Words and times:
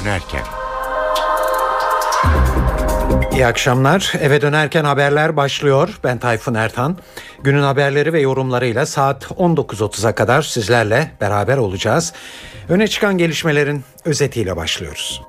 dönerken. 0.00 0.42
İyi 3.32 3.46
akşamlar. 3.46 4.12
Eve 4.20 4.40
dönerken 4.40 4.84
haberler 4.84 5.36
başlıyor. 5.36 5.98
Ben 6.04 6.18
Tayfun 6.18 6.54
Ertan. 6.54 6.98
Günün 7.42 7.62
haberleri 7.62 8.12
ve 8.12 8.20
yorumlarıyla 8.20 8.86
saat 8.86 9.24
19.30'a 9.24 10.14
kadar 10.14 10.42
sizlerle 10.42 11.10
beraber 11.20 11.56
olacağız. 11.56 12.12
Öne 12.68 12.88
çıkan 12.88 13.18
gelişmelerin 13.18 13.84
özetiyle 14.04 14.56
başlıyoruz. 14.56 15.22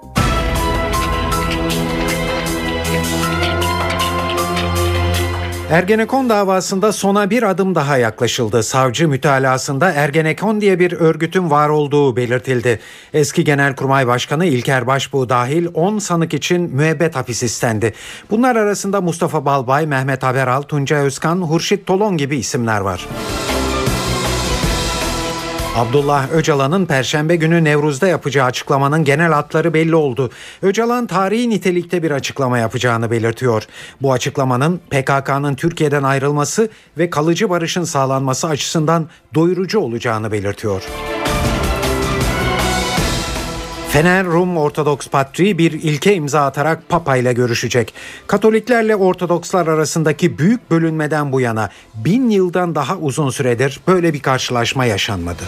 Ergenekon 5.69 6.29
davasında 6.29 6.91
sona 6.91 7.29
bir 7.29 7.43
adım 7.43 7.75
daha 7.75 7.97
yaklaşıldı. 7.97 8.63
Savcı 8.63 9.07
mütalasında 9.07 9.91
Ergenekon 9.91 10.61
diye 10.61 10.79
bir 10.79 10.91
örgütün 10.91 11.49
var 11.49 11.69
olduğu 11.69 12.15
belirtildi. 12.15 12.79
Eski 13.13 13.43
Genelkurmay 13.43 14.07
Başkanı 14.07 14.45
İlker 14.45 14.87
Başbuğ 14.87 15.29
dahil 15.29 15.67
10 15.73 15.99
sanık 15.99 16.33
için 16.33 16.61
müebbet 16.61 17.15
hapis 17.15 17.43
istendi. 17.43 17.93
Bunlar 18.29 18.55
arasında 18.55 19.01
Mustafa 19.01 19.45
Balbay, 19.45 19.85
Mehmet 19.87 20.23
Haberal, 20.23 20.61
Tunca 20.61 20.97
Özkan, 20.97 21.41
Hurşit 21.41 21.85
Tolon 21.85 22.17
gibi 22.17 22.37
isimler 22.37 22.81
var. 22.81 23.07
Abdullah 25.75 26.31
Öcalan'ın 26.31 26.85
Perşembe 26.85 27.35
günü 27.35 27.63
Nevruz'da 27.63 28.07
yapacağı 28.07 28.45
açıklamanın 28.45 29.03
genel 29.03 29.31
hatları 29.31 29.73
belli 29.73 29.95
oldu. 29.95 30.31
Öcalan 30.61 31.07
tarihi 31.07 31.49
nitelikte 31.49 32.03
bir 32.03 32.11
açıklama 32.11 32.57
yapacağını 32.57 33.11
belirtiyor. 33.11 33.63
Bu 34.01 34.13
açıklamanın 34.13 34.81
PKK'nın 34.89 35.55
Türkiye'den 35.55 36.03
ayrılması 36.03 36.69
ve 36.97 37.09
kalıcı 37.09 37.49
barışın 37.49 37.83
sağlanması 37.83 38.47
açısından 38.47 39.07
doyurucu 39.35 39.79
olacağını 39.79 40.31
belirtiyor. 40.31 40.83
Fener 43.89 44.25
Rum 44.25 44.57
Ortodoks 44.57 45.07
Patriği 45.07 45.57
bir 45.57 45.71
ilke 45.71 46.15
imza 46.15 46.45
atarak 46.45 46.89
Papa 46.89 47.17
ile 47.17 47.33
görüşecek. 47.33 47.93
Katoliklerle 48.27 48.95
Ortodokslar 48.95 49.67
arasındaki 49.67 50.37
büyük 50.37 50.71
bölünmeden 50.71 51.31
bu 51.31 51.41
yana 51.41 51.69
bin 51.95 52.29
yıldan 52.29 52.75
daha 52.75 52.97
uzun 52.97 53.29
süredir 53.29 53.79
böyle 53.87 54.13
bir 54.13 54.19
karşılaşma 54.19 54.85
yaşanmadı. 54.85 55.43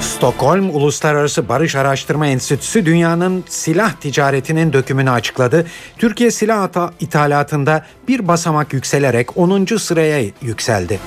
Stockholm 0.00 0.76
Uluslararası 0.76 1.48
Barış 1.48 1.76
Araştırma 1.76 2.26
Enstitüsü 2.26 2.86
dünyanın 2.86 3.44
silah 3.48 3.92
ticaretinin 3.92 4.72
dökümünü 4.72 5.10
açıkladı. 5.10 5.66
Türkiye 5.98 6.30
silah 6.30 6.90
ithalatında 7.00 7.86
bir 8.08 8.28
basamak 8.28 8.72
yükselerek 8.72 9.36
10. 9.36 9.64
sıraya 9.64 10.30
yükseldi. 10.42 11.00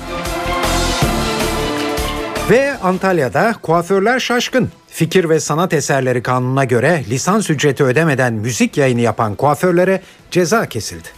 Ve 2.50 2.78
Antalya'da 2.78 3.54
kuaförler 3.62 4.20
şaşkın. 4.20 4.68
Fikir 4.88 5.28
ve 5.28 5.40
sanat 5.40 5.72
eserleri 5.72 6.22
kanununa 6.22 6.64
göre 6.64 7.04
lisans 7.10 7.50
ücreti 7.50 7.84
ödemeden 7.84 8.32
müzik 8.32 8.76
yayını 8.76 9.00
yapan 9.00 9.34
kuaförlere 9.34 10.02
ceza 10.30 10.66
kesildi. 10.66 11.08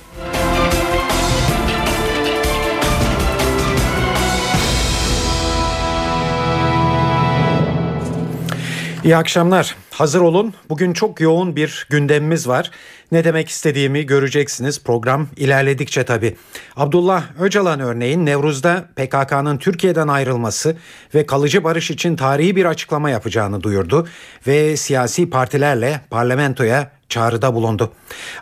İyi 9.05 9.17
akşamlar. 9.17 9.77
Hazır 9.91 10.21
olun. 10.21 10.55
Bugün 10.69 10.93
çok 10.93 11.21
yoğun 11.21 11.57
bir 11.57 11.87
gündemimiz 11.91 12.49
var. 12.49 12.71
Ne 13.13 13.25
demek 13.25 13.49
istediğimi 13.49 14.07
göreceksiniz 14.07 14.85
program 14.85 15.29
ilerledikçe 15.37 16.05
tabii. 16.05 16.37
Abdullah 16.77 17.25
Öcalan 17.41 17.81
örneğin 17.81 18.27
Nevruz'da 18.27 18.85
PKK'nın 18.97 19.59
Türkiye'den 19.59 20.09
ayrılması 20.09 20.77
ve 21.15 21.27
kalıcı 21.27 21.65
barış 21.65 21.91
için 21.91 22.17
tarihi 22.17 22.57
bir 22.57 22.65
açıklama 22.65 23.11
yapacağını 23.11 23.63
duyurdu 23.63 24.09
ve 24.47 24.77
siyasi 24.77 25.31
partilerle 25.31 26.01
parlamentoya 26.11 26.91
çağrıda 27.09 27.55
bulundu. 27.55 27.93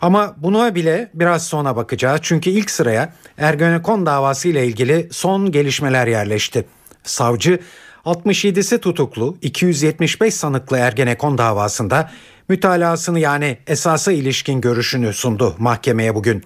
Ama 0.00 0.34
buna 0.36 0.74
bile 0.74 1.10
biraz 1.14 1.46
sonra 1.46 1.76
bakacağız 1.76 2.20
çünkü 2.22 2.50
ilk 2.50 2.70
sıraya 2.70 3.12
Ergenekon 3.38 4.06
davası 4.06 4.48
ile 4.48 4.66
ilgili 4.66 5.08
son 5.12 5.52
gelişmeler 5.52 6.06
yerleşti. 6.06 6.64
Savcı 7.04 7.58
67'si 8.04 8.78
tutuklu 8.78 9.36
275 9.42 10.34
sanıklı 10.34 10.78
Ergenekon 10.78 11.38
davasında 11.38 12.10
mütalasını 12.48 13.18
yani 13.18 13.58
esasa 13.66 14.12
ilişkin 14.12 14.60
görüşünü 14.60 15.12
sundu 15.12 15.54
mahkemeye 15.58 16.14
bugün. 16.14 16.42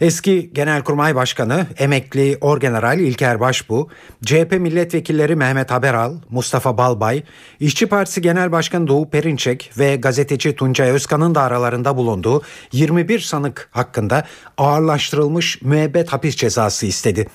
Eski 0.00 0.50
Genelkurmay 0.52 1.14
Başkanı 1.14 1.66
emekli 1.78 2.38
Orgeneral 2.40 2.98
İlker 2.98 3.40
Başbu, 3.40 3.88
CHP 4.24 4.52
milletvekilleri 4.52 5.36
Mehmet 5.36 5.70
Haberal, 5.70 6.14
Mustafa 6.30 6.78
Balbay, 6.78 7.22
İşçi 7.60 7.86
Partisi 7.86 8.22
Genel 8.22 8.52
Başkanı 8.52 8.88
Doğu 8.88 9.10
Perinçek 9.10 9.70
ve 9.78 9.96
gazeteci 9.96 10.56
Tuncay 10.56 10.90
Özkan'ın 10.90 11.34
da 11.34 11.42
aralarında 11.42 11.96
bulunduğu 11.96 12.42
21 12.72 13.20
sanık 13.20 13.68
hakkında 13.72 14.26
ağırlaştırılmış 14.58 15.62
müebbet 15.62 16.12
hapis 16.12 16.36
cezası 16.36 16.86
istedi. 16.86 17.26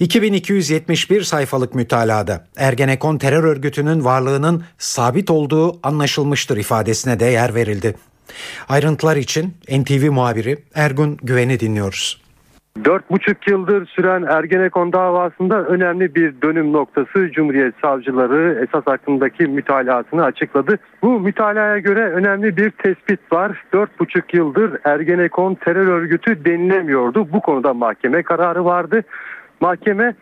2271 0.00 1.22
sayfalık 1.22 1.74
mütalada 1.74 2.44
Ergenekon 2.56 3.18
terör 3.18 3.44
örgütünün 3.44 4.04
varlığının 4.04 4.64
sabit 4.78 5.30
olduğu 5.30 5.86
anlaşılmıştır 5.86 6.56
ifadesine 6.56 7.20
de 7.20 7.24
yer 7.24 7.54
verildi. 7.54 7.94
Ayrıntılar 8.68 9.16
için 9.16 9.54
NTV 9.68 10.10
muhabiri 10.10 10.58
Ergun 10.74 11.18
Güven'i 11.22 11.60
dinliyoruz. 11.60 12.22
Dört 12.84 13.10
buçuk 13.10 13.48
yıldır 13.48 13.86
süren 13.86 14.22
Ergenekon 14.22 14.92
davasında 14.92 15.64
önemli 15.64 16.14
bir 16.14 16.34
dönüm 16.42 16.72
noktası 16.72 17.30
Cumhuriyet 17.32 17.74
Savcıları 17.82 18.66
esas 18.68 18.86
hakkındaki 18.86 19.46
mütalasını 19.46 20.24
açıkladı. 20.24 20.78
Bu 21.02 21.20
mütalaya 21.20 21.78
göre 21.78 22.10
önemli 22.10 22.56
bir 22.56 22.70
tespit 22.70 23.32
var. 23.32 23.64
Dört 23.72 24.00
buçuk 24.00 24.34
yıldır 24.34 24.78
Ergenekon 24.84 25.54
terör 25.54 25.86
örgütü 25.86 26.44
denilemiyordu. 26.44 27.32
Bu 27.32 27.40
konuda 27.40 27.74
mahkeme 27.74 28.22
kararı 28.22 28.64
vardı. 28.64 29.02
Mahkeme 29.60 30.14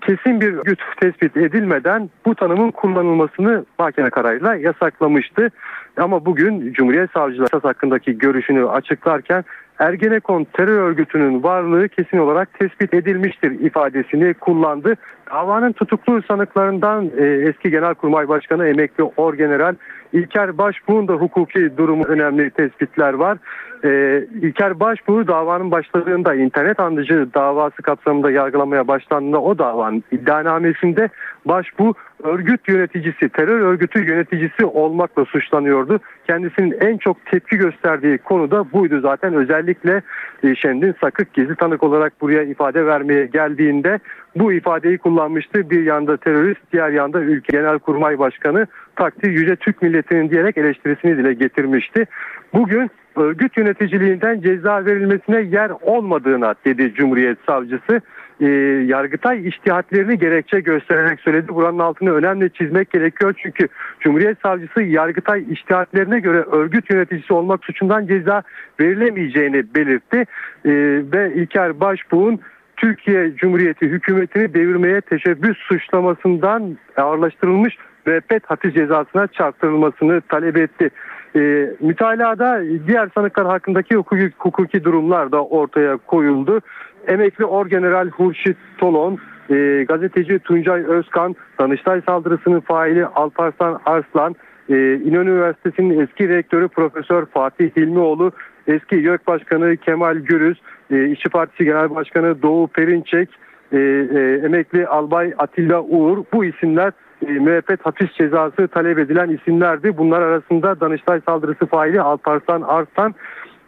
kesin 0.00 0.40
bir 0.40 0.52
güç 0.52 0.78
tespit 1.00 1.36
edilmeden 1.36 2.10
bu 2.26 2.34
tanımın 2.34 2.70
kullanılmasını 2.70 3.64
mahkeme 3.78 4.10
kararıyla 4.10 4.54
yasaklamıştı. 4.54 5.50
Ama 5.96 6.26
bugün 6.26 6.72
Cumhuriyet 6.72 7.10
Savcıları 7.10 7.60
hakkındaki 7.62 8.18
görüşünü 8.18 8.68
açıklarken 8.68 9.44
Ergenekon 9.78 10.46
terör 10.52 10.82
örgütünün 10.82 11.42
varlığı 11.42 11.88
kesin 11.88 12.18
olarak 12.18 12.58
tespit 12.58 12.94
edilmiştir 12.94 13.50
ifadesini 13.50 14.34
kullandı. 14.34 14.94
Davanın 15.30 15.72
tutuklu 15.72 16.22
sanıklarından 16.22 17.10
e, 17.18 17.24
eski 17.24 17.70
Genelkurmay 17.70 18.28
Başkanı 18.28 18.68
emekli 18.68 19.04
Orgeneral 19.04 19.74
İlker 20.12 20.58
Başbuğ'un 20.58 21.08
da 21.08 21.12
hukuki 21.12 21.76
durumu 21.76 22.04
önemli 22.04 22.50
tespitler 22.50 23.12
var. 23.12 23.38
Ee, 23.84 24.24
İlker 24.42 24.80
Başbuğ 24.80 25.26
davanın 25.28 25.70
başladığında 25.70 26.34
internet 26.34 26.80
andıcı 26.80 27.28
davası 27.34 27.82
kapsamında 27.82 28.30
yargılamaya 28.30 28.88
başlandığında 28.88 29.42
o 29.42 29.58
davanın 29.58 30.04
iddianamesinde 30.12 31.08
Başbuğ 31.44 31.94
örgüt 32.22 32.68
yöneticisi, 32.68 33.28
terör 33.28 33.60
örgütü 33.60 34.10
yöneticisi 34.10 34.64
olmakla 34.64 35.24
suçlanıyordu. 35.24 36.00
Kendisinin 36.26 36.76
en 36.80 36.98
çok 36.98 37.26
tepki 37.26 37.56
gösterdiği 37.56 38.18
konu 38.18 38.50
da 38.50 38.72
buydu 38.72 39.00
zaten. 39.00 39.34
Özellikle 39.34 40.02
e, 40.42 40.54
Şendin 40.54 40.94
Sakık 41.00 41.32
gizli 41.32 41.56
tanık 41.56 41.82
olarak 41.82 42.20
buraya 42.20 42.42
ifade 42.42 42.86
vermeye 42.86 43.26
geldiğinde 43.26 43.98
bu 44.36 44.52
ifadeyi 44.52 44.98
kullanmıştı. 44.98 45.70
Bir 45.70 45.82
yanda 45.82 46.16
terörist, 46.16 46.60
diğer 46.72 46.90
yanda 46.90 47.20
ülke 47.20 47.56
genel 47.56 47.78
kurmay 47.78 48.18
başkanı 48.18 48.66
takdir 48.96 49.30
yüce 49.30 49.56
Türk 49.56 49.82
milletinin 49.82 50.30
diyerek 50.30 50.58
eleştirisini 50.58 51.16
dile 51.16 51.32
getirmişti. 51.32 52.06
Bugün 52.54 52.90
örgüt 53.16 53.56
yöneticiliğinden 53.56 54.40
ceza 54.40 54.84
verilmesine 54.84 55.40
yer 55.40 55.70
olmadığına 55.82 56.54
dedi 56.64 56.94
Cumhuriyet 56.94 57.38
Savcısı. 57.46 58.00
E, 58.40 58.46
Yargıtay 58.86 59.48
iştihatlerini 59.48 60.18
gerekçe 60.18 60.60
göstererek 60.60 61.20
söyledi. 61.20 61.48
Buranın 61.48 61.78
altını 61.78 62.12
önemli 62.12 62.52
çizmek 62.52 62.90
gerekiyor 62.90 63.34
çünkü 63.42 63.68
Cumhuriyet 64.00 64.38
Savcısı 64.42 64.82
Yargıtay 64.82 65.44
iştihatlerine 65.50 66.20
göre 66.20 66.38
örgüt 66.38 66.90
yöneticisi 66.90 67.32
olmak 67.32 67.64
suçundan 67.64 68.06
ceza 68.06 68.42
verilemeyeceğini 68.80 69.74
belirtti. 69.74 70.16
E, 70.64 70.72
ve 71.12 71.32
İlker 71.34 71.80
Başbuğ'un 71.80 72.40
Türkiye 72.76 73.36
Cumhuriyeti 73.36 73.86
hükümetini 73.86 74.54
devirmeye 74.54 75.00
teşebbüs 75.00 75.58
suçlamasından 75.58 76.78
ağırlaştırılmış 76.96 77.76
müebbet 78.06 78.50
hapis 78.50 78.74
cezasına 78.74 79.26
çarptırılmasını 79.26 80.20
talep 80.20 80.56
etti. 80.56 80.90
E, 81.36 81.70
mütalada 81.80 82.62
diğer 82.86 83.08
sanıklar 83.14 83.46
hakkındaki 83.46 83.96
hukuki, 83.96 84.32
hukuki 84.38 84.84
durumlar 84.84 85.32
da 85.32 85.44
ortaya 85.44 85.96
koyuldu. 85.96 86.60
Emekli 87.06 87.44
Orgeneral 87.44 88.08
Hurşit 88.08 88.56
Tolon, 88.78 89.18
e, 89.50 89.84
gazeteci 89.88 90.38
Tuncay 90.38 90.84
Özkan, 90.84 91.36
Danıştay 91.60 92.00
saldırısının 92.06 92.60
faili 92.60 93.06
Alparslan 93.06 93.80
Arslan, 93.86 94.36
e, 94.68 94.74
İnönü 94.94 95.30
Üniversitesi'nin 95.30 96.00
eski 96.00 96.28
rektörü 96.28 96.68
Profesör 96.68 97.26
Fatih 97.26 97.70
Hilmioğlu, 97.76 98.32
eski 98.66 98.96
YÖK 98.96 99.26
Başkanı 99.26 99.76
Kemal 99.76 100.16
Gürüz, 100.16 100.60
e, 100.90 101.08
İşçi 101.08 101.28
Partisi 101.28 101.64
Genel 101.64 101.94
Başkanı 101.94 102.42
Doğu 102.42 102.68
Perinçek, 102.68 103.28
e, 103.72 103.78
e, 103.78 104.40
emekli 104.44 104.86
Albay 104.86 105.34
Atilla 105.38 105.82
Uğur 105.82 106.24
bu 106.32 106.44
isimler 106.44 106.92
e, 107.26 107.32
müebbet 107.32 107.86
hapis 107.86 108.12
cezası 108.12 108.68
talep 108.68 108.98
edilen 108.98 109.28
isimlerdi. 109.28 109.96
Bunlar 109.98 110.22
arasında 110.22 110.80
Danıştay 110.80 111.20
saldırısı 111.26 111.66
faili 111.66 112.00
Alparslan 112.00 112.62
Arslan 112.62 113.14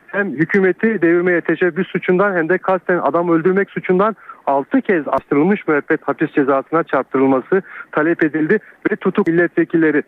hem 0.06 0.30
hükümeti 0.30 1.02
devirmeye 1.02 1.40
teşebbüs 1.40 1.88
suçundan 1.88 2.36
hem 2.36 2.48
de 2.48 2.58
kasten 2.58 2.98
adam 2.98 3.28
öldürmek 3.28 3.70
suçundan 3.70 4.16
6 4.46 4.80
kez 4.80 5.08
astırılmış 5.08 5.68
müebbet 5.68 6.02
hapis 6.02 6.32
cezasına 6.32 6.82
çarptırılması 6.82 7.62
talep 7.92 8.24
edildi 8.24 8.58
ve 8.90 8.96
tutuk 8.96 9.26
milletvekilleri 9.28 10.02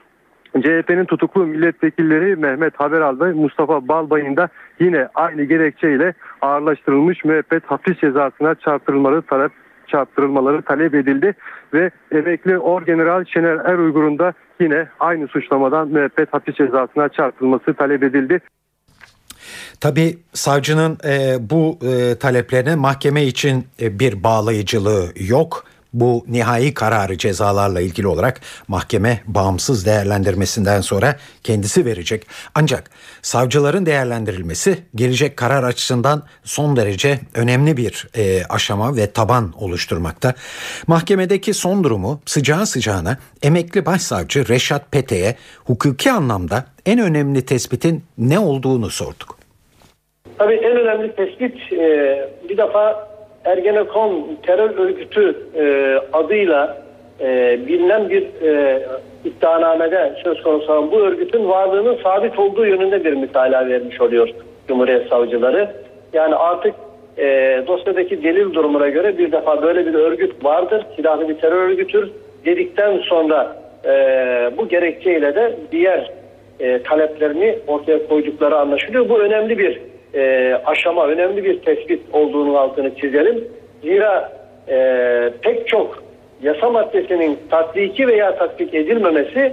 CHP'nin 0.62 1.04
tutuklu 1.04 1.46
milletvekilleri 1.46 2.36
Mehmet 2.36 2.80
Haberal 2.80 3.20
ve 3.20 3.32
Mustafa 3.32 3.88
Balbay'ın 3.88 4.36
da 4.36 4.48
yine 4.80 5.08
aynı 5.14 5.42
gerekçeyle 5.42 6.14
ağırlaştırılmış 6.40 7.24
müebbet 7.24 7.64
hapis 7.64 8.00
cezasına 8.00 8.54
çarptırılmaları 8.54 9.22
talep 9.22 9.52
çarptırılmaları 9.88 10.62
talep 10.62 10.94
edildi 10.94 11.34
ve 11.74 11.90
emekli 12.12 12.58
Orgeneral 12.58 13.24
Şener 13.24 13.56
Eruygur'un 13.56 14.18
da 14.18 14.32
yine 14.60 14.88
aynı 15.00 15.28
suçlamadan 15.28 15.88
müebbet 15.88 16.32
hapis 16.32 16.54
cezasına 16.54 17.08
çarptırılması 17.08 17.74
talep 17.74 18.02
edildi. 18.02 18.40
Tabi 19.80 20.18
savcının 20.32 20.98
e, 21.04 21.36
bu 21.50 21.78
e, 21.82 22.18
taleplerine 22.18 22.74
mahkeme 22.74 23.24
için 23.24 23.66
e, 23.80 23.98
bir 23.98 24.24
bağlayıcılığı 24.24 25.12
yok. 25.28 25.64
Bu 25.94 26.24
nihai 26.28 26.74
kararı 26.74 27.18
cezalarla 27.18 27.80
ilgili 27.80 28.06
olarak 28.06 28.40
mahkeme 28.68 29.20
bağımsız 29.26 29.86
değerlendirmesinden 29.86 30.80
sonra 30.80 31.16
kendisi 31.42 31.84
verecek. 31.84 32.26
Ancak 32.54 32.90
savcıların 33.22 33.86
değerlendirilmesi 33.86 34.78
gelecek 34.94 35.36
karar 35.36 35.62
açısından 35.62 36.22
son 36.44 36.76
derece 36.76 37.18
önemli 37.34 37.76
bir 37.76 38.08
e, 38.16 38.44
aşama 38.44 38.96
ve 38.96 39.10
taban 39.10 39.52
oluşturmakta. 39.60 40.34
Mahkemedeki 40.86 41.54
son 41.54 41.84
durumu 41.84 42.20
sıcağı 42.26 42.66
sıcağına 42.66 43.18
emekli 43.42 43.86
başsavcı 43.86 44.48
Reşat 44.48 44.92
Pete'ye 44.92 45.36
hukuki 45.64 46.10
anlamda 46.10 46.64
en 46.86 46.98
önemli 46.98 47.44
tespitin 47.44 48.04
ne 48.18 48.38
olduğunu 48.38 48.90
sorduk. 48.90 49.38
Tabii 50.38 50.54
en 50.54 50.76
önemli 50.76 51.16
tespit 51.16 51.72
e, 51.72 51.78
bir 52.48 52.56
defa 52.56 53.13
Ergenekon 53.44 54.38
terör 54.42 54.78
örgütü 54.78 55.36
e, 55.56 55.96
adıyla 56.12 56.78
e, 57.20 57.58
bilinen 57.66 58.10
bir 58.10 58.22
e, 58.22 58.82
iddianamede 59.24 60.14
söz 60.24 60.42
konusu 60.42 60.72
olan 60.72 60.90
bu 60.90 61.00
örgütün 61.00 61.48
varlığının 61.48 61.98
sabit 62.02 62.38
olduğu 62.38 62.66
yönünde 62.66 63.04
bir 63.04 63.12
mütalaa 63.12 63.68
vermiş 63.68 64.00
oluyor 64.00 64.28
Cumhuriyet 64.68 65.08
Savcıları. 65.08 65.70
Yani 66.12 66.34
artık 66.34 66.74
e, 67.18 67.24
dosyadaki 67.66 68.22
delil 68.22 68.54
durumuna 68.54 68.88
göre 68.88 69.18
bir 69.18 69.32
defa 69.32 69.62
böyle 69.62 69.86
bir 69.86 69.94
örgüt 69.94 70.44
vardır, 70.44 70.86
silahlı 70.96 71.28
bir 71.28 71.38
terör 71.38 71.68
örgütür 71.68 72.10
dedikten 72.44 72.98
sonra 72.98 73.56
e, 73.84 73.90
bu 74.56 74.68
gerekçeyle 74.68 75.34
de 75.34 75.56
diğer 75.72 76.10
e, 76.60 76.82
taleplerini 76.82 77.58
ortaya 77.66 78.06
koydukları 78.06 78.56
anlaşılıyor. 78.56 79.08
Bu 79.08 79.18
önemli 79.18 79.58
bir 79.58 79.80
e, 80.14 80.54
aşama, 80.66 81.06
önemli 81.06 81.44
bir 81.44 81.62
tespit 81.62 82.00
olduğunu 82.12 82.58
altını 82.58 82.96
çizelim. 82.96 83.44
Zira 83.82 84.32
e, 84.68 85.30
pek 85.42 85.68
çok 85.68 86.02
yasa 86.42 86.70
maddesinin 86.70 87.38
tatbiki 87.50 88.06
veya 88.08 88.36
tatbik 88.36 88.74
edilmemesi 88.74 89.52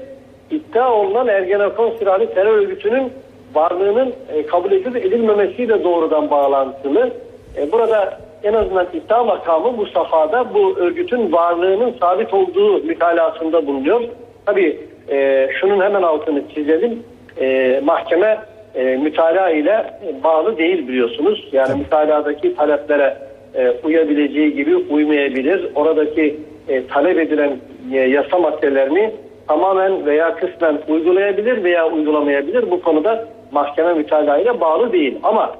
iddia 0.52 0.94
olunan 0.94 1.28
Ergenekon 1.28 1.98
silahlı 2.00 2.34
terör 2.34 2.58
örgütünün 2.58 3.14
varlığının 3.54 4.14
e, 4.34 4.46
kabul 4.46 4.72
edilip 4.72 5.06
edilmemesiyle 5.06 5.84
doğrudan 5.84 6.30
bağlantılı. 6.32 7.12
E, 7.58 7.72
burada 7.72 8.20
en 8.44 8.54
azından 8.54 8.88
iddia 8.94 9.24
makamı 9.24 9.78
bu 9.78 9.86
safhada 9.86 10.54
bu 10.54 10.78
örgütün 10.78 11.32
varlığının 11.32 11.96
sabit 12.00 12.34
olduğu 12.34 12.84
mütalasında 12.84 13.68
bulunuyor. 13.68 14.02
Tabii 14.46 14.80
e, 15.10 15.50
şunun 15.60 15.82
hemen 15.82 16.02
altını 16.02 16.44
çizelim. 16.56 17.04
E, 17.42 17.80
mahkeme 17.84 18.40
e, 18.76 18.84
mütalaa 18.84 19.50
ile 19.50 19.94
bağlı 20.24 20.58
değil 20.58 20.88
biliyorsunuz. 20.88 21.50
Yani 21.52 21.68
Tabii. 21.68 21.80
mütaladaki 21.80 22.56
taleplere 22.56 23.18
e, 23.56 23.74
uyabileceği 23.84 24.56
gibi 24.56 24.76
uymayabilir. 24.76 25.68
Oradaki 25.76 26.40
e, 26.68 26.88
talep 26.88 27.20
edilen 27.20 27.58
e, 27.94 27.98
yasa 27.98 28.38
maddelerini 28.38 29.12
tamamen 29.48 30.06
veya 30.06 30.36
kısmen 30.36 30.78
uygulayabilir 30.88 31.64
veya 31.64 31.90
uygulamayabilir. 31.90 32.72
Bu 32.72 32.82
konuda 32.82 33.26
mahkeme 33.52 33.94
mütalaa 33.94 34.38
ile 34.38 34.62
bağlı 34.62 34.92
değil. 34.92 35.20
Ama 35.24 35.56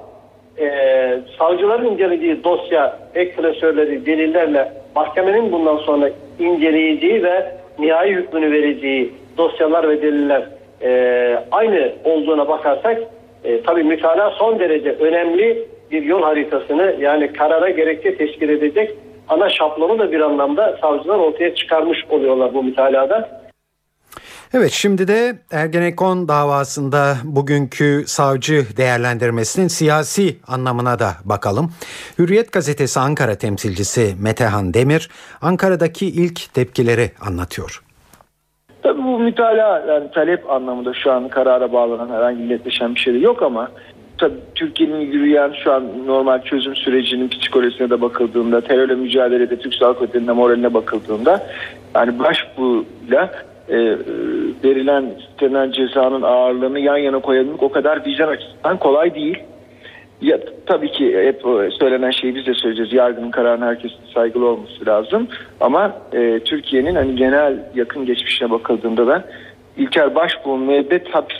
e, 0.60 0.68
savcıların 1.38 1.86
incelediği 1.86 2.44
dosya, 2.44 2.98
ek 3.14 3.32
klasörleri, 3.32 4.06
delillerle 4.06 4.72
mahkemenin 4.96 5.52
bundan 5.52 5.76
sonra 5.76 6.10
inceleyeceği 6.38 7.22
ve 7.22 7.52
nihai 7.78 8.14
hükmünü 8.14 8.52
vereceği 8.52 9.12
dosyalar 9.38 9.88
ve 9.88 10.02
deliller 10.02 10.42
e, 10.82 11.44
aynı 11.50 11.92
olduğuna 12.04 12.48
bakarsak 12.48 12.98
e, 13.44 13.62
tabii 13.62 13.84
mütalaa 13.84 14.30
son 14.30 14.58
derece 14.58 14.90
önemli 14.90 15.68
bir 15.90 16.02
yol 16.02 16.22
haritasını 16.22 16.96
yani 17.00 17.32
karara 17.32 17.70
gerekçe 17.70 18.16
teşkil 18.16 18.48
edecek 18.48 18.90
ana 19.28 19.50
şablonu 19.50 19.98
da 19.98 20.12
bir 20.12 20.20
anlamda 20.20 20.78
savcılar 20.80 21.18
ortaya 21.18 21.54
çıkarmış 21.54 21.98
oluyorlar 22.10 22.54
bu 22.54 22.62
mütalada. 22.62 23.42
Evet 24.54 24.70
şimdi 24.70 25.08
de 25.08 25.34
Ergenekon 25.52 26.28
davasında 26.28 27.16
bugünkü 27.24 28.04
savcı 28.06 28.64
değerlendirmesinin 28.76 29.68
siyasi 29.68 30.36
anlamına 30.46 30.98
da 30.98 31.12
bakalım. 31.24 31.72
Hürriyet 32.18 32.52
gazetesi 32.52 33.00
Ankara 33.00 33.34
temsilcisi 33.34 34.14
Metehan 34.20 34.74
Demir 34.74 35.10
Ankara'daki 35.42 36.06
ilk 36.06 36.54
tepkileri 36.54 37.10
anlatıyor. 37.20 37.82
Tabii 38.82 39.04
bu 39.04 39.18
mütalaa 39.18 39.82
yani 39.88 40.10
talep 40.10 40.50
anlamında 40.50 40.94
şu 40.94 41.12
an 41.12 41.28
karara 41.28 41.72
bağlanan 41.72 42.08
herhangi 42.08 42.48
netleşen 42.48 42.94
bir 42.94 43.00
şey 43.00 43.14
de 43.14 43.18
yok 43.18 43.42
ama 43.42 43.68
tabii 44.18 44.38
Türkiye'nin 44.54 45.00
yürüyen 45.00 45.52
şu 45.64 45.72
an 45.72 46.06
normal 46.06 46.42
çözüm 46.42 46.76
sürecinin 46.76 47.28
psikolojisine 47.28 47.90
de 47.90 48.00
bakıldığında, 48.00 48.60
terörle 48.60 48.94
mücadelede 48.94 49.56
Türk 49.56 49.74
Silahlı 49.74 49.94
Kuvvetleri'nin 49.94 50.36
moraline 50.36 50.74
bakıldığında 50.74 51.46
yani 51.94 52.18
başbuğuyla 52.18 53.30
e, 53.68 53.76
verilen 54.64 55.04
istenen 55.18 55.70
cezanın 55.70 56.22
ağırlığını 56.22 56.80
yan 56.80 56.96
yana 56.96 57.18
koyabilmek 57.18 57.62
o 57.62 57.72
kadar 57.72 58.06
vicdan 58.06 58.28
açısından 58.28 58.76
kolay 58.76 59.14
değil. 59.14 59.38
Ya, 60.22 60.38
tabii 60.66 60.92
ki 60.92 61.18
hep 61.18 61.42
söylenen 61.78 62.10
şeyi 62.10 62.34
biz 62.34 62.46
de 62.46 62.54
söyleyeceğiz. 62.54 62.92
Yargının 62.92 63.30
kararına 63.30 63.66
herkesin 63.66 63.96
saygılı 64.14 64.48
olması 64.48 64.86
lazım. 64.86 65.28
Ama 65.60 65.96
e, 66.12 66.40
Türkiye'nin 66.44 66.94
hani 66.94 67.16
genel 67.16 67.54
yakın 67.74 68.06
geçmişine 68.06 68.50
bakıldığında 68.50 69.06
da 69.06 69.24
İlker 69.76 70.14
Başbuğ'un 70.14 70.60
müebbet 70.60 71.14
hapis 71.14 71.38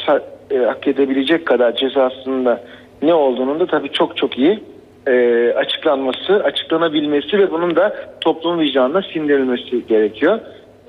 e, 0.51 0.57
hak 0.59 0.89
edebilecek 0.89 1.47
kadar 1.47 1.77
cezasında 1.77 2.61
ne 3.03 3.15
olduğunun 3.15 3.61
da 3.61 3.67
tabii 3.67 3.93
çok 3.93 4.17
çok 4.17 4.39
iyi 4.39 4.61
e, 5.07 5.49
açıklanması, 5.57 6.45
açıklanabilmesi 6.45 7.39
ve 7.39 7.51
bunun 7.51 7.77
da 7.77 7.97
toplum 8.21 8.61
vicdanına 8.61 9.03
sindirilmesi 9.13 9.87
gerekiyor. 9.87 10.41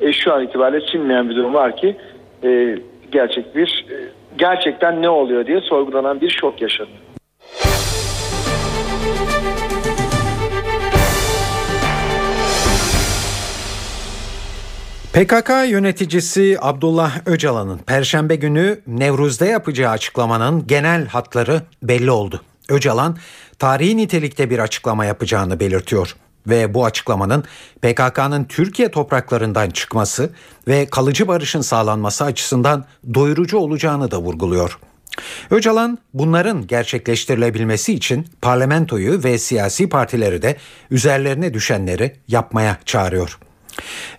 E, 0.01 0.13
şu 0.13 0.33
an 0.33 0.43
itibariyle 0.43 0.85
sinmeyen 0.91 1.29
bir 1.29 1.35
durum 1.35 1.53
var 1.53 1.77
ki 1.77 1.95
e, 2.43 2.77
gerçek 3.11 3.55
bir 3.55 3.85
e, 3.91 3.95
gerçekten 4.37 5.01
ne 5.01 5.09
oluyor 5.09 5.45
diye 5.45 5.61
sorgulanan 5.61 6.21
bir 6.21 6.29
şok 6.29 6.61
yaşanıyor. 6.61 7.12
PKK 15.13 15.49
yöneticisi 15.67 16.57
Abdullah 16.61 17.19
Öcalan'ın 17.25 17.77
Perşembe 17.77 18.35
günü 18.35 18.81
Nevruz'da 18.87 19.45
yapacağı 19.45 19.91
açıklamanın 19.91 20.67
genel 20.67 21.07
hatları 21.07 21.61
belli 21.83 22.11
oldu. 22.11 22.41
Öcalan 22.69 23.17
tarihi 23.59 23.97
nitelikte 23.97 24.49
bir 24.49 24.59
açıklama 24.59 25.05
yapacağını 25.05 25.59
belirtiyor 25.59 26.15
ve 26.47 26.73
bu 26.73 26.85
açıklamanın 26.85 27.43
PKK'nın 27.81 28.43
Türkiye 28.43 28.91
topraklarından 28.91 29.69
çıkması 29.69 30.29
ve 30.67 30.85
kalıcı 30.85 31.27
barışın 31.27 31.61
sağlanması 31.61 32.23
açısından 32.23 32.85
doyurucu 33.13 33.57
olacağını 33.57 34.11
da 34.11 34.19
vurguluyor. 34.19 34.79
Öcalan 35.51 35.97
bunların 36.13 36.67
gerçekleştirilebilmesi 36.67 37.93
için 37.93 38.27
parlamentoyu 38.41 39.23
ve 39.23 39.37
siyasi 39.37 39.89
partileri 39.89 40.41
de 40.41 40.57
üzerlerine 40.91 41.53
düşenleri 41.53 42.15
yapmaya 42.27 42.77
çağırıyor. 42.85 43.39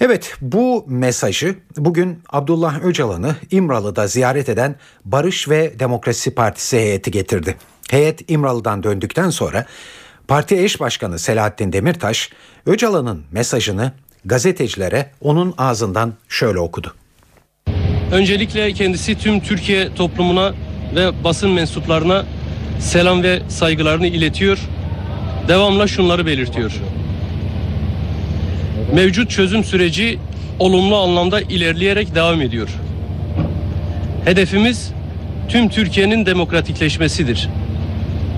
Evet 0.01 0.35
bu 0.41 0.85
mesajı 0.89 1.57
bugün 1.77 2.23
Abdullah 2.31 2.85
Öcalan'ı 2.85 3.37
İmralı'da 3.51 4.07
ziyaret 4.07 4.49
eden 4.49 4.77
Barış 5.05 5.49
ve 5.49 5.79
Demokrasi 5.79 6.35
Partisi 6.35 6.77
heyeti 6.77 7.11
getirdi. 7.11 7.57
Heyet 7.91 8.31
İmralı'dan 8.31 8.83
döndükten 8.83 9.31
sonra 9.31 9.67
parti 10.29 10.57
eş 10.65 10.81
başkanı 10.81 11.19
Selahattin 11.19 11.73
Demirtaş 11.73 12.31
Öcalan'ın 12.67 13.25
mesajını 13.33 13.93
gazetecilere 14.25 15.11
onun 15.21 15.55
ağzından 15.59 16.15
şöyle 16.29 16.59
okudu. 16.59 16.95
Öncelikle 18.13 18.73
kendisi 18.73 19.19
tüm 19.19 19.41
Türkiye 19.41 19.95
toplumuna 19.95 20.55
ve 20.95 21.25
basın 21.25 21.51
mensuplarına 21.51 22.25
selam 22.81 23.23
ve 23.23 23.43
saygılarını 23.49 24.07
iletiyor. 24.07 24.59
Devamla 25.49 25.87
şunları 25.87 26.27
belirtiyor. 26.27 26.73
Mevcut 28.93 29.31
çözüm 29.31 29.64
süreci 29.64 30.19
olumlu 30.59 30.97
anlamda 30.97 31.41
ilerleyerek 31.41 32.14
devam 32.14 32.41
ediyor. 32.41 32.69
Hedefimiz 34.25 34.93
tüm 35.49 35.69
Türkiye'nin 35.69 36.26
demokratikleşmesidir. 36.26 37.49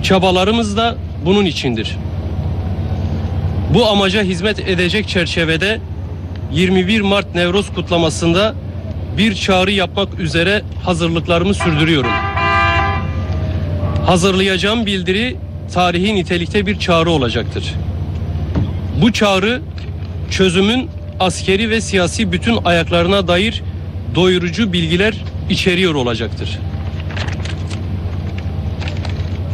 Çabalarımız 0.03 0.77
da 0.77 0.95
bunun 1.25 1.45
içindir. 1.45 1.97
Bu 3.73 3.87
amaca 3.87 4.23
hizmet 4.23 4.59
edecek 4.59 5.07
çerçevede 5.07 5.79
21 6.53 7.01
Mart 7.01 7.35
Nevroz 7.35 7.73
kutlamasında 7.73 8.55
bir 9.17 9.35
çağrı 9.35 9.71
yapmak 9.71 10.19
üzere 10.19 10.61
hazırlıklarımı 10.83 11.53
sürdürüyorum. 11.53 12.11
Hazırlayacağım 14.05 14.85
bildiri 14.85 15.35
tarihi 15.73 16.15
nitelikte 16.15 16.65
bir 16.65 16.79
çağrı 16.79 17.09
olacaktır. 17.09 17.73
Bu 19.01 19.13
çağrı 19.13 19.61
çözümün 20.31 20.89
askeri 21.19 21.69
ve 21.69 21.81
siyasi 21.81 22.31
bütün 22.31 22.57
ayaklarına 22.65 23.27
dair 23.27 23.63
doyurucu 24.15 24.73
bilgiler 24.73 25.13
içeriyor 25.49 25.95
olacaktır. 25.95 26.59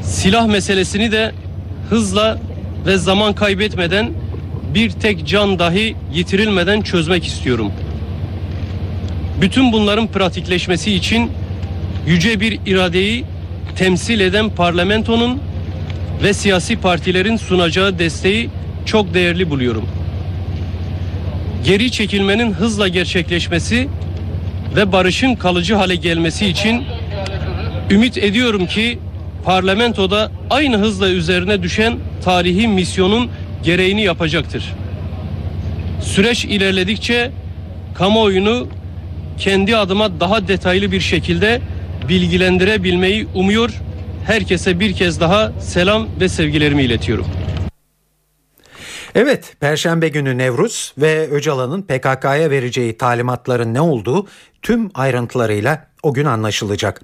Silah 0.04 0.48
meselesini 0.48 1.12
de 1.12 1.32
hızla 1.90 2.40
ve 2.86 2.98
zaman 2.98 3.34
kaybetmeden 3.34 4.12
bir 4.74 4.90
tek 4.90 5.28
can 5.28 5.60
dahi 5.60 5.96
yitirilmeden 6.14 6.82
çözmek 6.82 7.26
istiyorum. 7.26 7.72
Bütün 9.42 9.72
bunların 9.72 10.08
pratikleşmesi 10.08 10.94
için 10.94 11.32
yüce 12.08 12.40
bir 12.40 12.60
iradeyi 12.66 13.26
temsil 13.76 14.20
eden 14.20 14.50
parlamentonun 14.50 15.42
ve 16.24 16.34
siyasi 16.34 16.76
partilerin 16.76 17.38
sunacağı 17.38 18.00
desteği 18.00 18.50
çok 18.86 19.14
değerli 19.14 19.50
buluyorum. 19.50 19.86
Geri 21.64 21.92
çekilmenin 21.92 22.54
hızla 22.54 22.88
gerçekleşmesi 22.88 23.88
ve 24.76 24.92
barışın 24.92 25.36
kalıcı 25.36 25.76
hale 25.76 25.96
gelmesi 25.96 26.48
için 26.48 26.84
ümit 27.92 28.18
ediyorum 28.18 28.66
ki 28.66 29.00
parlamentoda 29.44 30.32
aynı 30.50 30.78
hızla 30.78 31.10
üzerine 31.10 31.64
düşen 31.64 31.94
tarihi 32.24 32.68
misyonun 32.68 33.30
gereğini 33.64 34.02
yapacaktır. 34.02 34.74
Süreç 36.02 36.46
ilerledikçe 36.46 37.32
kamuoyunu 37.96 38.68
kendi 39.38 39.78
adıma 39.78 40.20
daha 40.20 40.48
detaylı 40.48 40.92
bir 40.92 41.02
şekilde 41.02 41.62
bilgilendirebilmeyi 42.10 43.28
umuyor. 43.34 43.82
Herkese 44.26 44.80
bir 44.80 44.94
kez 44.94 45.20
daha 45.20 45.52
selam 45.60 46.08
ve 46.20 46.30
sevgilerimi 46.30 46.84
iletiyorum. 46.84 47.43
Evet, 49.16 49.56
Perşembe 49.60 50.08
günü 50.08 50.38
Nevruz 50.38 50.94
ve 50.98 51.30
Öcalan'ın 51.30 51.82
PKK'ya 51.82 52.50
vereceği 52.50 52.98
talimatların 52.98 53.74
ne 53.74 53.82
olduğu 53.82 54.28
tüm 54.62 54.92
ayrıntılarıyla 54.94 55.88
o 56.04 56.14
gün 56.14 56.26
anlaşılacak. 56.26 57.02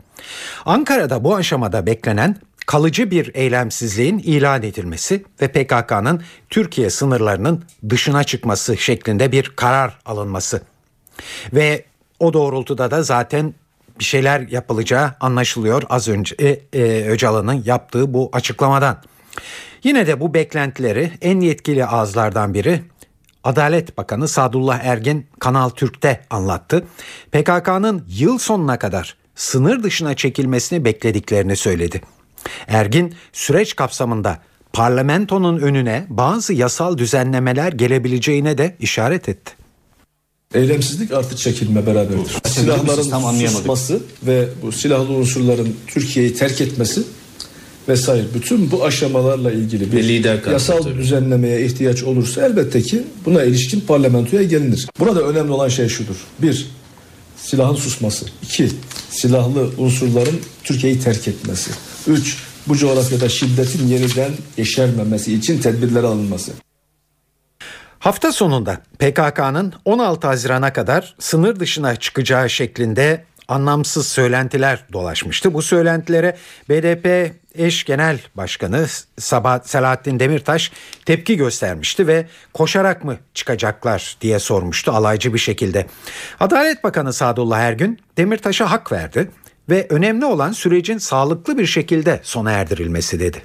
Ankara'da 0.66 1.24
bu 1.24 1.36
aşamada 1.36 1.86
beklenen 1.86 2.36
kalıcı 2.66 3.12
bir 3.12 3.32
eylemsizliğin 3.36 4.18
ilan 4.18 4.64
edilmesi 4.64 5.26
ve 5.42 5.48
PKK'nın 5.48 6.24
Türkiye 6.50 6.90
sınırlarının 6.90 7.64
dışına 7.90 8.24
çıkması 8.24 8.78
şeklinde 8.78 9.32
bir 9.32 9.52
karar 9.56 10.00
alınması. 10.06 10.62
Ve 11.54 11.86
o 12.20 12.34
doğrultuda 12.34 12.92
da 12.92 13.04
zaten 13.04 13.54
bir 14.00 14.04
şeyler 14.04 14.40
yapılacağı 14.40 15.12
anlaşılıyor 15.20 15.84
az 15.90 16.08
önce 16.08 16.36
e, 16.40 16.60
e, 16.74 17.10
Öcalan'ın 17.10 17.64
yaptığı 17.66 18.14
bu 18.14 18.30
açıklamadan. 18.34 18.98
Yine 19.84 20.08
de 20.08 20.20
bu 20.20 20.34
beklentileri 20.34 21.12
en 21.22 21.40
yetkili 21.40 21.86
ağızlardan 21.86 22.54
biri 22.54 22.82
Adalet 23.44 23.98
Bakanı 23.98 24.28
Sadullah 24.28 24.80
Ergin 24.84 25.28
Kanal 25.40 25.70
Türk'te 25.70 26.22
anlattı. 26.30 26.84
PKK'nın 27.32 28.06
yıl 28.08 28.38
sonuna 28.38 28.80
kadar 28.80 29.18
sınır 29.36 29.84
dışına 29.84 30.16
çekilmesini 30.16 30.86
beklediklerini 30.86 31.56
söyledi. 31.56 32.02
Ergin 32.68 33.16
süreç 33.34 33.76
kapsamında 33.76 34.40
parlamentonun 34.74 35.60
önüne 35.60 36.06
bazı 36.10 36.54
yasal 36.54 36.98
düzenlemeler 36.98 37.74
gelebileceğine 37.74 38.58
de 38.58 38.76
işaret 38.80 39.30
etti. 39.30 39.52
Eylemsizlik 40.54 41.12
artı 41.12 41.36
çekilme 41.36 41.86
beraberdir. 41.86 42.38
Silahların 42.46 43.48
susması 43.48 44.04
ve 44.24 44.48
bu 44.62 44.72
silahlı 44.72 45.14
unsurların 45.14 45.76
Türkiye'yi 45.88 46.34
terk 46.34 46.62
etmesi 46.62 47.04
vesaire 47.90 48.24
bütün 48.34 48.72
bu 48.72 48.86
aşamalarla 48.86 49.52
ilgili 49.52 49.92
bir 49.92 50.04
lider 50.04 50.40
yasal 50.52 50.82
tabii. 50.82 50.98
düzenlemeye 50.98 51.66
ihtiyaç 51.66 52.04
olursa 52.04 52.46
elbette 52.46 52.82
ki 52.82 53.04
buna 53.26 53.44
ilişkin 53.44 53.82
parlamentoya 53.82 54.44
gelinir. 54.44 54.88
Burada 55.00 55.22
önemli 55.22 55.52
olan 55.52 55.70
şey 55.70 55.88
şudur. 55.88 56.16
Bir, 56.40 56.68
silahın 57.38 57.76
susması. 57.76 58.26
İki, 58.44 58.70
silahlı 59.10 59.70
unsurların 59.78 60.40
Türkiye'yi 60.64 61.00
terk 61.00 61.28
etmesi. 61.28 61.72
Üç, 62.08 62.38
bu 62.68 62.78
coğrafyada 62.78 63.30
şiddetin 63.30 63.88
yeniden 63.88 64.32
yeşermemesi 64.58 65.34
için 65.34 65.60
tedbirler 65.60 66.04
alınması. 66.04 66.52
Hafta 68.00 68.32
sonunda 68.32 68.82
PKK'nın 69.00 69.74
16 69.86 70.28
Haziran'a 70.28 70.74
kadar 70.74 71.16
sınır 71.20 71.60
dışına 71.60 71.96
çıkacağı 71.96 72.50
şeklinde 72.50 73.26
anlamsız 73.50 74.08
söylentiler 74.08 74.86
dolaşmıştı. 74.94 75.54
Bu 75.54 75.62
söylentilere 75.62 76.38
BDP 76.70 77.34
eş 77.56 77.84
genel 77.84 78.20
başkanı 78.36 78.86
Sabah 79.20 79.64
Selahattin 79.64 80.20
Demirtaş 80.20 80.72
tepki 81.06 81.38
göstermişti 81.38 82.08
ve 82.08 82.28
koşarak 82.54 83.04
mı 83.04 83.18
çıkacaklar 83.34 84.18
diye 84.22 84.40
sormuştu 84.40 84.92
alaycı 84.92 85.34
bir 85.34 85.40
şekilde. 85.40 85.88
Adalet 86.40 86.84
Bakanı 86.84 87.14
Sadullah 87.14 87.60
Ergün 87.60 88.00
Demirtaş'a 88.18 88.72
hak 88.72 88.92
verdi 88.92 89.32
ve 89.70 89.88
önemli 89.90 90.26
olan 90.26 90.52
sürecin 90.52 90.98
sağlıklı 90.98 91.58
bir 91.58 91.66
şekilde 91.66 92.20
sona 92.24 92.52
erdirilmesi 92.52 93.20
dedi. 93.20 93.44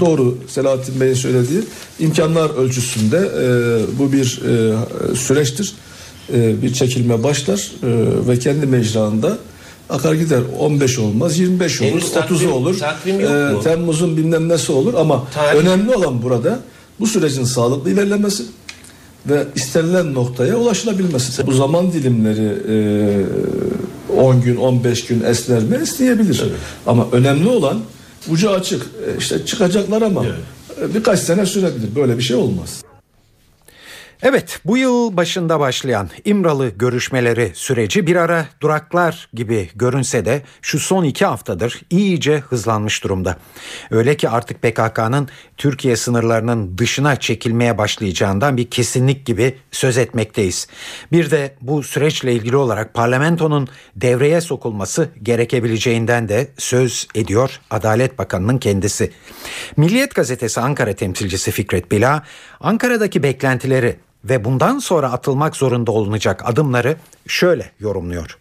Doğru 0.00 0.38
Selahattin 0.48 1.00
Bey'in 1.00 1.14
söylediği 1.14 1.64
imkanlar 1.98 2.50
ölçüsünde 2.50 3.16
e, 3.16 3.98
bu 3.98 4.12
bir 4.12 4.42
e, 4.44 5.14
süreçtir. 5.14 5.74
E, 6.34 6.62
bir 6.62 6.72
çekilme 6.72 7.22
başlar 7.22 7.72
e, 7.82 8.28
ve 8.28 8.38
kendi 8.38 8.66
mecrasında 8.66 9.38
akar 9.90 10.14
gider 10.14 10.40
15 10.58 10.98
olmaz 10.98 11.38
25 11.38 11.82
olur 11.82 11.90
Henüz 11.90 12.16
30 12.16 12.44
olur 12.44 12.80
e, 13.06 13.62
Temmuz'un 13.62 14.16
bilmem 14.16 14.48
nesi 14.48 14.72
olur 14.72 14.94
ama 14.94 15.24
Tarih. 15.34 15.60
önemli 15.60 15.94
olan 15.94 16.22
burada 16.22 16.58
bu 17.00 17.06
sürecin 17.06 17.44
sağlıklı 17.44 17.90
ilerlemesi 17.90 18.42
ve 19.26 19.44
istenilen 19.54 20.14
noktaya 20.14 20.56
ulaşılabilmesi. 20.56 21.46
Bu 21.46 21.52
zaman 21.52 21.92
dilimleri 21.92 22.56
e, 24.12 24.20
10 24.20 24.40
gün 24.40 24.56
15 24.56 25.06
gün 25.06 25.24
esner 25.24 25.62
mi 25.62 25.76
esneyebilir. 25.82 26.42
Evet. 26.42 26.56
Ama 26.86 27.06
önemli 27.12 27.48
olan 27.48 27.80
ucu 28.30 28.50
açık. 28.50 28.82
E, 28.82 29.18
işte 29.18 29.46
çıkacaklar 29.46 30.02
ama 30.02 30.24
evet. 30.26 30.94
birkaç 30.94 31.20
sene 31.20 31.46
sürebilir. 31.46 31.94
Böyle 31.96 32.18
bir 32.18 32.22
şey 32.22 32.36
olmaz. 32.36 32.82
Evet 34.24 34.60
bu 34.64 34.76
yıl 34.76 35.16
başında 35.16 35.60
başlayan 35.60 36.10
İmralı 36.24 36.68
görüşmeleri 36.68 37.52
süreci 37.54 38.06
bir 38.06 38.16
ara 38.16 38.46
duraklar 38.60 39.28
gibi 39.34 39.70
görünse 39.74 40.24
de 40.24 40.42
şu 40.62 40.78
son 40.78 41.04
iki 41.04 41.24
haftadır 41.24 41.80
iyice 41.90 42.38
hızlanmış 42.38 43.04
durumda. 43.04 43.36
Öyle 43.90 44.16
ki 44.16 44.28
artık 44.28 44.62
PKK'nın 44.62 45.28
Türkiye 45.56 45.96
sınırlarının 45.96 46.78
dışına 46.78 47.16
çekilmeye 47.16 47.78
başlayacağından 47.78 48.56
bir 48.56 48.70
kesinlik 48.70 49.26
gibi 49.26 49.58
söz 49.70 49.98
etmekteyiz. 49.98 50.66
Bir 51.12 51.30
de 51.30 51.54
bu 51.60 51.82
süreçle 51.82 52.32
ilgili 52.32 52.56
olarak 52.56 52.94
parlamentonun 52.94 53.68
devreye 53.96 54.40
sokulması 54.40 55.08
gerekebileceğinden 55.22 56.28
de 56.28 56.48
söz 56.58 57.08
ediyor 57.14 57.60
Adalet 57.70 58.18
Bakanı'nın 58.18 58.58
kendisi. 58.58 59.12
Milliyet 59.76 60.14
Gazetesi 60.14 60.60
Ankara 60.60 60.92
temsilcisi 60.92 61.50
Fikret 61.50 61.90
Bila, 61.90 62.22
Ankara'daki 62.60 63.22
beklentileri 63.22 63.96
ve 64.24 64.44
bundan 64.44 64.78
sonra 64.78 65.12
atılmak 65.12 65.56
zorunda 65.56 65.92
olunacak 65.92 66.42
adımları 66.44 66.96
şöyle 67.26 67.70
yorumluyor. 67.80 68.38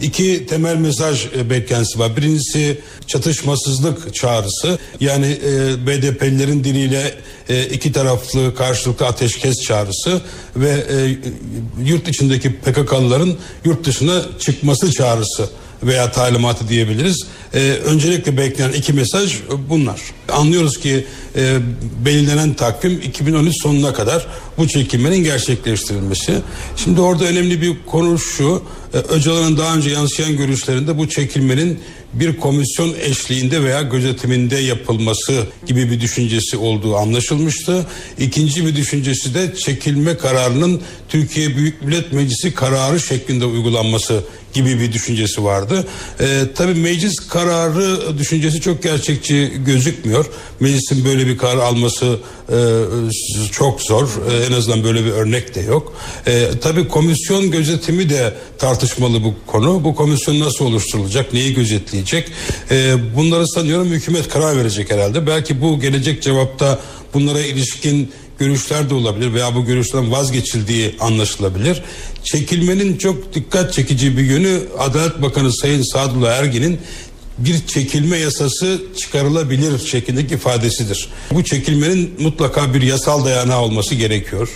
İki 0.00 0.46
temel 0.46 0.76
mesaj 0.76 1.26
e, 1.36 1.50
beklentisi 1.50 1.98
var. 1.98 2.16
Birincisi 2.16 2.80
çatışmasızlık 3.06 4.14
çağrısı. 4.14 4.78
Yani 5.00 5.38
e, 5.44 5.86
BDP'lilerin 5.86 6.64
diliyle 6.64 7.14
e, 7.48 7.64
iki 7.66 7.92
taraflı 7.92 8.54
karşılıklı 8.54 9.06
ateşkes 9.06 9.60
çağrısı 9.60 10.20
ve 10.56 10.70
e, 10.70 11.18
yurt 11.84 12.08
içindeki 12.08 12.54
PKK'lıların 12.54 13.34
yurt 13.64 13.86
dışına 13.86 14.22
çıkması 14.38 14.92
çağrısı 14.92 15.48
veya 15.82 16.12
talimatı 16.12 16.68
diyebiliriz. 16.68 17.26
Ee, 17.54 17.58
öncelikle 17.84 18.36
beklenen 18.36 18.72
iki 18.72 18.92
mesaj 18.92 19.40
bunlar. 19.68 20.00
Anlıyoruz 20.32 20.78
ki 20.78 21.04
e, 21.36 21.58
belirlenen 22.04 22.54
takvim 22.54 23.00
2013 23.04 23.62
sonuna 23.62 23.92
kadar 23.92 24.26
bu 24.58 24.68
çekilmenin 24.68 25.24
gerçekleştirilmesi. 25.24 26.34
Şimdi 26.76 27.00
orada 27.00 27.24
önemli 27.24 27.62
bir 27.62 27.76
konu 27.86 28.18
şu. 28.18 28.62
E, 28.94 28.98
Öcalan'ın 28.98 29.56
daha 29.56 29.76
önce 29.76 29.90
yansıyan 29.90 30.36
görüşlerinde 30.36 30.98
bu 30.98 31.08
çekilmenin 31.08 31.78
bir 32.12 32.36
komisyon 32.36 32.94
eşliğinde 33.00 33.62
veya 33.62 33.82
gözetiminde 33.82 34.56
yapılması 34.56 35.46
gibi 35.66 35.90
bir 35.90 36.00
düşüncesi 36.00 36.56
olduğu 36.56 36.96
anlaşılmıştı. 36.96 37.86
İkinci 38.18 38.66
bir 38.66 38.76
düşüncesi 38.76 39.34
de 39.34 39.54
çekilme 39.54 40.16
kararının 40.16 40.80
Türkiye 41.08 41.56
Büyük 41.56 41.82
Millet 41.82 42.12
Meclisi 42.12 42.54
kararı 42.54 43.00
şeklinde 43.00 43.44
uygulanması 43.44 44.24
gibi 44.52 44.80
bir 44.80 44.92
düşüncesi 44.92 45.44
vardı. 45.44 45.86
Ee, 46.20 46.42
tabii 46.54 46.74
meclis 46.74 47.28
kararı 47.28 48.18
düşüncesi 48.18 48.60
çok 48.60 48.82
gerçekçi 48.82 49.52
gözükmüyor. 49.66 50.21
Meclisin 50.60 51.04
böyle 51.04 51.26
bir 51.26 51.38
karar 51.38 51.56
alması 51.56 52.18
e, 52.48 52.56
çok 53.52 53.80
zor. 53.82 54.08
E, 54.30 54.44
en 54.44 54.52
azından 54.52 54.84
böyle 54.84 55.04
bir 55.04 55.10
örnek 55.10 55.54
de 55.54 55.60
yok. 55.60 55.92
E, 56.26 56.48
tabii 56.60 56.88
komisyon 56.88 57.50
gözetimi 57.50 58.10
de 58.10 58.34
tartışmalı 58.58 59.24
bu 59.24 59.34
konu. 59.46 59.84
Bu 59.84 59.94
komisyon 59.94 60.40
nasıl 60.40 60.64
oluşturulacak? 60.64 61.32
Neyi 61.32 61.54
gözetleyecek? 61.54 62.28
E, 62.70 62.94
bunları 63.16 63.48
sanıyorum 63.48 63.88
hükümet 63.88 64.28
karar 64.28 64.56
verecek 64.56 64.90
herhalde. 64.90 65.26
Belki 65.26 65.60
bu 65.60 65.80
gelecek 65.80 66.22
cevapta 66.22 66.78
bunlara 67.14 67.40
ilişkin 67.40 68.12
görüşler 68.38 68.90
de 68.90 68.94
olabilir 68.94 69.34
veya 69.34 69.54
bu 69.54 69.64
görüşten 69.64 70.12
vazgeçildiği 70.12 70.94
anlaşılabilir. 71.00 71.82
Çekilmenin 72.24 72.98
çok 72.98 73.34
dikkat 73.34 73.72
çekici 73.72 74.16
bir 74.16 74.22
yönü 74.22 74.60
Adalet 74.78 75.22
Bakanı 75.22 75.52
Sayın 75.52 75.82
Sadullah 75.82 76.32
Ergin'in 76.32 76.80
bir 77.38 77.66
çekilme 77.66 78.16
yasası 78.18 78.82
çıkarılabilir 78.98 79.78
şeklindeki 79.78 80.34
ifadesidir. 80.34 81.08
Bu 81.32 81.44
çekilmenin 81.44 82.14
mutlaka 82.18 82.74
bir 82.74 82.82
yasal 82.82 83.24
dayanağı 83.24 83.60
olması 83.60 83.94
gerekiyor. 83.94 84.48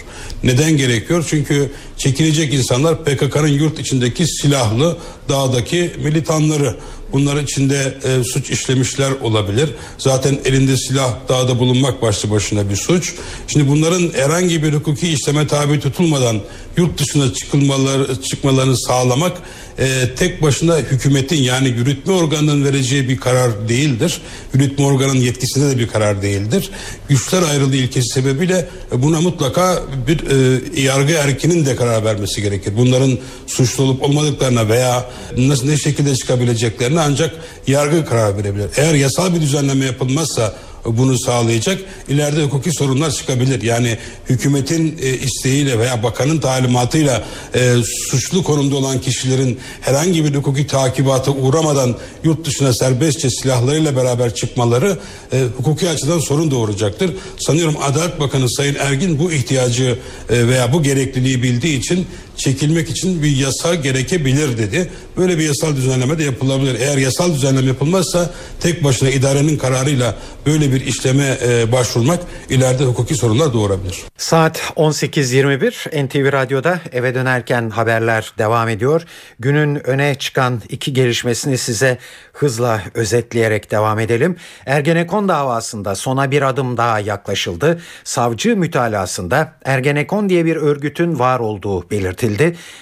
Neden 0.45 0.77
gerekiyor? 0.77 1.27
Çünkü 1.29 1.71
çekilecek 1.97 2.55
insanlar 2.55 3.05
PKK'nın 3.05 3.49
yurt 3.49 3.79
içindeki 3.79 4.27
silahlı 4.27 4.97
dağdaki 5.29 5.91
militanları. 6.05 6.77
Bunlar 7.13 7.37
içinde 7.37 7.99
e, 8.05 8.25
suç 8.25 8.51
işlemişler 8.51 9.11
olabilir. 9.23 9.71
Zaten 9.99 10.39
elinde 10.45 10.77
silah 10.77 11.15
dağda 11.29 11.59
bulunmak 11.59 12.03
başlı 12.03 12.31
başına 12.31 12.71
bir 12.71 12.77
suç. 12.77 13.15
Şimdi 13.49 13.69
bunların 13.69 14.11
herhangi 14.15 14.63
bir 14.63 14.73
hukuki 14.73 15.09
işleme 15.09 15.47
tabi 15.47 15.81
tutulmadan 15.81 16.41
yurt 16.77 16.99
dışına 16.99 17.33
çıkılmaları, 17.33 18.23
çıkmalarını 18.23 18.77
sağlamak 18.77 19.43
e, 19.79 20.15
tek 20.17 20.43
başına 20.43 20.77
hükümetin 20.77 21.43
yani 21.43 21.69
yürütme 21.69 22.13
organının 22.13 22.65
vereceği 22.65 23.09
bir 23.09 23.17
karar 23.17 23.69
değildir. 23.69 24.21
Yürütme 24.55 24.85
organının 24.85 25.21
yetkisinde 25.21 25.71
de 25.71 25.79
bir 25.79 25.89
karar 25.89 26.23
değildir. 26.23 26.71
Güçler 27.09 27.43
ayrılığı 27.43 27.77
ilkesi 27.77 28.09
sebebiyle 28.09 28.69
buna 28.93 29.21
mutlaka 29.21 29.83
bir 30.07 30.21
e, 30.21 30.81
yargı 30.83 31.13
erkinin 31.13 31.67
de 31.67 31.77
karar 31.77 32.05
vermesi 32.05 32.43
gerekir. 32.43 32.73
Bunların 32.77 33.19
suçlu 33.47 33.85
olup 33.85 34.03
olmadıklarına 34.03 34.69
veya 34.69 35.11
nasıl 35.37 35.69
ne 35.69 35.77
şekilde 35.77 36.17
çıkabileceklerine 36.17 37.01
ancak 37.01 37.35
yargı 37.67 38.05
karar 38.05 38.39
verebilir. 38.39 38.67
Eğer 38.77 38.95
yasal 38.95 39.35
bir 39.35 39.41
düzenleme 39.41 39.85
yapılmazsa 39.85 40.55
bunu 40.87 41.19
sağlayacak. 41.19 41.81
İleride 42.09 42.43
hukuki 42.43 42.73
sorunlar 42.73 43.11
çıkabilir. 43.11 43.63
Yani 43.63 43.99
hükümetin 44.29 44.99
e, 45.03 45.09
isteğiyle 45.09 45.79
veya 45.79 46.03
bakanın 46.03 46.39
talimatıyla 46.39 47.25
e, 47.55 47.75
suçlu 48.11 48.43
konumda 48.43 48.77
olan 48.77 49.01
kişilerin 49.01 49.59
herhangi 49.81 50.25
bir 50.25 50.35
hukuki 50.35 50.67
takibata 50.67 51.31
uğramadan 51.31 51.97
yurt 52.25 52.47
dışına 52.47 52.73
serbestçe 52.73 53.31
silahlarıyla 53.31 53.97
beraber 53.97 54.35
çıkmaları 54.35 54.99
e, 55.33 55.45
hukuki 55.57 55.89
açıdan 55.89 56.19
sorun 56.19 56.51
doğuracaktır. 56.51 57.11
Sanıyorum 57.39 57.77
Adalet 57.83 58.21
Bakanı 58.21 58.51
Sayın 58.51 58.75
Ergin 58.75 59.19
bu 59.19 59.33
ihtiyacı 59.33 59.99
e, 60.31 60.49
veya 60.49 60.73
bu 60.73 60.83
gerekliliği 60.83 61.43
bildiği 61.43 61.79
için 61.79 62.07
çekilmek 62.37 62.91
için 62.91 63.23
bir 63.23 63.37
yasa 63.37 63.75
gerekebilir 63.75 64.59
dedi. 64.59 64.91
Böyle 65.17 65.39
bir 65.39 65.45
yasal 65.45 65.77
düzenleme 65.77 66.19
de 66.19 66.25
yapılabilir. 66.25 66.81
Eğer 66.81 66.97
yasal 66.99 67.35
düzenleme 67.35 67.67
yapılmazsa 67.67 68.31
tek 68.61 68.85
başına 68.85 69.11
idarenin 69.11 69.59
kararıyla 69.59 70.15
böyle 70.47 70.73
bir 70.73 70.87
işleme 70.87 71.39
e, 71.43 71.73
başvurmak 71.73 72.21
ileride 72.51 72.85
hukuki 72.85 73.15
sorunlar 73.15 73.53
doğurabilir. 73.53 74.05
Saat 74.19 74.59
18.21 74.77 76.07
NTV 76.07 76.33
Radyo'da 76.33 76.81
eve 76.93 77.15
dönerken 77.15 77.71
haberler 77.71 78.33
devam 78.39 78.69
ediyor. 78.69 79.03
Günün 79.39 79.87
öne 79.87 80.15
çıkan 80.15 80.63
iki 80.69 80.93
gelişmesini 80.93 81.59
size 81.59 81.99
hızla 82.33 82.83
özetleyerek 82.95 83.71
devam 83.71 83.99
edelim. 83.99 84.37
Ergenekon 84.67 85.29
davasında 85.29 85.95
sona 85.95 86.31
bir 86.31 86.43
adım 86.43 86.77
daha 86.77 87.01
yaklaşıldı. 87.01 87.81
Savcı 88.05 88.57
mütalasında 88.57 89.53
Ergenekon 89.65 90.29
diye 90.29 90.45
bir 90.45 90.57
örgütün 90.57 91.19
var 91.19 91.39
olduğu 91.41 91.91
belirtildi. 91.91 92.26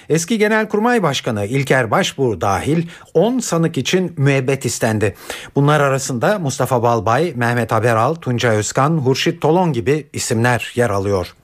Eski 0.09 0.39
Genelkurmay 0.39 1.03
Başkanı 1.03 1.47
İlker 1.47 1.91
Başbuğ 1.91 2.41
dahil 2.41 2.87
10 3.15 3.39
sanık 3.39 3.79
için 3.79 4.15
müebbet 4.17 4.65
istendi. 4.65 5.15
Bunlar 5.55 5.81
arasında 5.81 6.39
Mustafa 6.39 6.83
Balbay, 6.83 7.33
Mehmet 7.37 7.73
Haberal, 7.73 8.15
Tunca 8.15 8.51
Özkan, 8.51 8.91
Hurşit 8.91 9.41
Tolon 9.43 9.73
gibi 9.73 10.07
isimler 10.13 10.73
yer 10.75 10.91
alıyor. 10.91 11.35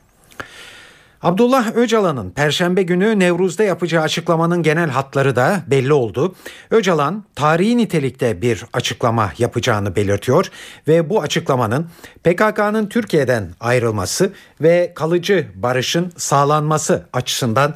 Abdullah 1.22 1.76
Öcalan'ın 1.76 2.30
Perşembe 2.30 2.82
günü 2.82 3.18
Nevruz'da 3.18 3.64
yapacağı 3.64 4.02
açıklamanın 4.02 4.62
genel 4.62 4.90
hatları 4.90 5.36
da 5.36 5.62
belli 5.66 5.92
oldu. 5.92 6.34
Öcalan 6.70 7.24
tarihi 7.34 7.76
nitelikte 7.76 8.42
bir 8.42 8.64
açıklama 8.72 9.32
yapacağını 9.38 9.96
belirtiyor 9.96 10.50
ve 10.88 11.10
bu 11.10 11.22
açıklamanın 11.22 11.86
PKK'nın 12.24 12.86
Türkiye'den 12.86 13.50
ayrılması 13.60 14.32
ve 14.60 14.92
kalıcı 14.94 15.46
barışın 15.54 16.12
sağlanması 16.16 17.06
açısından 17.12 17.74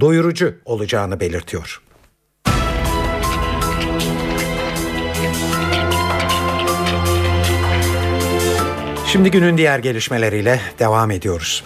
doyurucu 0.00 0.54
olacağını 0.64 1.20
belirtiyor. 1.20 1.82
Şimdi 9.06 9.30
günün 9.30 9.58
diğer 9.58 9.78
gelişmeleriyle 9.78 10.60
devam 10.78 11.10
ediyoruz. 11.10 11.64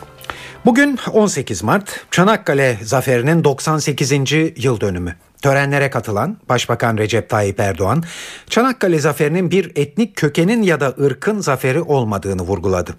Bugün 0.64 0.98
18 1.12 1.62
Mart 1.62 2.06
Çanakkale 2.10 2.78
Zaferi'nin 2.82 3.44
98. 3.44 4.12
yıl 4.56 4.80
dönümü. 4.80 5.16
Törenlere 5.42 5.90
katılan 5.90 6.38
Başbakan 6.48 6.98
Recep 6.98 7.28
Tayyip 7.28 7.60
Erdoğan, 7.60 8.02
Çanakkale 8.50 8.98
Zaferi'nin 8.98 9.50
bir 9.50 9.72
etnik 9.76 10.16
kökenin 10.16 10.62
ya 10.62 10.80
da 10.80 10.94
ırkın 11.00 11.40
zaferi 11.40 11.80
olmadığını 11.80 12.42
vurguladı. 12.42 12.94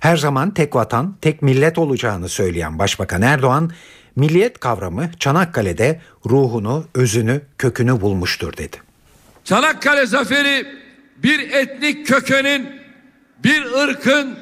Her 0.00 0.16
zaman 0.16 0.54
tek 0.54 0.76
vatan, 0.76 1.16
tek 1.20 1.42
millet 1.42 1.78
olacağını 1.78 2.28
söyleyen 2.28 2.78
Başbakan 2.78 3.22
Erdoğan, 3.22 3.70
milliyet 4.16 4.60
kavramı 4.60 5.10
Çanakkale'de 5.18 6.00
ruhunu, 6.26 6.86
özünü, 6.94 7.40
kökünü 7.58 8.00
bulmuştur 8.00 8.56
dedi. 8.56 8.76
Çanakkale 9.44 10.06
Zaferi 10.06 10.66
bir 11.16 11.50
etnik 11.50 12.06
kökenin, 12.06 12.68
bir 13.44 13.64
ırkın, 13.72 14.38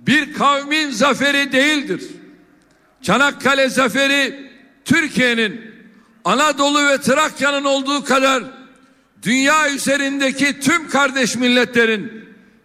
bir 0.00 0.34
kavmin 0.34 0.90
zaferi 0.90 1.52
değildir. 1.52 2.02
Çanakkale 3.02 3.68
zaferi 3.68 4.50
Türkiye'nin 4.84 5.74
Anadolu 6.24 6.88
ve 6.88 7.00
Trakya'nın 7.00 7.64
olduğu 7.64 8.04
kadar 8.04 8.44
dünya 9.22 9.70
üzerindeki 9.70 10.60
tüm 10.60 10.88
kardeş 10.88 11.36
milletlerin, 11.36 12.24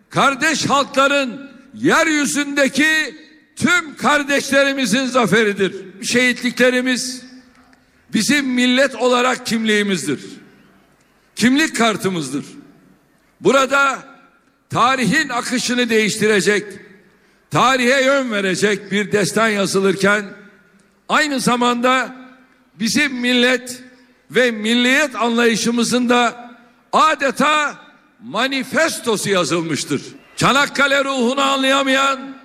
kardeş 0.09 0.65
halkların 0.65 1.51
yeryüzündeki 1.73 3.20
tüm 3.61 3.95
kardeşlerimizin 3.95 5.05
zaferidir. 5.05 5.75
Şehitliklerimiz 6.03 7.21
bizim 8.13 8.47
millet 8.47 8.95
olarak 8.95 9.45
kimliğimizdir. 9.45 10.21
Kimlik 11.35 11.75
kartımızdır. 11.75 12.45
Burada 13.41 13.99
tarihin 14.69 15.29
akışını 15.29 15.89
değiştirecek, 15.89 16.65
tarihe 17.51 18.03
yön 18.03 18.31
verecek 18.31 18.91
bir 18.91 19.11
destan 19.11 19.47
yazılırken 19.47 20.25
aynı 21.09 21.39
zamanda 21.39 22.15
bizim 22.79 23.13
millet 23.13 23.83
ve 24.31 24.51
milliyet 24.51 25.15
anlayışımızın 25.15 26.09
da 26.09 26.51
adeta 26.93 27.75
manifestosu 28.23 29.29
yazılmıştır. 29.29 30.01
Çanakkale 30.35 31.03
ruhunu 31.03 31.41
anlayamayan 31.41 32.40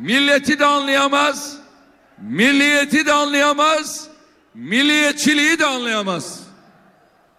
milleti 0.00 0.58
de 0.58 0.66
anlayamaz, 0.66 1.56
milliyeti 2.18 3.06
de 3.06 3.12
anlayamaz, 3.12 4.08
milliyetçiliği 4.54 5.58
de 5.58 5.66
anlayamaz. 5.66 6.40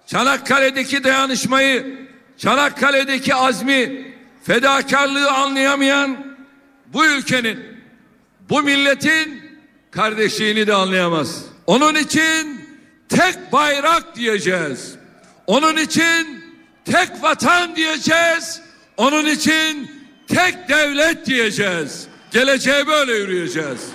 Çanakkale'deki 0.07 1.03
dayanışmayı, 1.03 2.07
Çanakkale'deki 2.37 3.35
azmi, 3.35 4.13
fedakarlığı 4.43 5.31
anlayamayan 5.31 6.25
bu 6.87 7.05
ülkenin, 7.05 7.59
bu 8.49 8.61
milletin 8.61 9.41
kardeşliğini 9.91 10.67
de 10.67 10.73
anlayamaz. 10.73 11.45
Onun 11.67 11.95
için 11.95 12.61
tek 13.09 13.51
bayrak 13.51 14.15
diyeceğiz. 14.15 14.95
Onun 15.47 15.77
için 15.77 16.43
tek 16.85 17.09
vatan 17.21 17.75
diyeceğiz. 17.75 18.61
Onun 18.97 19.25
için 19.25 19.91
tek 20.27 20.69
devlet 20.69 21.25
diyeceğiz. 21.25 22.07
Geleceğe 22.31 22.87
böyle 22.87 23.13
yürüyeceğiz. 23.13 23.89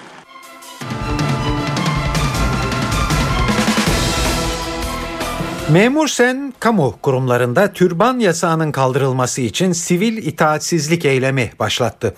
Memur 5.72 6.08
Sen 6.08 6.54
kamu 6.60 6.98
kurumlarında 7.02 7.72
türban 7.72 8.18
yasağının 8.18 8.72
kaldırılması 8.72 9.40
için 9.40 9.72
sivil 9.72 10.16
itaatsizlik 10.16 11.04
eylemi 11.04 11.50
başlattı. 11.58 12.14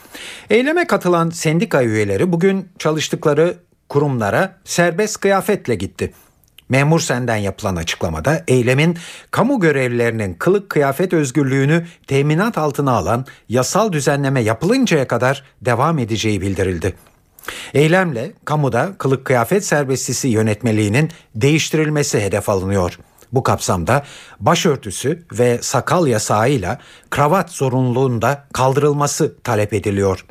Eyleme 0.51 0.87
katılan 0.87 1.31
sendika 1.31 1.83
üyeleri 1.83 2.33
bugün 2.33 2.69
çalıştıkları 2.79 3.57
kurumlara 3.89 4.57
serbest 4.65 5.21
kıyafetle 5.21 5.75
gitti. 5.75 6.13
Memur 6.69 7.01
Sen'den 7.01 7.37
yapılan 7.37 7.77
açıklamada 7.77 8.45
eylemin 8.49 8.99
kamu 9.31 9.61
görevlilerinin 9.61 10.35
kılık 10.35 10.71
kıyafet 10.71 11.13
özgürlüğünü 11.13 11.87
teminat 12.07 12.59
altına 12.59 12.93
alan 12.93 13.27
yasal 13.49 13.93
düzenleme 13.93 14.41
yapılıncaya 14.41 15.09
kadar 15.09 15.45
devam 15.61 15.99
edeceği 15.99 16.41
bildirildi. 16.41 16.95
Eylemle 17.75 18.33
kamuda 18.45 18.93
kılık 18.99 19.25
kıyafet 19.25 19.65
serbestisi 19.65 20.29
yönetmeliğinin 20.29 21.11
değiştirilmesi 21.35 22.21
hedef 22.21 22.49
alınıyor. 22.49 22.99
Bu 23.33 23.43
kapsamda 23.43 24.05
başörtüsü 24.41 25.23
ve 25.33 25.59
sakal 25.63 26.07
yasağıyla 26.07 26.79
kravat 27.11 27.51
zorunluluğunda 27.51 28.45
kaldırılması 28.53 29.37
talep 29.45 29.73
ediliyor. 29.73 30.25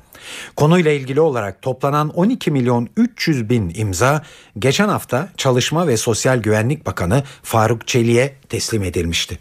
Konuyla 0.55 0.91
ilgili 0.91 1.21
olarak 1.21 1.61
toplanan 1.61 2.09
12 2.09 2.51
milyon 2.51 2.89
300 2.97 3.49
bin 3.49 3.71
imza 3.75 4.23
geçen 4.59 4.89
hafta 4.89 5.29
Çalışma 5.37 5.87
ve 5.87 5.97
Sosyal 5.97 6.37
Güvenlik 6.37 6.85
Bakanı 6.85 7.23
Faruk 7.43 7.87
Çelik'e 7.87 8.35
teslim 8.49 8.83
edilmişti. 8.83 9.39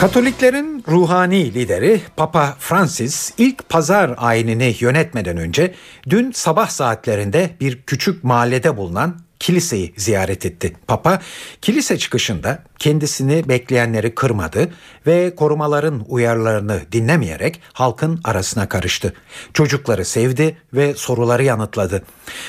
Katoliklerin 0.00 0.84
ruhani 0.88 1.54
lideri 1.54 2.00
Papa 2.16 2.56
Francis 2.58 3.32
ilk 3.38 3.68
pazar 3.68 4.14
ayinini 4.16 4.76
yönetmeden 4.80 5.36
önce 5.36 5.74
dün 6.10 6.32
sabah 6.32 6.68
saatlerinde 6.68 7.50
bir 7.60 7.82
küçük 7.82 8.24
mahallede 8.24 8.76
bulunan 8.76 9.20
kiliseyi 9.40 9.94
ziyaret 9.96 10.46
etti. 10.46 10.76
Papa 10.86 11.20
kilise 11.60 11.98
çıkışında 11.98 12.62
kendisini 12.78 13.48
bekleyenleri 13.48 14.14
kırmadı 14.14 14.68
ve 15.06 15.34
korumaların 15.34 16.04
uyarılarını 16.08 16.80
dinlemeyerek 16.92 17.60
halkın 17.72 18.20
arasına 18.24 18.68
karıştı. 18.68 19.14
Çocukları 19.54 20.04
sevdi 20.04 20.56
ve 20.74 20.94
soruları 20.94 21.44
yanıtladı. 21.44 22.02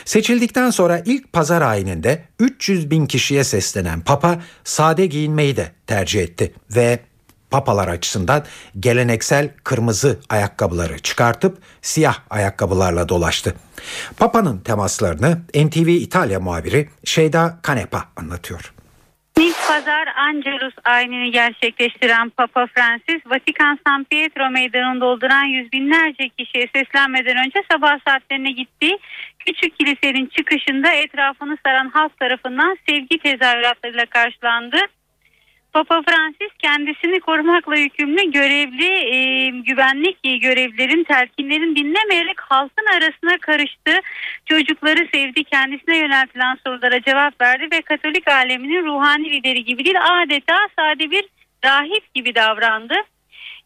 Seçildikten 0.06 0.70
sonra 0.70 1.02
ilk 1.06 1.34
pazar 1.34 1.62
ayininde 1.62 2.24
300 2.40 2.92
bin 2.92 3.06
kişiye 3.06 3.44
seslenen 3.44 4.02
Papa 4.02 4.42
sade 4.64 5.06
giyinmeyi 5.06 5.56
de 5.58 5.72
tercih 5.88 6.22
etti 6.22 6.54
ve 6.76 7.00
papalar 7.52 7.88
açısından 7.88 8.44
geleneksel 8.80 9.50
kırmızı 9.64 10.20
ayakkabıları 10.30 11.00
çıkartıp 11.00 11.58
siyah 11.82 12.16
ayakkabılarla 12.30 13.10
dolaştı. 13.10 13.56
Papa'nın 14.18 14.60
temaslarını 14.60 15.38
NTV 15.56 15.88
İtalya 15.88 16.40
muhabiri 16.40 16.90
Şeyda 17.06 17.60
Kanepa 17.64 18.04
anlatıyor. 18.16 18.74
İlk 19.40 19.68
pazar 19.68 20.08
Angelus 20.18 20.74
ayinini 20.84 21.32
gerçekleştiren 21.32 22.30
Papa 22.30 22.68
Francis, 22.68 23.26
Vatikan 23.26 23.80
San 23.88 24.04
Pietro 24.04 24.50
meydanını 24.50 25.02
dolduran 25.02 25.46
yüz 25.46 25.72
binlerce 25.72 26.30
kişiye 26.30 26.68
seslenmeden 26.76 27.38
önce 27.38 27.60
sabah 27.72 28.00
saatlerine 28.08 28.52
gitti. 28.52 28.90
Küçük 29.40 29.80
kilisenin 29.80 30.26
çıkışında 30.26 30.92
etrafını 30.92 31.58
saran 31.66 31.90
halk 31.90 32.20
tarafından 32.20 32.78
sevgi 32.90 33.18
tezahüratlarıyla 33.18 34.06
karşılandı. 34.06 34.78
Papa 35.74 36.02
Francis 36.02 36.52
kendisini 36.60 37.20
korumakla 37.20 37.76
yükümlü 37.76 38.32
görevli 38.32 38.86
e, 38.86 39.50
güvenlik 39.50 40.24
görevlerin 40.24 41.04
telkinlerini 41.04 41.76
dinlemeyerek 41.76 42.42
halkın 42.42 42.86
arasına 42.86 43.38
karıştı. 43.38 43.92
Çocukları 44.46 45.08
sevdi, 45.14 45.44
kendisine 45.44 45.98
yöneltilen 45.98 46.58
sorulara 46.68 47.02
cevap 47.02 47.42
verdi 47.42 47.68
ve 47.72 47.82
Katolik 47.82 48.28
aleminin 48.28 48.86
ruhani 48.86 49.32
lideri 49.32 49.64
gibi 49.64 49.86
değil 49.86 49.98
adeta 50.04 50.58
sade 50.80 51.12
bir 51.12 51.26
rahip 51.66 52.14
gibi 52.14 52.36
davrandı 52.36 52.96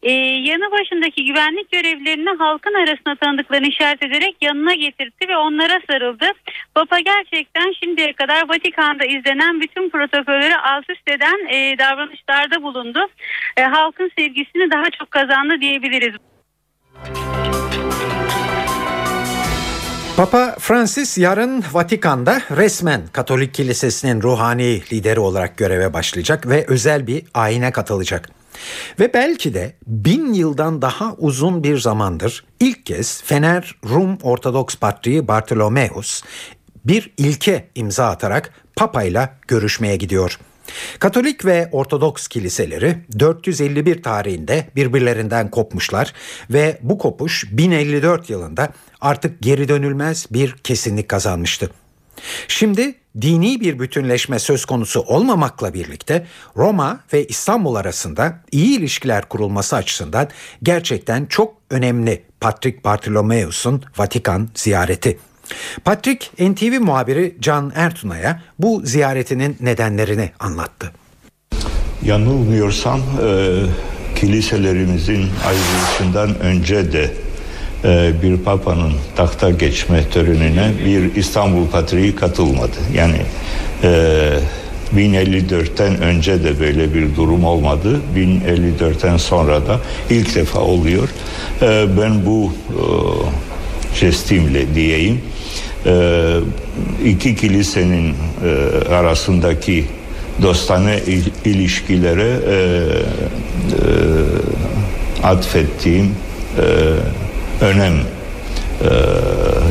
e, 0.02 0.12
yanı 0.50 0.72
başındaki 0.72 1.24
güvenlik 1.24 1.72
görevlilerini 1.72 2.38
halkın 2.38 2.74
arasına 2.74 3.16
tanıdıklarını 3.16 3.66
işaret 3.66 4.02
ederek 4.02 4.36
yanına 4.40 4.74
getirdi 4.74 5.28
ve 5.28 5.36
onlara 5.36 5.80
sarıldı. 5.90 6.26
Papa 6.74 6.98
gerçekten 7.00 7.72
şimdiye 7.84 8.12
kadar 8.12 8.48
Vatikan'da 8.48 9.04
izlenen 9.04 9.60
bütün 9.60 9.90
protokolleri 9.90 10.56
alt 10.56 10.90
üst 10.90 11.08
eden 11.08 11.46
e, 11.54 11.78
davranışlarda 11.78 12.62
bulundu. 12.62 13.08
E, 13.56 13.62
halkın 13.62 14.10
sevgisini 14.18 14.70
daha 14.70 14.90
çok 14.90 15.10
kazandı 15.10 15.60
diyebiliriz. 15.60 16.16
Papa 20.16 20.56
Francis 20.58 21.18
yarın 21.18 21.64
Vatikan'da 21.72 22.40
resmen 22.56 23.00
Katolik 23.12 23.54
Kilisesi'nin 23.54 24.22
ruhani 24.22 24.82
lideri 24.92 25.20
olarak 25.20 25.56
göreve 25.56 25.92
başlayacak 25.92 26.48
ve 26.48 26.64
özel 26.68 27.06
bir 27.06 27.24
ayine 27.34 27.72
katılacak. 27.72 28.35
Ve 29.00 29.14
belki 29.14 29.54
de 29.54 29.72
bin 29.86 30.32
yıldan 30.32 30.82
daha 30.82 31.14
uzun 31.18 31.64
bir 31.64 31.78
zamandır 31.78 32.44
ilk 32.60 32.86
kez 32.86 33.22
Fener 33.22 33.74
Rum 33.88 34.18
Ortodoks 34.22 34.76
Patriği 34.76 35.28
Bartolomeus 35.28 36.22
bir 36.84 37.12
ilke 37.16 37.68
imza 37.74 38.06
atarak 38.06 38.52
Papa 38.76 39.02
ile 39.02 39.30
görüşmeye 39.48 39.96
gidiyor. 39.96 40.38
Katolik 40.98 41.44
ve 41.44 41.68
Ortodoks 41.72 42.28
kiliseleri 42.28 42.98
451 43.18 44.02
tarihinde 44.02 44.66
birbirlerinden 44.76 45.50
kopmuşlar 45.50 46.12
ve 46.50 46.78
bu 46.82 46.98
kopuş 46.98 47.44
1054 47.52 48.30
yılında 48.30 48.68
artık 49.00 49.42
geri 49.42 49.68
dönülmez 49.68 50.26
bir 50.30 50.52
kesinlik 50.52 51.08
kazanmıştı. 51.08 51.70
Şimdi 52.48 52.94
dini 53.20 53.60
bir 53.60 53.78
bütünleşme 53.78 54.38
söz 54.38 54.64
konusu 54.64 55.00
olmamakla 55.00 55.74
birlikte 55.74 56.26
Roma 56.56 57.00
ve 57.12 57.26
İstanbul 57.26 57.74
arasında 57.74 58.40
iyi 58.52 58.78
ilişkiler 58.78 59.28
kurulması 59.28 59.76
açısından 59.76 60.28
gerçekten 60.62 61.26
çok 61.26 61.54
önemli 61.70 62.22
Patrik 62.40 62.84
Bartolomeus'un 62.84 63.82
Vatikan 63.96 64.48
ziyareti. 64.54 65.18
Patrik 65.84 66.32
NTV 66.40 66.80
muhabiri 66.80 67.36
Can 67.40 67.72
Ertuna'ya 67.74 68.42
bu 68.58 68.82
ziyaretinin 68.84 69.56
nedenlerini 69.60 70.30
anlattı. 70.38 70.92
Yanılmıyorsam 72.02 73.00
e, 73.00 73.60
kiliselerimizin 74.16 75.28
ayrılışından 75.46 76.38
önce 76.40 76.92
de 76.92 77.25
bir 78.22 78.36
papanın 78.36 78.92
tahta 79.16 79.50
geçme 79.50 80.04
törenine 80.10 80.72
bir 80.84 81.14
İstanbul 81.14 81.68
Patriği 81.68 82.14
katılmadı. 82.14 82.76
Yani 82.94 83.16
e, 83.82 84.32
1054'ten 84.96 86.00
önce 86.00 86.44
de 86.44 86.60
böyle 86.60 86.94
bir 86.94 87.16
durum 87.16 87.44
olmadı. 87.44 88.00
1054'ten 88.16 89.16
sonra 89.16 89.66
da 89.66 89.80
ilk 90.10 90.34
defa 90.34 90.60
oluyor. 90.60 91.08
E, 91.62 91.86
ben 92.00 92.26
bu 92.26 92.52
e, 92.70 92.76
jestimle 93.96 94.74
diyeyim 94.74 95.20
e, 95.86 96.36
iki 97.04 97.36
kilisenin 97.36 98.14
e, 98.44 98.48
arasındaki 98.94 99.84
dostane 100.42 101.00
ilişkilere 101.44 102.36
e, 102.48 102.52
e, 102.52 102.56
atfettiğim 105.26 106.06
e, 106.06 106.10
önem 107.60 107.94
e, 107.94 108.90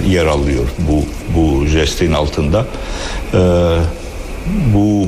yer 0.09 0.25
alıyor 0.25 0.65
bu 0.79 1.03
bu 1.35 1.65
jestin 1.65 2.13
altında. 2.13 2.65
E, 3.33 3.39
bu 4.73 5.07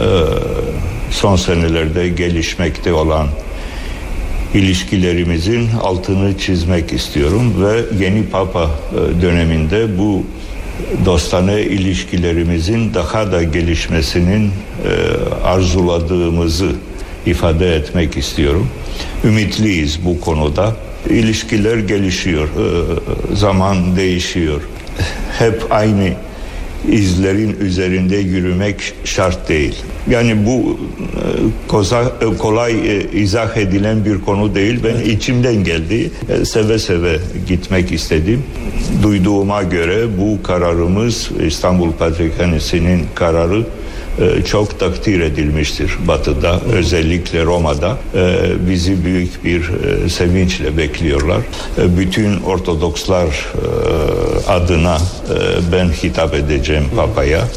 e, 0.00 0.08
son 1.10 1.36
senelerde 1.36 2.08
gelişmekte 2.08 2.92
olan 2.92 3.28
ilişkilerimizin 4.54 5.68
altını 5.82 6.38
çizmek 6.38 6.92
istiyorum 6.92 7.54
ve 7.64 8.04
yeni 8.04 8.26
Papa 8.26 8.64
e, 8.64 9.22
döneminde 9.22 9.98
bu 9.98 10.24
dostane 11.04 11.62
ilişkilerimizin 11.62 12.94
daha 12.94 13.32
da 13.32 13.42
gelişmesinin 13.42 14.46
e, 14.46 14.52
arzuladığımızı 15.44 16.72
ifade 17.26 17.76
etmek 17.76 18.16
istiyorum. 18.16 18.68
Ümitliyiz 19.24 20.04
bu 20.04 20.20
konuda. 20.20 20.76
İlişkiler 21.10 21.78
gelişiyor, 21.78 22.48
e, 22.48 23.36
zaman 23.36 23.96
değişiyor. 23.96 24.60
Hep 25.38 25.62
aynı 25.70 26.12
izlerin 26.92 27.56
üzerinde 27.60 28.16
yürümek 28.16 28.76
şart 29.04 29.48
değil. 29.48 29.76
Yani 30.10 30.46
bu 30.46 30.78
e, 32.22 32.36
kolay 32.38 32.72
e, 32.72 33.10
izah 33.12 33.56
edilen 33.56 34.04
bir 34.04 34.20
konu 34.20 34.54
değil. 34.54 34.80
Ben 34.84 35.10
içimden 35.10 35.64
geldi. 35.64 36.10
Seve 36.44 36.78
seve 36.78 37.18
gitmek 37.48 37.92
istedim. 37.92 38.42
Duyduğuma 39.02 39.62
göre 39.62 40.06
bu 40.18 40.42
kararımız 40.42 41.30
İstanbul 41.46 41.92
Patrikhanesi'nin 41.92 43.06
kararı 43.14 43.64
çok 44.44 44.80
takdir 44.80 45.20
edilmiştir 45.20 45.92
Batı'da 46.08 46.60
özellikle 46.60 47.44
Roma'da 47.44 47.98
e, 48.14 48.50
bizi 48.68 49.04
büyük 49.04 49.44
bir 49.44 49.70
e, 49.70 50.08
sevinçle 50.08 50.76
bekliyorlar. 50.76 51.40
Bütün 51.78 52.40
Ortodokslar 52.40 53.46
adına 54.48 54.98
ben 55.72 55.88
hitap 55.88 56.34
edeceğim 56.34 56.84
Papa'ya. 56.96 57.48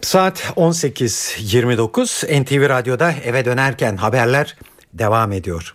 Saat 0.00 0.40
18.29 0.56 2.42
NTV 2.42 2.68
Radyo'da 2.68 3.14
eve 3.24 3.44
dönerken 3.44 3.96
haberler 3.96 4.56
devam 4.94 5.32
ediyor. 5.32 5.74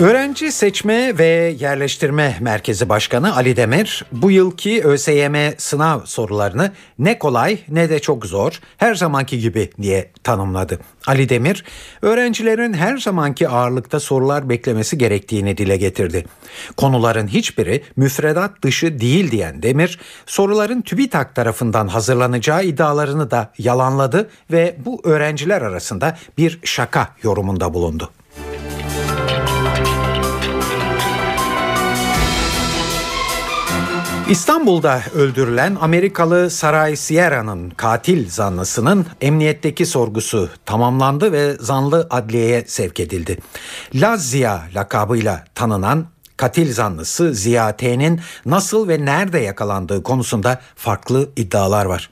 Öğrenci 0.00 0.52
Seçme 0.52 1.18
ve 1.18 1.56
Yerleştirme 1.58 2.36
Merkezi 2.40 2.88
Başkanı 2.88 3.36
Ali 3.36 3.56
Demir 3.56 4.04
bu 4.12 4.30
yılki 4.30 4.84
ÖSYM 4.84 5.34
sınav 5.58 6.00
sorularını 6.04 6.72
ne 6.98 7.18
kolay 7.18 7.58
ne 7.68 7.90
de 7.90 7.98
çok 7.98 8.26
zor 8.26 8.60
her 8.76 8.94
zamanki 8.94 9.38
gibi 9.38 9.70
diye 9.82 10.10
tanımladı. 10.24 10.78
Ali 11.06 11.28
Demir 11.28 11.64
öğrencilerin 12.02 12.72
her 12.72 12.96
zamanki 12.98 13.48
ağırlıkta 13.48 14.00
sorular 14.00 14.48
beklemesi 14.48 14.98
gerektiğini 14.98 15.56
dile 15.56 15.76
getirdi. 15.76 16.24
Konuların 16.76 17.26
hiçbiri 17.26 17.82
müfredat 17.96 18.62
dışı 18.62 19.00
değil 19.00 19.30
diyen 19.30 19.62
Demir 19.62 19.98
soruların 20.26 20.82
TÜBİTAK 20.82 21.34
tarafından 21.34 21.88
hazırlanacağı 21.88 22.64
iddialarını 22.64 23.30
da 23.30 23.52
yalanladı 23.58 24.30
ve 24.52 24.76
bu 24.84 25.00
öğrenciler 25.04 25.62
arasında 25.62 26.16
bir 26.38 26.60
şaka 26.64 27.08
yorumunda 27.22 27.74
bulundu. 27.74 28.10
İstanbul'da 34.28 35.02
öldürülen 35.14 35.76
Amerikalı 35.80 36.50
Saray 36.50 36.96
Sierra'nın 36.96 37.70
katil 37.70 38.30
zanlısının 38.30 39.06
emniyetteki 39.20 39.86
sorgusu 39.86 40.48
tamamlandı 40.66 41.32
ve 41.32 41.56
zanlı 41.60 42.06
adliyeye 42.10 42.64
sevk 42.66 43.00
edildi. 43.00 43.38
Laz 43.94 44.30
Ziya 44.30 44.62
lakabıyla 44.74 45.44
tanınan 45.54 46.06
katil 46.36 46.72
zanlısı 46.72 47.34
Ziya 47.34 47.76
T'nin 47.76 48.20
nasıl 48.46 48.88
ve 48.88 49.04
nerede 49.04 49.38
yakalandığı 49.38 50.02
konusunda 50.02 50.60
farklı 50.76 51.28
iddialar 51.36 51.84
var. 51.84 52.10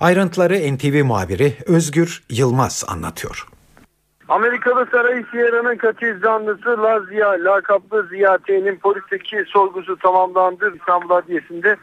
Ayrıntıları 0.00 0.76
NTV 0.76 1.04
muhabiri 1.04 1.58
Özgür 1.66 2.22
Yılmaz 2.30 2.84
anlatıyor. 2.88 3.46
Amerikalı 4.30 4.86
Saray 4.90 5.24
Sierra'nın 5.30 5.76
katil 5.76 6.20
zanlısı 6.20 6.82
Lazia 6.82 7.30
lakaplı 7.30 8.06
Ziya 8.06 8.38
T'nin 8.38 8.76
polisteki 8.76 9.44
sorgusu 9.46 9.96
tamamlandı. 9.96 10.76
İstanbul 10.76 11.10
Adliyesi'nde 11.10 11.76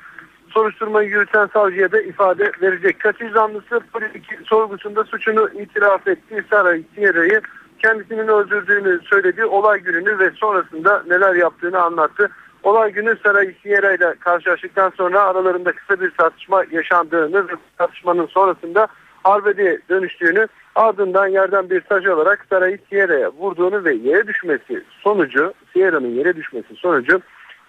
soruşturmayı 0.49 1.09
yürüten 1.09 1.49
savcıya 1.53 1.91
da 1.91 2.01
ifade 2.01 2.51
verecek. 2.61 2.99
Katil 2.99 3.33
zanlısı 3.33 3.79
polisteki 3.93 4.37
sorgusunda 4.45 5.03
suçunu 5.03 5.49
itiraf 5.49 6.07
etti. 6.07 6.45
Saray 6.49 6.83
Sierra'yı 6.95 7.41
kendisinin 7.79 8.27
öldürdüğünü 8.27 8.99
söyledi. 9.03 9.45
Olay 9.45 9.79
gününü 9.79 10.19
ve 10.19 10.31
sonrasında 10.31 11.03
neler 11.07 11.35
yaptığını 11.35 11.81
anlattı. 11.81 12.29
Olay 12.63 12.91
günü 12.91 13.17
Saray 13.23 13.55
Sierra 13.63 13.93
ile 13.93 14.15
karşılaştıktan 14.19 14.91
sonra 14.97 15.21
aralarında 15.21 15.71
kısa 15.71 16.01
bir 16.01 16.11
tartışma 16.11 16.63
yaşandığını 16.71 17.47
ve 17.47 17.53
tartışmanın 17.77 18.25
sonrasında 18.25 18.87
arbede 19.23 19.79
dönüştüğünü 19.89 20.47
ardından 20.75 21.27
yerden 21.27 21.69
bir 21.69 21.81
taş 21.81 22.05
alarak 22.05 22.45
Saray'ı 22.49 22.79
Sierra'ya 22.89 23.31
vurduğunu 23.31 23.83
ve 23.85 23.93
yere 23.93 24.27
düşmesi 24.27 24.83
sonucu 25.03 25.53
Sierra'nın 25.73 26.15
yere 26.15 26.35
düşmesi 26.35 26.75
sonucu 26.75 27.21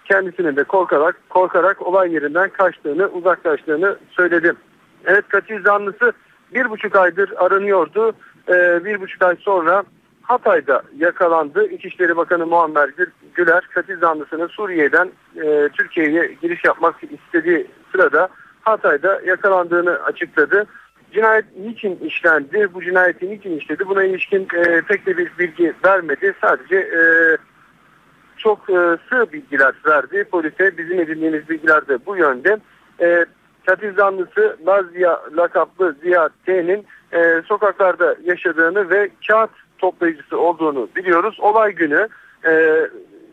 kendisinin 0.05 0.55
de 0.55 0.63
korkarak 0.63 1.15
korkarak 1.29 1.87
olay 1.87 2.13
yerinden 2.13 2.49
kaçtığını 2.49 3.07
uzaklaştığını 3.07 3.97
söyledi. 4.11 4.53
Evet 5.05 5.27
katil 5.27 5.63
zanlısı 5.63 6.13
bir 6.53 6.69
buçuk 6.69 6.95
aydır 6.95 7.33
aranıyordu. 7.37 8.11
Ee, 8.49 8.85
bir 8.85 9.01
buçuk 9.01 9.21
ay 9.21 9.35
sonra 9.35 9.83
Hatay'da 10.21 10.83
yakalandı. 10.97 11.67
İçişleri 11.67 12.17
Bakanı 12.17 12.45
Muammer 12.45 12.89
Güler 13.33 13.63
katil 13.73 13.99
zanlısının 13.99 14.47
Suriye'den 14.47 15.11
e, 15.35 15.69
Türkiye'ye 15.69 16.35
giriş 16.41 16.65
yapmak 16.65 16.95
istediği 17.03 17.67
sırada 17.91 18.29
Hatay'da 18.61 19.21
yakalandığını 19.25 20.03
açıkladı 20.03 20.65
cinayet 21.13 21.45
niçin 21.57 21.99
işlendi, 21.99 22.73
bu 22.73 22.83
cinayeti 22.83 23.29
niçin 23.29 23.57
işledi 23.57 23.87
buna 23.87 24.03
ilişkin 24.03 24.47
e, 24.55 24.81
pek 24.81 25.05
de 25.05 25.17
bir 25.17 25.31
bilgi 25.39 25.73
vermedi. 25.85 26.33
Sadece 26.41 26.75
e, 26.75 27.01
çok 28.37 28.69
e, 28.69 28.97
sığ 29.09 29.31
bilgiler 29.33 29.73
verdi. 29.85 30.23
Polise 30.31 30.77
bizim 30.77 30.99
edindiğimiz 30.99 31.49
bilgiler 31.49 31.87
de 31.87 32.05
bu 32.05 32.17
yönde. 32.17 32.57
E, 33.01 33.25
katil 33.65 33.95
zanlısı 33.95 34.57
Lazia 34.67 35.19
lakaplı 35.37 35.95
Ziya 36.03 36.29
T'nin 36.45 36.85
e, 37.13 37.41
sokaklarda 37.45 38.15
yaşadığını 38.23 38.89
ve 38.89 39.09
kağıt 39.27 39.51
toplayıcısı 39.77 40.39
olduğunu 40.39 40.89
biliyoruz. 40.95 41.37
Olay 41.39 41.71
günü 41.71 42.07
e, 42.43 42.51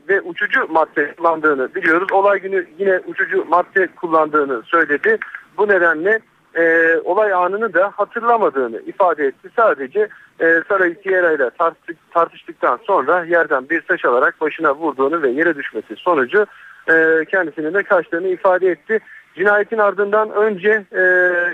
ve 0.08 0.20
uçucu 0.20 0.66
madde 0.70 1.14
kullandığını 1.14 1.74
biliyoruz. 1.74 2.12
Olay 2.12 2.40
günü 2.40 2.66
yine 2.78 3.00
uçucu 3.06 3.44
madde 3.48 3.86
kullandığını 3.86 4.62
söyledi. 4.62 5.18
Bu 5.58 5.68
nedenle 5.68 6.20
e, 6.57 6.97
olay 7.05 7.33
anını 7.33 7.75
da 7.75 7.92
hatırlamadığını 7.97 8.81
ifade 8.87 9.27
etti. 9.27 9.49
Sadece 9.57 10.09
e, 10.40 10.62
Saray 10.69 10.95
Sierra 11.03 11.33
ile 11.33 11.51
tartıştık, 11.51 11.97
tartıştıktan 12.11 12.79
sonra 12.87 13.25
yerden 13.25 13.69
bir 13.69 13.81
taş 13.81 14.05
alarak 14.05 14.40
başına 14.40 14.75
vurduğunu 14.75 15.23
ve 15.23 15.31
yere 15.31 15.57
düşmesi 15.57 15.97
sonucu 15.97 16.47
e, 16.90 17.25
kendisinin 17.31 17.75
de 17.75 17.83
kaçtığını 17.83 18.29
ifade 18.29 18.71
etti. 18.71 19.01
Cinayetin 19.35 19.79
ardından 19.79 20.31
önce 20.31 20.85
e, 20.92 21.03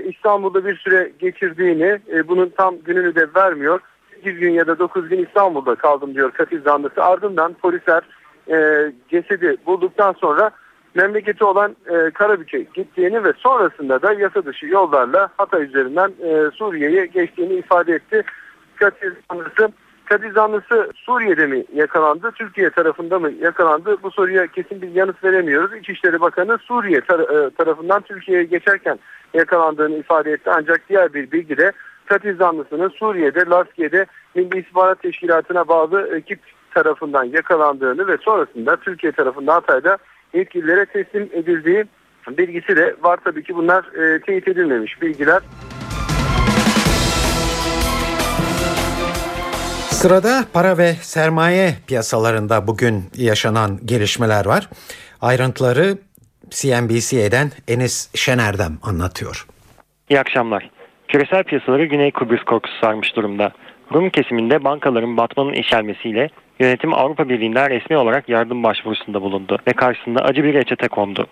İstanbul'da 0.08 0.64
bir 0.64 0.76
süre 0.76 1.12
geçirdiğini, 1.18 1.98
e, 2.12 2.28
bunun 2.28 2.48
tam 2.48 2.78
gününü 2.78 3.14
de 3.14 3.26
vermiyor. 3.36 3.80
8 4.14 4.38
gün 4.38 4.50
ya 4.50 4.66
da 4.66 4.78
9 4.78 5.08
gün 5.08 5.24
İstanbul'da 5.24 5.74
kaldım 5.74 6.14
diyor 6.14 6.30
katil 6.30 6.62
zanlısı. 6.62 7.04
Ardından 7.04 7.54
polisler 7.54 8.02
e, 8.50 8.92
cesedi 9.10 9.56
bulduktan 9.66 10.12
sonra 10.12 10.50
memleketi 10.94 11.44
olan 11.44 11.76
e, 11.86 12.10
Karabük'e 12.10 12.66
gittiğini 12.74 13.24
ve 13.24 13.32
sonrasında 13.36 14.02
da 14.02 14.12
yasa 14.12 14.44
dışı 14.44 14.66
yollarla 14.66 15.28
Hatay 15.36 15.64
üzerinden 15.64 16.12
e, 16.22 16.50
Suriye'ye 16.50 17.06
geçtiğini 17.06 17.54
ifade 17.54 17.94
etti. 17.94 18.22
Katil 18.76 19.10
zanlısı, 19.30 19.72
katil 20.04 20.32
zanlısı 20.32 20.90
Suriye'de 20.94 21.46
mi 21.46 21.64
yakalandı, 21.74 22.30
Türkiye 22.34 22.70
tarafında 22.70 23.18
mı 23.18 23.30
yakalandı? 23.40 23.96
Bu 24.02 24.10
soruya 24.10 24.46
kesin 24.46 24.82
bir 24.82 24.88
yanıt 24.94 25.24
veremiyoruz. 25.24 25.76
İçişleri 25.76 26.20
Bakanı 26.20 26.58
Suriye 26.58 26.98
tar- 26.98 27.46
e, 27.46 27.50
tarafından 27.50 28.00
Türkiye'ye 28.00 28.44
geçerken 28.44 28.98
yakalandığını 29.34 29.96
ifade 29.96 30.32
etti. 30.32 30.50
Ancak 30.50 30.88
diğer 30.88 31.14
bir 31.14 31.32
bilgi 31.32 31.56
de 31.56 31.72
katil 32.06 32.36
zanlısının 32.36 32.88
Suriye'de, 32.88 33.46
Laskiye'de 33.46 34.06
Milli 34.34 34.58
İstihbarat 34.58 35.02
Teşkilatı'na 35.02 35.68
bağlı 35.68 36.16
ekip 36.16 36.40
tarafından 36.74 37.24
yakalandığını 37.24 38.06
ve 38.06 38.16
sonrasında 38.16 38.76
Türkiye 38.76 39.12
tarafından 39.12 39.52
Hatay'da 39.52 39.98
yetkililere 40.34 40.86
teslim 40.86 41.28
edildiği 41.32 41.84
bilgisi 42.28 42.76
de 42.76 42.94
var. 43.02 43.18
Tabii 43.24 43.42
ki 43.44 43.56
bunlar 43.56 43.84
e, 43.84 44.20
teyit 44.20 44.48
edilmemiş 44.48 45.02
bilgiler. 45.02 45.42
Sırada 49.90 50.44
para 50.52 50.78
ve 50.78 50.92
sermaye 50.92 51.74
piyasalarında 51.86 52.66
bugün 52.66 53.04
yaşanan 53.16 53.78
gelişmeler 53.84 54.46
var. 54.46 54.68
Ayrıntıları 55.20 55.98
CNBC'den 56.50 57.50
Enis 57.68 58.10
Şener'den 58.14 58.72
anlatıyor. 58.82 59.46
İyi 60.08 60.20
akşamlar. 60.20 60.70
Küresel 61.08 61.44
piyasaları 61.44 61.84
Güney 61.84 62.10
Kıbrıs 62.10 62.44
korkusu 62.44 62.74
sarmış 62.80 63.16
durumda. 63.16 63.52
Rum 63.94 64.10
kesiminde 64.10 64.64
bankaların 64.64 65.16
batmanın 65.16 65.52
işelmesiyle 65.52 66.28
yönetim 66.62 66.94
Avrupa 66.94 67.28
Birliği'nden 67.28 67.70
resmi 67.70 67.96
olarak 67.96 68.28
yardım 68.28 68.62
başvurusunda 68.62 69.22
bulundu 69.22 69.58
ve 69.68 69.72
karşısında 69.72 70.24
acı 70.24 70.44
bir 70.44 70.54
reçete 70.54 70.88
kondu. 70.88 71.26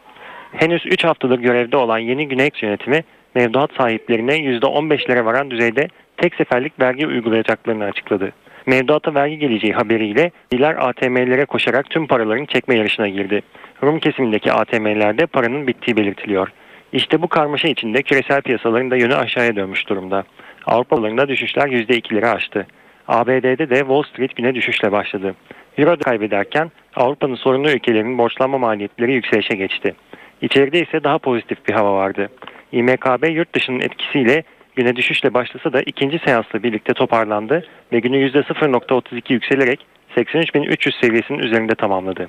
Henüz 0.52 0.86
3 0.86 1.04
haftadır 1.04 1.38
görevde 1.38 1.76
olan 1.76 1.98
yeni 1.98 2.28
Güney 2.28 2.50
yönetimi 2.62 3.04
mevduat 3.34 3.70
sahiplerine 3.78 4.36
%15'lere 4.36 5.24
varan 5.24 5.50
düzeyde 5.50 5.88
tek 6.16 6.34
seferlik 6.34 6.80
vergi 6.80 7.06
uygulayacaklarını 7.06 7.84
açıkladı. 7.84 8.32
Mevduata 8.66 9.14
vergi 9.14 9.38
geleceği 9.38 9.72
haberiyle 9.72 10.30
diler 10.52 10.76
ATM'lere 10.88 11.44
koşarak 11.44 11.90
tüm 11.90 12.06
paraların 12.06 12.44
çekme 12.44 12.76
yarışına 12.76 13.08
girdi. 13.08 13.42
Rum 13.82 13.98
kesimindeki 13.98 14.52
ATM'lerde 14.52 15.26
paranın 15.26 15.66
bittiği 15.66 15.96
belirtiliyor. 15.96 16.48
İşte 16.92 17.22
bu 17.22 17.28
karmaşa 17.28 17.68
içinde 17.68 18.02
küresel 18.02 18.42
piyasaların 18.42 18.90
da 18.90 18.96
yönü 18.96 19.14
aşağıya 19.14 19.56
dönmüş 19.56 19.88
durumda. 19.88 20.24
Avrupalarında 20.66 21.28
düşüşler 21.28 21.66
%2'leri 21.66 22.26
aştı. 22.26 22.66
ABD'de 23.10 23.70
de 23.70 23.78
Wall 23.78 24.02
Street 24.02 24.36
güne 24.36 24.54
düşüşle 24.54 24.92
başladı. 24.92 25.34
Euro 25.78 25.96
kaybederken 25.96 26.70
Avrupa'nın 26.96 27.34
sorunlu 27.34 27.70
ülkelerinin 27.70 28.18
borçlanma 28.18 28.58
maliyetleri 28.58 29.12
yükselişe 29.12 29.54
geçti. 29.54 29.94
İçeride 30.42 30.80
ise 30.80 31.04
daha 31.04 31.18
pozitif 31.18 31.68
bir 31.68 31.74
hava 31.74 31.94
vardı. 31.94 32.28
İMKB 32.72 33.30
yurt 33.30 33.54
dışının 33.54 33.80
etkisiyle 33.80 34.42
güne 34.76 34.96
düşüşle 34.96 35.34
başlasa 35.34 35.72
da 35.72 35.80
ikinci 35.80 36.18
seansla 36.18 36.62
birlikte 36.62 36.94
toparlandı 36.94 37.64
ve 37.92 37.98
günü 37.98 38.30
%0.32 38.30 39.32
yükselerek 39.32 39.86
83.300 40.16 41.00
seviyesinin 41.00 41.38
üzerinde 41.38 41.74
tamamladı. 41.74 42.28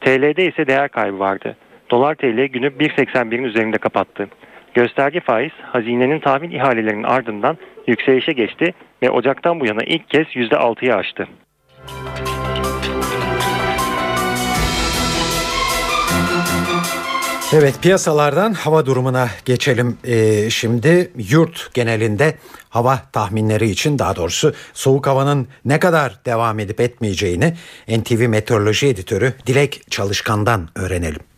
TL'de 0.00 0.46
ise 0.46 0.66
değer 0.66 0.88
kaybı 0.88 1.18
vardı. 1.18 1.56
Dolar 1.90 2.14
TL 2.14 2.44
günü 2.44 2.66
1.81'in 2.66 3.44
üzerinde 3.44 3.78
kapattı. 3.78 4.28
Gösterge 4.74 5.20
faiz 5.20 5.52
hazinenin 5.62 6.20
tahmin 6.20 6.50
ihalelerinin 6.50 7.02
ardından 7.02 7.58
yükselişe 7.86 8.32
geçti 8.32 8.74
ve 9.02 9.10
Ocak'tan 9.10 9.60
bu 9.60 9.66
yana 9.66 9.82
ilk 9.86 10.10
kez 10.10 10.26
%6'yı 10.26 10.94
aştı. 10.94 11.28
Evet 17.52 17.74
piyasalardan 17.82 18.52
hava 18.52 18.86
durumuna 18.86 19.28
geçelim. 19.44 19.98
Ee, 20.04 20.50
şimdi 20.50 21.10
yurt 21.30 21.74
genelinde 21.74 22.34
hava 22.68 22.98
tahminleri 23.12 23.70
için 23.70 23.98
daha 23.98 24.16
doğrusu 24.16 24.54
soğuk 24.72 25.06
havanın 25.06 25.48
ne 25.64 25.78
kadar 25.78 26.20
devam 26.26 26.58
edip 26.58 26.80
etmeyeceğini 26.80 27.54
NTV 27.88 28.28
Meteoroloji 28.28 28.86
Editörü 28.86 29.32
Dilek 29.46 29.82
Çalışkan'dan 29.90 30.68
öğrenelim. 30.74 31.29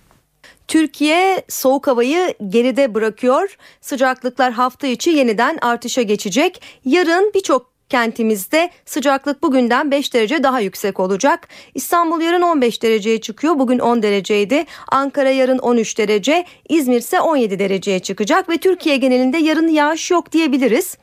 Türkiye 0.72 1.42
soğuk 1.48 1.86
havayı 1.86 2.34
geride 2.48 2.94
bırakıyor. 2.94 3.56
Sıcaklıklar 3.80 4.52
hafta 4.52 4.86
içi 4.86 5.10
yeniden 5.10 5.58
artışa 5.62 6.02
geçecek. 6.02 6.62
Yarın 6.84 7.32
birçok 7.34 7.72
kentimizde 7.88 8.70
sıcaklık 8.84 9.42
bugünden 9.42 9.90
5 9.90 10.14
derece 10.14 10.42
daha 10.42 10.60
yüksek 10.60 11.00
olacak. 11.00 11.48
İstanbul 11.74 12.20
yarın 12.20 12.42
15 12.42 12.82
dereceye 12.82 13.20
çıkıyor. 13.20 13.58
Bugün 13.58 13.78
10 13.78 14.02
dereceydi. 14.02 14.64
Ankara 14.88 15.30
yarın 15.30 15.58
13 15.58 15.98
derece. 15.98 16.44
İzmir 16.68 16.98
ise 16.98 17.20
17 17.20 17.58
dereceye 17.58 17.98
çıkacak 17.98 18.48
ve 18.48 18.56
Türkiye 18.56 18.96
genelinde 18.96 19.38
yarın 19.38 19.68
yağış 19.68 20.10
yok 20.10 20.32
diyebiliriz. 20.32 20.96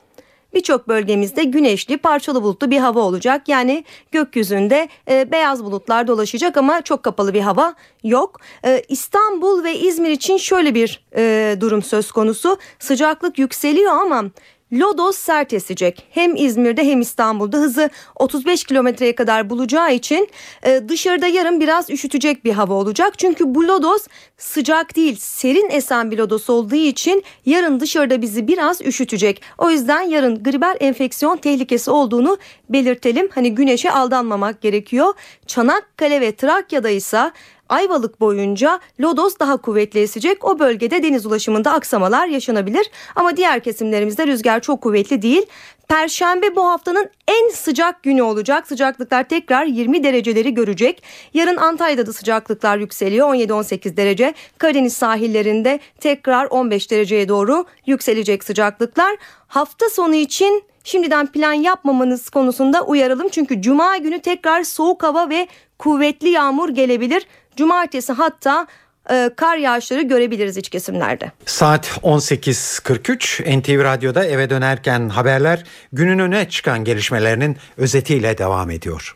Birçok 0.54 0.88
bölgemizde 0.88 1.44
güneşli, 1.44 1.98
parçalı 1.98 2.44
bulutlu 2.44 2.72
bir 2.72 2.78
hava 2.78 3.00
olacak. 3.00 3.48
Yani 3.48 3.84
gökyüzünde 4.12 4.90
e, 5.10 5.32
beyaz 5.32 5.64
bulutlar 5.64 6.08
dolaşacak 6.08 6.58
ama 6.58 6.82
çok 6.82 7.04
kapalı 7.04 7.34
bir 7.34 7.42
hava 7.42 7.74
yok. 8.04 8.40
E, 8.66 8.84
İstanbul 8.90 9.64
ve 9.64 9.80
İzmir 9.80 10.10
için 10.10 10.38
şöyle 10.38 10.76
bir 10.76 11.06
e, 11.16 11.56
durum 11.60 11.82
söz 11.82 12.12
konusu. 12.12 12.58
Sıcaklık 12.80 13.40
yükseliyor 13.40 13.92
ama 13.92 14.26
Lodos 14.74 15.18
sert 15.18 15.54
esecek. 15.54 16.08
Hem 16.10 16.36
İzmir'de 16.36 16.84
hem 16.84 17.02
İstanbul'da 17.02 17.58
hızı 17.58 17.90
35 18.16 18.64
kilometreye 18.64 19.16
kadar 19.16 19.50
bulacağı 19.50 19.94
için 19.94 20.30
e, 20.64 20.82
dışarıda 20.90 21.28
yarın 21.28 21.60
biraz 21.60 21.90
üşütecek 21.90 22.46
bir 22.46 22.52
hava 22.54 22.74
olacak. 22.74 23.20
Çünkü 23.20 23.56
bu 23.56 23.68
lodos 23.68 24.08
sıcak 24.38 24.96
değil 24.96 25.16
serin 25.20 25.70
esen 25.70 26.12
bir 26.12 26.18
lodos 26.18 26.50
olduğu 26.50 26.76
için 26.76 27.24
yarın 27.46 27.80
dışarıda 27.80 28.22
bizi 28.22 28.48
biraz 28.48 28.82
üşütecek. 28.82 29.42
O 29.58 29.70
yüzden 29.70 30.02
yarın 30.02 30.44
gribel 30.44 30.78
enfeksiyon 30.80 31.38
tehlikesi 31.38 31.92
olduğunu 31.92 32.38
belirtelim. 32.70 33.30
Hani 33.36 33.56
güneşe 33.56 33.92
aldanmamak 33.92 34.62
gerekiyor. 34.62 35.14
Çanakkale 35.48 36.22
ve 36.22 36.36
Trakya'da 36.36 36.90
ise 36.90 37.32
Ayvalık 37.70 38.20
boyunca 38.20 38.80
lodos 39.00 39.40
daha 39.40 39.58
kuvvetli 39.58 40.00
esecek. 40.00 40.46
O 40.46 40.60
bölgede 40.60 41.04
deniz 41.04 41.26
ulaşımında 41.26 41.72
aksamalar 41.72 42.28
yaşanabilir. 42.28 42.92
Ama 43.16 43.38
diğer 43.38 43.60
kesimlerimizde 43.60 44.28
rüzgar 44.28 44.60
çok 44.60 44.82
kuvvetli 44.82 45.22
değil. 45.22 45.46
Perşembe 45.88 46.56
bu 46.56 46.66
haftanın 46.66 47.10
en 47.28 47.50
sıcak 47.50 48.04
günü 48.04 48.22
olacak. 48.22 48.68
Sıcaklıklar 48.68 49.24
tekrar 49.24 49.66
20 49.66 50.04
dereceleri 50.04 50.54
görecek. 50.54 51.04
Yarın 51.34 51.58
Antalya'da 51.58 52.08
da 52.08 52.14
sıcaklıklar 52.14 52.78
yükseliyor. 52.78 53.28
17-18 53.28 53.98
derece. 53.98 54.34
Karadeniz 54.58 54.94
sahillerinde 54.94 55.80
tekrar 56.00 56.46
15 56.46 56.92
dereceye 56.92 57.30
doğru 57.30 57.66
yükselecek 57.86 58.44
sıcaklıklar. 58.44 59.16
Hafta 59.48 59.90
sonu 59.90 60.16
için 60.16 60.64
şimdiden 60.84 61.28
plan 61.28 61.54
yapmamanız 61.54 62.30
konusunda 62.30 62.86
uyaralım. 62.86 63.30
Çünkü 63.30 63.62
cuma 63.62 63.98
günü 63.98 64.20
tekrar 64.20 64.64
soğuk 64.64 65.04
hava 65.04 65.30
ve 65.30 65.48
kuvvetli 65.80 66.30
yağmur 66.30 66.70
gelebilir. 66.70 67.26
Cumartesi 67.60 68.14
hatta 68.14 68.68
e, 69.12 69.30
kar 69.36 69.58
yağışları 69.58 70.02
görebiliriz 70.02 70.58
iç 70.58 70.70
kesimlerde. 70.70 71.32
Saat 71.46 71.88
18.43 71.88 73.60
NTV 73.60 73.84
Radyo'da 73.84 74.26
eve 74.26 74.50
dönerken 74.50 75.10
haberler 75.10 75.64
günün 75.94 76.20
öne 76.20 76.50
çıkan 76.50 76.84
gelişmelerinin 76.84 77.58
özetiyle 77.78 78.38
devam 78.38 78.70
ediyor. 78.70 79.16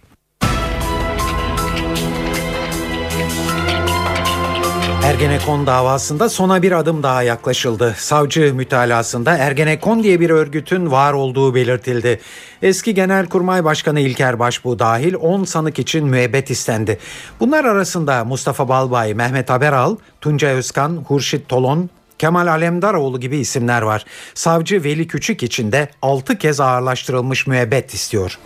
Ergenekon 5.04 5.68
davasında 5.68 6.30
sona 6.30 6.62
bir 6.62 6.72
adım 6.72 7.04
daha 7.04 7.24
yaklaşıldı. 7.24 7.96
Savcı 7.98 8.54
mütalasında 8.56 9.38
Ergenekon 9.38 10.04
diye 10.04 10.20
bir 10.20 10.30
örgütün 10.30 10.92
var 10.92 11.14
olduğu 11.14 11.56
belirtildi. 11.56 12.20
Eski 12.62 12.94
Genelkurmay 12.94 13.64
Başkanı 13.64 14.00
İlker 14.00 14.40
Başbuğ 14.40 14.80
dahil 14.80 15.16
10 15.16 15.44
sanık 15.44 15.80
için 15.80 16.08
müebbet 16.08 16.50
istendi. 16.50 17.00
Bunlar 17.40 17.66
arasında 17.66 18.26
Mustafa 18.26 18.70
Balbay, 18.70 19.14
Mehmet 19.14 19.50
Haberal, 19.50 19.96
Tuncay 20.22 20.54
Özkan, 20.54 21.06
Hurşit 21.08 21.50
Tolon, 21.50 21.90
Kemal 22.20 22.48
Alemdaroğlu 22.48 23.20
gibi 23.20 23.38
isimler 23.38 23.82
var. 23.82 24.06
Savcı 24.34 24.84
Veli 24.84 25.08
Küçük 25.08 25.44
için 25.44 25.72
de 25.72 25.90
6 26.02 26.38
kez 26.38 26.60
ağırlaştırılmış 26.60 27.48
müebbet 27.48 27.94
istiyor. 27.94 28.40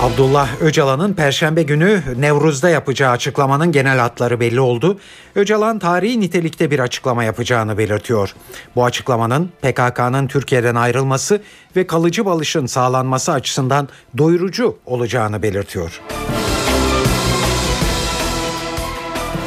Abdullah 0.00 0.62
Öcalan'ın 0.62 1.14
Perşembe 1.14 1.62
günü 1.62 2.02
Nevruz'da 2.16 2.68
yapacağı 2.68 3.10
açıklamanın 3.10 3.72
genel 3.72 3.98
hatları 3.98 4.40
belli 4.40 4.60
oldu. 4.60 4.98
Öcalan 5.34 5.78
tarihi 5.78 6.20
nitelikte 6.20 6.70
bir 6.70 6.78
açıklama 6.78 7.24
yapacağını 7.24 7.78
belirtiyor. 7.78 8.34
Bu 8.76 8.84
açıklamanın 8.84 9.50
PKK'nın 9.62 10.26
Türkiye'den 10.26 10.74
ayrılması 10.74 11.42
ve 11.76 11.86
kalıcı 11.86 12.24
balışın 12.24 12.66
sağlanması 12.66 13.32
açısından 13.32 13.88
doyurucu 14.18 14.78
olacağını 14.86 15.42
belirtiyor. 15.42 16.00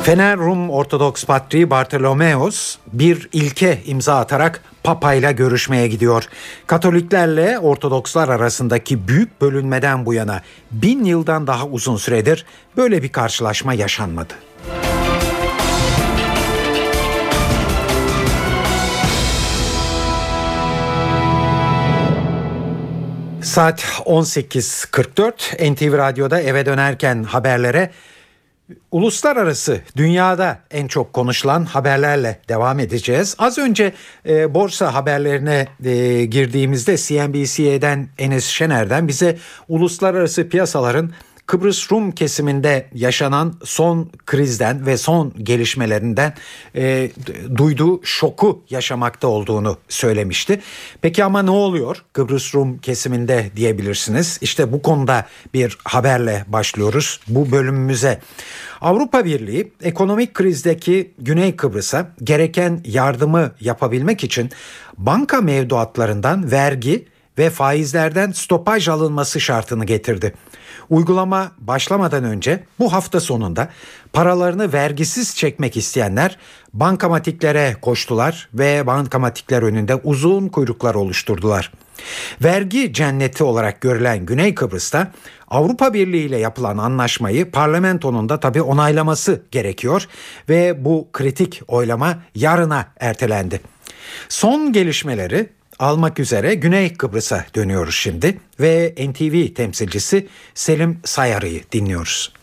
Fener 0.03 0.37
Rum 0.37 0.69
Ortodoks 0.69 1.25
Patriği 1.25 1.69
Bartolomeos 1.69 2.75
bir 2.93 3.29
ilke 3.33 3.81
imza 3.85 4.19
atarak 4.19 4.61
Papa 4.83 5.13
ile 5.13 5.31
görüşmeye 5.31 5.87
gidiyor. 5.87 6.23
Katoliklerle 6.67 7.59
Ortodokslar 7.59 8.29
arasındaki 8.29 9.07
büyük 9.07 9.41
bölünmeden 9.41 10.05
bu 10.05 10.13
yana 10.13 10.41
bin 10.71 11.03
yıldan 11.03 11.47
daha 11.47 11.67
uzun 11.67 11.97
süredir 11.97 12.45
böyle 12.77 13.03
bir 13.03 13.09
karşılaşma 13.09 13.73
yaşanmadı. 13.73 14.33
Saat 23.41 23.83
18.44 24.05 25.73
NTV 25.73 25.97
Radyo'da 25.97 26.41
eve 26.41 26.65
dönerken 26.65 27.23
haberlere 27.23 27.91
Uluslararası 28.91 29.81
dünyada 29.97 30.59
en 30.71 30.87
çok 30.87 31.13
konuşulan 31.13 31.65
haberlerle 31.65 32.39
devam 32.49 32.79
edeceğiz. 32.79 33.35
Az 33.37 33.57
önce 33.57 33.93
e, 34.25 34.53
borsa 34.53 34.93
haberlerine 34.93 35.67
e, 35.85 36.25
girdiğimizde 36.25 36.97
CNBC'den 36.97 38.09
Enes 38.17 38.45
Şener'den 38.45 39.07
bize 39.07 39.37
uluslararası 39.69 40.49
piyasaların 40.49 41.11
Kıbrıs 41.45 41.91
Rum 41.91 42.11
kesiminde 42.11 42.87
yaşanan 42.93 43.53
son 43.63 44.09
krizden 44.25 44.85
ve 44.85 44.97
son 44.97 45.33
gelişmelerinden 45.43 46.33
e, 46.75 47.11
duyduğu 47.55 48.05
şoku 48.05 48.61
yaşamakta 48.69 49.27
olduğunu 49.27 49.77
söylemişti. 49.89 50.61
Peki 51.01 51.23
ama 51.23 51.41
ne 51.41 51.51
oluyor 51.51 52.03
Kıbrıs 52.13 52.55
Rum 52.55 52.77
kesiminde 52.77 53.51
diyebilirsiniz. 53.55 54.39
İşte 54.41 54.71
bu 54.71 54.81
konuda 54.81 55.27
bir 55.53 55.77
haberle 55.83 56.45
başlıyoruz 56.47 57.19
bu 57.27 57.51
bölümümüze. 57.51 58.21
Avrupa 58.81 59.25
Birliği 59.25 59.71
ekonomik 59.83 60.33
krizdeki 60.33 61.11
Güney 61.19 61.55
Kıbrıs'a 61.55 62.11
gereken 62.23 62.81
yardımı 62.85 63.51
yapabilmek 63.59 64.23
için 64.23 64.49
banka 64.97 65.41
mevduatlarından 65.41 66.51
vergi 66.51 67.05
ve 67.37 67.49
faizlerden 67.49 68.31
stopaj 68.31 68.87
alınması 68.87 69.39
şartını 69.39 69.85
getirdi. 69.85 70.33
Uygulama 70.89 71.51
başlamadan 71.57 72.23
önce 72.23 72.63
bu 72.79 72.93
hafta 72.93 73.19
sonunda 73.19 73.69
paralarını 74.13 74.73
vergisiz 74.73 75.35
çekmek 75.35 75.77
isteyenler 75.77 76.37
bankamatiklere 76.73 77.75
koştular 77.81 78.49
ve 78.53 78.87
bankamatikler 78.87 79.61
önünde 79.61 79.95
uzun 79.95 80.47
kuyruklar 80.47 80.95
oluşturdular. 80.95 81.71
Vergi 82.43 82.93
cenneti 82.93 83.43
olarak 83.43 83.81
görülen 83.81 84.25
Güney 84.25 84.55
Kıbrıs'ta 84.55 85.11
Avrupa 85.47 85.93
Birliği 85.93 86.25
ile 86.25 86.37
yapılan 86.37 86.77
anlaşmayı 86.77 87.51
parlamentonun 87.51 88.29
da 88.29 88.39
tabi 88.39 88.61
onaylaması 88.61 89.41
gerekiyor 89.51 90.07
ve 90.49 90.85
bu 90.85 91.07
kritik 91.13 91.61
oylama 91.67 92.17
yarına 92.35 92.87
ertelendi. 92.99 93.61
Son 94.29 94.73
gelişmeleri 94.73 95.49
almak 95.79 96.19
üzere 96.19 96.55
Güney 96.55 96.93
Kıbrıs'a 96.93 97.45
dönüyoruz 97.55 97.95
şimdi 97.95 98.37
ve 98.59 98.93
NTV 98.97 99.53
temsilcisi 99.53 100.27
Selim 100.53 100.99
Sayarı'yı 101.05 101.61
dinliyoruz. 101.71 102.33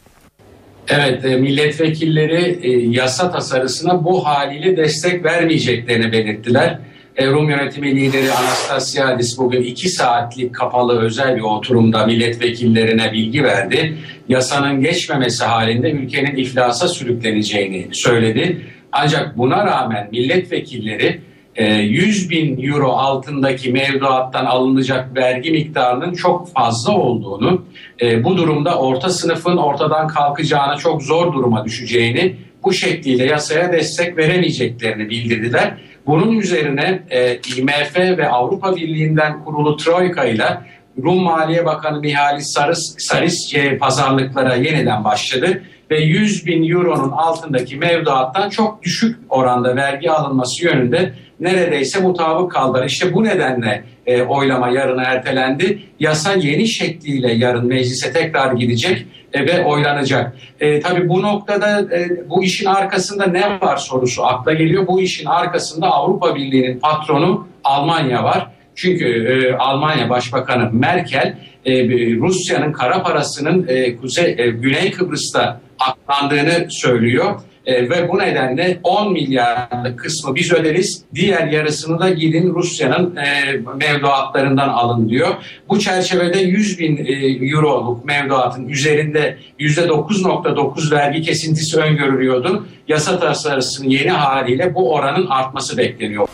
Evet, 0.89 1.25
e, 1.25 1.37
milletvekilleri 1.37 2.59
e, 2.63 2.71
yasa 2.91 3.31
tasarısına 3.31 4.05
bu 4.05 4.27
haliyle 4.27 4.77
destek 4.77 5.25
vermeyeceklerini 5.25 6.13
belirttiler. 6.13 6.79
E, 7.17 7.27
Rum 7.27 7.51
yönetimi 7.51 7.97
lideri 7.97 8.33
Anastasiadis 8.33 9.39
bugün 9.39 9.63
iki 9.63 9.89
saatlik 9.89 10.55
kapalı 10.55 11.01
özel 11.01 11.37
bir 11.37 11.41
oturumda 11.41 12.07
milletvekillerine 12.07 13.13
bilgi 13.13 13.45
verdi. 13.45 13.99
Yasanın 14.29 14.81
geçmemesi 14.81 15.45
halinde 15.45 15.91
ülkenin 15.91 16.37
iflasa 16.37 16.89
sürükleneceğini 16.89 17.89
söyledi. 17.93 18.61
Ancak 18.93 19.39
buna 19.39 19.67
rağmen 19.67 20.09
milletvekilleri 20.13 21.21
100 21.59 22.27
e, 22.27 22.31
bin 22.31 22.63
euro 22.63 22.93
altındaki 22.93 23.73
mevduattan 23.73 24.45
alınacak 24.45 25.17
vergi 25.17 25.51
miktarının 25.51 26.15
çok 26.15 26.53
fazla 26.53 26.93
olduğunu, 26.93 27.65
e, 28.03 28.25
bu 28.25 28.37
durumda 28.37 28.79
orta 28.79 29.11
sınıfın 29.11 29.57
ortadan 29.57 30.09
kalkacağını, 30.09 30.79
çok 30.79 31.03
zor 31.03 31.33
duruma 31.33 31.65
düşeceğini, 31.65 32.37
bu 32.65 32.73
şekliyle 32.73 33.25
yasaya 33.25 33.73
destek 33.73 34.17
veremeyeceklerini 34.17 35.11
bildirdiler. 35.11 35.75
Bunun 36.07 36.39
üzerine 36.39 37.03
e, 37.11 37.35
IMF 37.35 37.97
ve 37.97 38.29
Avrupa 38.29 38.77
Birliği'nden 38.77 39.45
kurulu 39.45 39.77
Troika 39.77 40.25
ile 40.25 40.59
Rum 41.03 41.23
Maliye 41.23 41.65
Bakanı 41.65 42.01
Mihalis 42.01 42.53
Saris, 42.55 42.95
Saris 42.99 43.55
pazarlıklara 43.81 44.55
yeniden 44.55 45.05
başladı 45.05 45.63
ve 45.91 46.01
100 46.01 46.47
bin 46.47 46.71
euronun 46.71 47.11
altındaki 47.11 47.77
mevduattan 47.77 48.51
çok 48.51 48.83
düşük 48.83 49.19
oranda 49.29 49.77
vergi 49.77 50.11
alınması 50.11 50.65
yönünde 50.65 51.15
neredeyse 51.41 52.01
mutabık 52.01 52.53
kaldılar. 52.53 52.87
İşte 52.87 53.15
bu 53.15 53.25
nedenle 53.25 53.85
e, 54.07 54.23
oylama 54.23 54.69
yarına 54.69 55.03
ertelendi. 55.03 55.83
Yasa 56.01 56.33
yeni 56.33 56.69
şekliyle 56.69 57.33
yarın 57.33 57.67
meclise 57.67 58.13
tekrar 58.13 58.53
gidecek 58.53 59.07
e, 59.33 59.47
ve 59.47 59.65
oylanacak. 59.65 60.37
E, 60.61 60.81
tabii 60.81 61.09
bu 61.09 61.23
noktada 61.23 61.81
e, 61.81 62.29
bu 62.31 62.45
işin 62.45 62.67
arkasında 62.67 63.27
ne 63.27 63.61
var 63.61 63.77
sorusu 63.77 64.25
akla 64.25 64.53
geliyor. 64.53 64.87
Bu 64.87 65.01
işin 65.01 65.27
arkasında 65.27 65.87
Avrupa 65.87 66.35
Birliği'nin 66.35 66.79
patronu 66.79 67.49
Almanya 67.65 68.25
var. 68.25 68.47
Çünkü 68.75 69.07
e, 69.07 69.55
Almanya 69.55 70.11
Başbakanı 70.11 70.71
Merkel 70.73 71.37
e, 71.65 71.87
Rusya'nın 72.17 72.73
kara 72.73 73.03
parasının 73.03 73.67
e, 73.69 73.97
Kuzey 73.97 74.35
e, 74.39 74.51
Güney 74.51 74.91
Kıbrıs'ta 74.91 75.61
aklandığını 75.79 76.67
söylüyor. 76.71 77.41
E, 77.71 77.91
ve 77.91 78.09
bu 78.09 78.19
nedenle 78.19 78.81
10 78.83 79.13
milyarlık 79.13 79.99
kısmı 79.99 80.35
biz 80.35 80.53
öderiz. 80.53 81.03
Diğer 81.15 81.47
yarısını 81.47 82.01
da 82.01 82.11
gidin 82.11 82.55
Rusya'nın 82.55 83.17
e, 83.17 83.53
mevduatlarından 83.77 84.69
alın 84.69 85.09
diyor. 85.09 85.29
Bu 85.69 85.79
çerçevede 85.79 86.39
100 86.39 86.79
bin 86.79 86.97
e, 86.97 87.13
euroluk 87.49 88.05
mevduatın 88.05 88.69
üzerinde 88.69 89.39
%9.9 89.59 90.91
vergi 90.91 91.23
kesintisi 91.23 91.81
öngörülüyordu. 91.81 92.67
Yasa 92.89 93.21
tasarısının 93.21 93.89
yeni 93.89 94.11
haliyle 94.11 94.75
bu 94.75 94.95
oranın 94.95 95.27
artması 95.27 95.79
bekleniyor. 95.79 96.29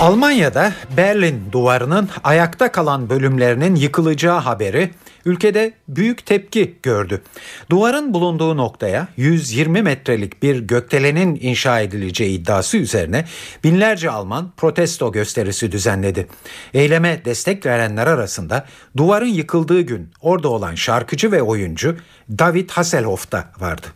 Almanya'da 0.00 0.72
Berlin 0.96 1.42
duvarının 1.52 2.08
ayakta 2.24 2.72
kalan 2.72 3.10
bölümlerinin 3.10 3.74
yıkılacağı 3.74 4.38
haberi 4.38 4.90
ülkede 5.24 5.72
büyük 5.88 6.26
tepki 6.26 6.74
gördü. 6.82 7.22
Duvarın 7.70 8.14
bulunduğu 8.14 8.56
noktaya 8.56 9.08
120 9.16 9.82
metrelik 9.82 10.42
bir 10.42 10.58
gökdelenin 10.58 11.38
inşa 11.42 11.80
edileceği 11.80 12.38
iddiası 12.38 12.76
üzerine 12.76 13.24
binlerce 13.64 14.10
Alman 14.10 14.52
protesto 14.56 15.12
gösterisi 15.12 15.72
düzenledi. 15.72 16.26
Eyleme 16.74 17.24
destek 17.24 17.66
verenler 17.66 18.06
arasında 18.06 18.66
duvarın 18.96 19.26
yıkıldığı 19.26 19.80
gün 19.80 20.10
orada 20.20 20.48
olan 20.48 20.74
şarkıcı 20.74 21.32
ve 21.32 21.42
oyuncu 21.42 21.96
David 22.38 22.70
Hasselhoff 22.70 23.32
da 23.32 23.52
vardı. 23.58 23.86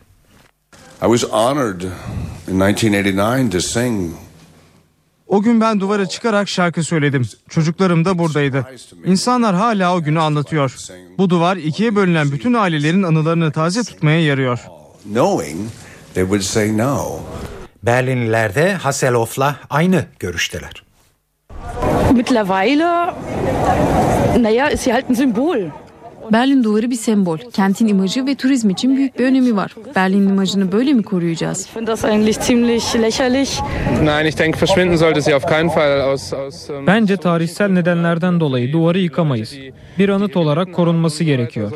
I 1.01 1.05
was 1.05 1.23
honored 1.31 1.81
in 2.47 2.59
1989 2.59 3.49
to 3.51 3.59
sing 3.59 4.13
o 5.27 5.41
gün 5.41 5.61
ben 5.61 5.79
duvara 5.79 6.05
çıkarak 6.05 6.49
şarkı 6.49 6.83
söyledim. 6.83 7.27
Çocuklarım 7.49 8.05
da 8.05 8.17
buradaydı. 8.17 8.67
İnsanlar 9.05 9.55
hala 9.55 9.95
o 9.95 10.01
günü 10.03 10.19
anlatıyor. 10.19 10.75
Bu 11.17 11.29
duvar 11.29 11.57
ikiye 11.57 11.95
bölünen 11.95 12.31
bütün 12.31 12.53
ailelerin 12.53 13.03
anılarını 13.03 13.51
taze 13.51 13.83
tutmaya 13.83 14.23
yarıyor. 14.23 14.59
Berlinliler 17.83 18.55
de 18.55 18.73
Hasselhoff'la 18.73 19.55
aynı 19.69 20.05
görüşteler. 20.19 20.83
Mittlerweile, 22.13 23.13
naja, 24.37 24.69
ist 24.69 24.83
sie 24.83 24.93
halt 24.93 25.09
ein 25.09 25.15
Symbol. 25.15 25.57
Berlin 26.31 26.63
duvarı 26.63 26.91
bir 26.91 26.95
sembol. 26.95 27.37
Kentin 27.53 27.87
imajı 27.87 28.25
ve 28.25 28.35
turizm 28.35 28.69
için 28.69 28.97
büyük 28.97 29.19
bir 29.19 29.25
önemi 29.25 29.55
var. 29.55 29.75
Berlin 29.95 30.29
imajını 30.29 30.71
böyle 30.71 30.93
mi 30.93 31.03
koruyacağız? 31.03 31.69
Bence 36.87 37.17
tarihsel 37.17 37.69
nedenlerden 37.69 38.39
dolayı 38.39 38.73
duvarı 38.73 38.99
yıkamayız. 38.99 39.55
Bir 39.99 40.09
anıt 40.09 40.37
olarak 40.37 40.73
korunması 40.73 41.23
gerekiyor. 41.23 41.71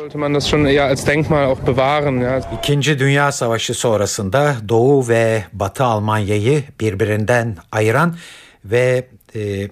İkinci 2.58 2.98
Dünya 2.98 3.32
Savaşı 3.32 3.74
sonrasında 3.74 4.54
Doğu 4.68 5.08
ve 5.08 5.44
Batı 5.52 5.84
Almanya'yı 5.84 6.62
birbirinden 6.80 7.56
ayıran 7.72 8.14
ve 8.64 9.06
e, 9.36 9.68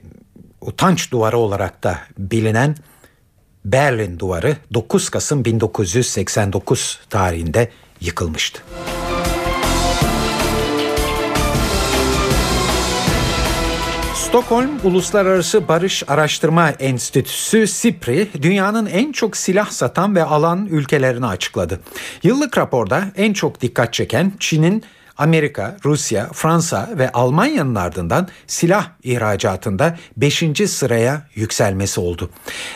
utanç 0.61 1.13
duvarı 1.13 1.39
olarak 1.39 1.83
da 1.83 1.99
bilinen 2.19 2.75
Berlin 3.73 4.19
Duvarı 4.19 4.57
9 4.75 5.09
Kasım 5.11 5.45
1989 5.45 7.01
tarihinde 7.11 7.71
yıkılmıştı. 8.01 8.63
Stockholm 14.15 14.71
Uluslararası 14.85 15.69
Barış 15.69 16.03
Araştırma 16.09 16.71
Enstitüsü 16.71 17.67
SIPRI 17.67 18.29
dünyanın 18.43 18.87
en 18.87 19.13
çok 19.13 19.37
silah 19.37 19.71
satan 19.71 20.15
ve 20.15 20.25
alan 20.25 20.67
ülkelerini 20.67 21.27
açıkladı. 21.27 21.81
Yıllık 22.23 22.59
raporda 22.59 23.05
en 23.17 23.33
çok 23.33 23.61
dikkat 23.61 23.93
çeken 23.93 24.33
Çin'in 24.41 24.83
Amerika, 25.19 25.77
Rusya, 25.85 26.29
Fransa 26.33 26.91
ve 26.99 27.13
Almanya'nın 27.13 27.75
ardından 27.75 28.29
silah 28.47 28.89
ihracatında 29.03 29.99
5. 30.17 30.45
sıraya 30.67 31.23
yükselmesi 31.35 32.01
oldu. 32.01 32.31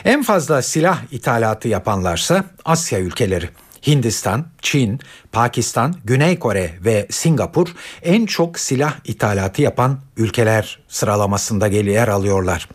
En 0.04 0.22
fazla 0.22 0.62
silah 0.62 0.98
ithalatı 1.10 1.68
yapanlarsa 1.68 2.44
Asya 2.64 2.98
ülkeleri. 3.00 3.48
Hindistan, 3.86 4.46
Çin, 4.62 5.00
Pakistan, 5.32 5.94
Güney 6.04 6.38
Kore 6.38 6.70
ve 6.84 7.06
Singapur 7.10 7.68
en 8.02 8.26
çok 8.26 8.58
silah 8.58 8.94
ithalatı 9.04 9.62
yapan 9.62 10.00
ülkeler 10.16 10.78
sıralamasında 10.88 11.66
yer 11.66 12.08
alıyorlar. 12.08 12.68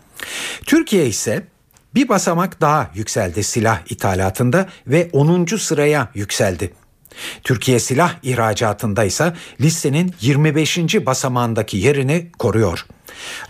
Türkiye 0.66 1.08
ise 1.08 1.48
bir 1.96 2.10
basamak 2.10 2.62
daha 2.62 2.92
yükseldi 2.96 3.44
silah 3.44 3.80
ithalatında 3.90 4.68
ve 4.88 5.10
10. 5.14 5.46
sıraya 5.46 6.08
yükseldi. 6.14 6.74
Türkiye 7.44 7.80
silah 7.80 8.14
ihracatında 8.24 9.04
ise 9.04 9.34
listenin 9.62 10.14
25. 10.22 10.78
basamağındaki 11.06 11.78
yerini 11.78 12.32
koruyor. 12.40 12.86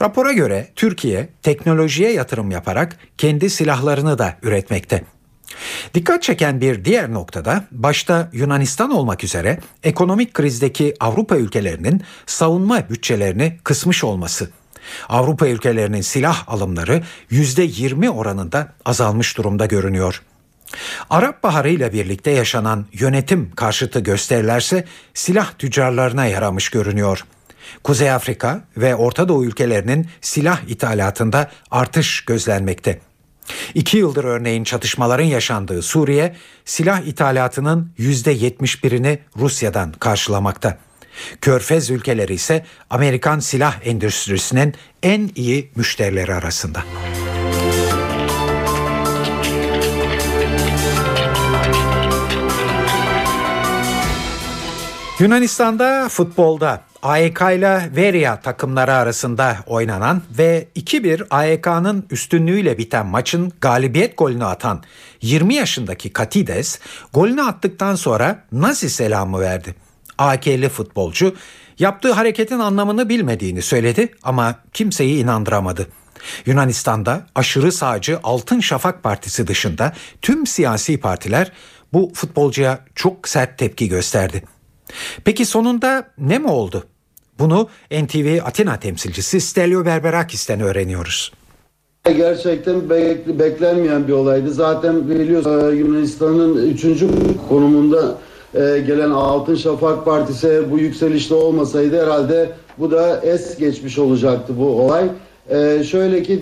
Rapora 0.01 0.33
göre 0.33 0.67
Türkiye 0.75 1.29
teknolojiye 1.43 2.11
yatırım 2.11 2.51
yaparak 2.51 2.97
kendi 3.17 3.49
silahlarını 3.49 4.17
da 4.17 4.37
üretmekte. 4.43 5.03
Dikkat 5.93 6.23
çeken 6.23 6.61
bir 6.61 6.85
diğer 6.85 7.13
noktada 7.13 7.63
başta 7.71 8.29
Yunanistan 8.33 8.91
olmak 8.91 9.23
üzere 9.23 9.59
ekonomik 9.83 10.33
krizdeki 10.33 10.93
Avrupa 10.99 11.37
ülkelerinin 11.37 12.03
savunma 12.25 12.89
bütçelerini 12.89 13.57
kısmış 13.63 14.03
olması. 14.03 14.49
Avrupa 15.09 15.47
ülkelerinin 15.47 16.01
silah 16.01 16.43
alımları 16.47 17.03
%20 17.31 18.09
oranında 18.09 18.73
azalmış 18.85 19.37
durumda 19.37 19.65
görünüyor. 19.65 20.21
Arap 21.09 21.43
Baharı 21.43 21.69
ile 21.69 21.93
birlikte 21.93 22.31
yaşanan 22.31 22.85
yönetim 22.93 23.51
karşıtı 23.55 23.99
gösterilerse 23.99 24.85
silah 25.13 25.51
tüccarlarına 25.57 26.25
yaramış 26.25 26.69
görünüyor. 26.69 27.25
Kuzey 27.83 28.11
Afrika 28.11 28.63
ve 28.77 28.95
Orta 28.95 29.27
Doğu 29.27 29.45
ülkelerinin 29.45 30.07
silah 30.21 30.61
ithalatında 30.67 31.51
artış 31.71 32.21
gözlenmekte. 32.21 32.99
İki 33.73 33.97
yıldır 33.97 34.23
örneğin 34.23 34.63
çatışmaların 34.63 35.25
yaşandığı 35.25 35.81
Suriye, 35.81 36.35
silah 36.65 37.01
ithalatının 37.01 37.91
%71'ini 37.99 39.17
Rusya'dan 39.37 39.91
karşılamakta. 39.91 40.77
Körfez 41.41 41.89
ülkeleri 41.89 42.33
ise 42.33 42.65
Amerikan 42.89 43.39
silah 43.39 43.75
endüstrisinin 43.83 44.73
en 45.03 45.29
iyi 45.35 45.71
müşterileri 45.75 46.33
arasında. 46.33 46.83
Yunanistan'da 55.19 56.09
futbolda 56.09 56.81
AEK 57.01 57.41
ile 57.41 57.89
Veria 57.95 58.41
takımları 58.41 58.93
arasında 58.93 59.57
oynanan 59.67 60.21
ve 60.37 60.67
2-1 60.75 61.27
AEK'nın 61.29 62.05
üstünlüğüyle 62.11 62.77
biten 62.77 63.05
maçın 63.05 63.51
galibiyet 63.61 64.17
golünü 64.17 64.45
atan 64.45 64.83
20 65.21 65.55
yaşındaki 65.55 66.13
Katides 66.13 66.79
golünü 67.13 67.41
attıktan 67.41 67.95
sonra 67.95 68.43
Nazi 68.51 68.89
selamı 68.89 69.39
verdi. 69.39 69.75
AK'li 70.17 70.69
futbolcu 70.69 71.35
Yaptığı 71.79 72.11
hareketin 72.11 72.59
anlamını 72.59 73.09
bilmediğini 73.09 73.61
söyledi 73.61 74.11
ama 74.23 74.55
kimseyi 74.73 75.23
inandıramadı. 75.23 75.87
Yunanistan'da 76.45 77.27
aşırı 77.35 77.71
sağcı 77.71 78.19
Altın 78.23 78.59
Şafak 78.59 79.03
Partisi 79.03 79.47
dışında 79.47 79.93
tüm 80.21 80.47
siyasi 80.47 80.99
partiler 80.99 81.51
bu 81.93 82.11
futbolcuya 82.13 82.79
çok 82.95 83.27
sert 83.27 83.57
tepki 83.57 83.89
gösterdi. 83.89 84.54
Peki 85.23 85.45
sonunda 85.45 86.07
ne 86.17 86.39
mi 86.39 86.47
oldu? 86.47 86.83
Bunu 87.39 87.67
NTV 87.91 88.39
Atina 88.45 88.79
temsilcisi 88.79 89.41
Stelio 89.41 89.85
Berberakis'ten 89.85 90.61
öğreniyoruz. 90.61 91.31
Gerçekten 92.17 92.89
beklenmeyen 93.39 94.07
bir 94.07 94.13
olaydı. 94.13 94.53
Zaten 94.53 95.09
biliyorsunuz 95.09 95.73
e, 95.73 95.75
Yunanistan'ın 95.75 96.69
üçüncü 96.69 97.07
konumunda 97.49 98.15
e, 98.53 98.59
gelen 98.87 99.11
Altın 99.11 99.55
Şafak 99.55 100.05
Partisi 100.05 100.63
bu 100.71 100.79
yükselişte 100.79 101.35
olmasaydı 101.35 102.03
herhalde 102.03 102.49
bu 102.77 102.91
da 102.91 103.21
es 103.21 103.57
geçmiş 103.57 103.99
olacaktı 103.99 104.53
bu 104.57 104.65
olay. 104.65 105.09
E, 105.49 105.83
şöyle 105.83 106.23
ki 106.23 106.39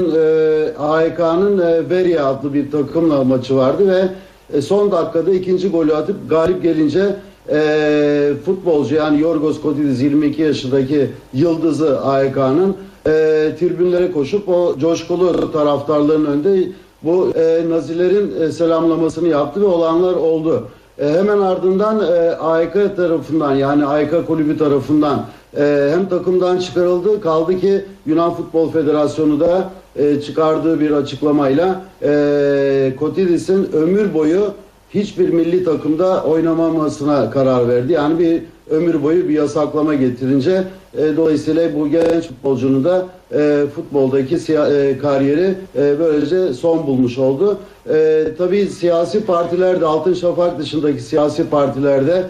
AYK'nın 0.80 1.89
Veria 1.89 2.26
adlı 2.26 2.54
bir 2.54 2.72
takımla 2.72 3.24
maçı 3.24 3.56
vardı 3.56 4.12
ve 4.52 4.62
son 4.62 4.91
dakikada 4.91 5.32
ikinci 5.32 5.70
golü 5.70 5.96
atıp 5.96 6.30
galip 6.30 6.64
gelince 6.64 7.16
e, 7.50 8.32
futbolcu 8.46 8.96
yani 8.96 9.22
Yorgos 9.22 9.62
Kotidis 9.62 10.02
22 10.02 10.41
yaşındaki 10.41 11.10
yıldızı 11.34 12.02
AYK'nın 12.02 12.76
e, 13.08 13.12
tribünlere 13.60 14.12
koşup 14.12 14.50
o 14.50 14.76
coşkulu 14.80 15.52
taraftarların 15.52 16.26
önünde 16.26 16.68
bu 17.04 17.32
e, 17.36 17.70
Nazilerin 17.70 18.41
e, 18.41 18.52
selamlamasını 18.52 19.28
yaptı 19.28 19.62
ve 19.62 19.66
olanlar 19.66 20.14
oldu. 20.14 20.68
E, 21.00 21.10
hemen 21.10 21.39
ardından 21.39 22.00
e, 22.00 22.36
AYK 22.36 22.74
tarafından 22.74 23.56
yani 23.56 23.86
AYK 23.86 24.28
kulübü 24.28 24.58
tarafından 24.58 25.26
e, 25.58 25.89
hem 25.94 26.10
takımdan 26.10 26.58
çıkarıldı 26.58 27.22
kaldı 27.22 27.60
ki 27.60 27.86
Yunan 28.06 28.34
Futbol 28.34 28.72
Federasyonu 28.72 29.39
da 29.39 29.70
e, 29.96 30.22
çıkardığı 30.22 30.80
bir 30.80 30.91
açıklamayla 30.91 31.82
e, 32.04 32.94
Kotidis'in 33.00 33.70
ömür 33.74 34.14
boyu 34.14 34.54
hiçbir 34.94 35.30
milli 35.30 35.64
takımda 35.64 36.24
oynamamasına 36.24 37.30
karar 37.30 37.68
verdi. 37.68 37.94
Yani 37.94 38.20
bir 38.20 38.41
ömür 38.70 39.04
boyu 39.04 39.30
bir 39.30 39.34
yasaklama 39.34 39.94
getirince 39.94 40.64
e, 40.98 41.18
dolayısıyla 41.18 41.76
bu 41.76 41.88
genç 41.88 42.28
futbolcunun 42.28 42.84
da 42.84 43.06
e, 43.34 43.64
futboldaki 43.76 44.36
e, 44.36 44.98
kariyeri 44.98 45.56
e, 45.76 46.00
böylece 46.00 46.54
son 46.54 46.88
bulmuş 46.88 47.18
oldu. 47.18 47.58
E, 47.89 48.26
tabii 48.38 48.66
siyasi 48.66 49.26
partilerde 49.26 49.86
Altın 49.86 50.14
Şafak 50.14 50.60
dışındaki 50.60 51.02
siyasi 51.02 51.50
partilerde 51.50 52.24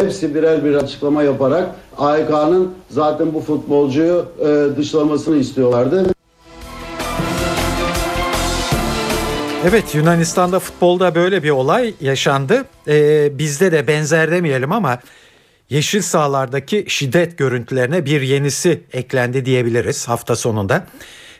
hepsi 0.00 0.34
birer 0.34 0.64
bir 0.64 0.74
açıklama 0.74 1.22
yaparak 1.22 1.68
AYK'nın 1.98 2.68
zaten 2.90 3.34
bu 3.34 3.40
futbolcuyu 3.40 4.24
e, 4.40 4.76
dışlamasını 4.76 5.36
istiyorlardı. 5.36 6.15
Evet 9.68 9.94
Yunanistan'da 9.94 10.60
futbolda 10.60 11.14
böyle 11.14 11.42
bir 11.42 11.50
olay 11.50 11.94
yaşandı. 12.00 12.64
Ee, 12.88 13.38
bizde 13.38 13.72
de 13.72 13.86
benzer 13.86 14.30
demeyelim 14.30 14.72
ama 14.72 15.00
yeşil 15.70 16.02
sahalardaki 16.02 16.84
şiddet 16.88 17.38
görüntülerine 17.38 18.04
bir 18.04 18.20
yenisi 18.20 18.82
eklendi 18.92 19.44
diyebiliriz 19.44 20.08
hafta 20.08 20.36
sonunda. 20.36 20.86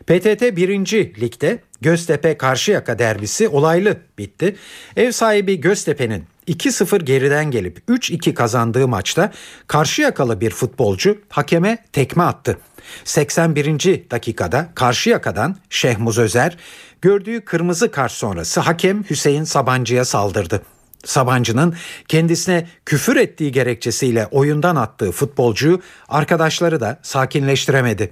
PTT 0.07 0.57
1. 0.57 1.21
Lig'de 1.21 1.59
Göztepe 1.81 2.39
Karşıyaka 2.39 2.99
derbisi 2.99 3.49
olaylı 3.49 3.97
bitti. 4.19 4.57
Ev 4.97 5.11
sahibi 5.11 5.61
Göztepe'nin 5.61 6.25
2-0 6.49 7.05
geriden 7.05 7.51
gelip 7.51 7.79
3-2 7.89 8.35
kazandığı 8.35 8.89
maçta 8.89 9.33
Karşıyakalı 9.67 10.41
bir 10.41 10.51
futbolcu 10.51 11.19
hakeme 11.29 11.79
tekme 11.93 12.23
attı. 12.23 12.59
81. 13.05 14.11
dakikada 14.11 14.69
Karşıyaka'dan 14.75 15.57
Şehmuz 15.71 16.19
Özer 16.19 16.57
gördüğü 17.03 17.41
kırmızı 17.41 17.91
kart 17.91 18.13
sonrası 18.13 18.61
hakem 18.61 19.05
Hüseyin 19.11 19.45
Sabancı'ya 19.45 20.05
saldırdı. 20.05 20.63
Sabancı'nın 21.05 21.75
kendisine 22.09 22.69
küfür 22.87 23.17
ettiği 23.17 23.53
gerekçesiyle 23.53 24.27
oyundan 24.27 24.77
attığı 24.77 25.13
futbolcuyu 25.13 25.81
arkadaşları 26.09 26.81
da 26.81 26.99
sakinleştiremedi. 27.03 28.11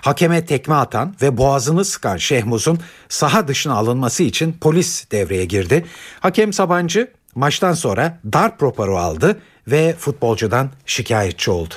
Hakeme 0.00 0.46
tekme 0.46 0.74
atan 0.74 1.14
ve 1.22 1.36
boğazını 1.36 1.84
sıkan 1.84 2.16
Şehmuz'un 2.16 2.78
saha 3.08 3.48
dışına 3.48 3.74
alınması 3.74 4.22
için 4.22 4.52
polis 4.60 5.10
devreye 5.10 5.44
girdi. 5.44 5.86
Hakem 6.20 6.52
Sabancı 6.52 7.10
maçtan 7.34 7.72
sonra 7.72 8.18
darp 8.32 8.62
raporu 8.62 8.96
aldı 8.96 9.40
ve 9.68 9.94
futbolcudan 9.98 10.70
şikayetçi 10.86 11.50
oldu. 11.50 11.74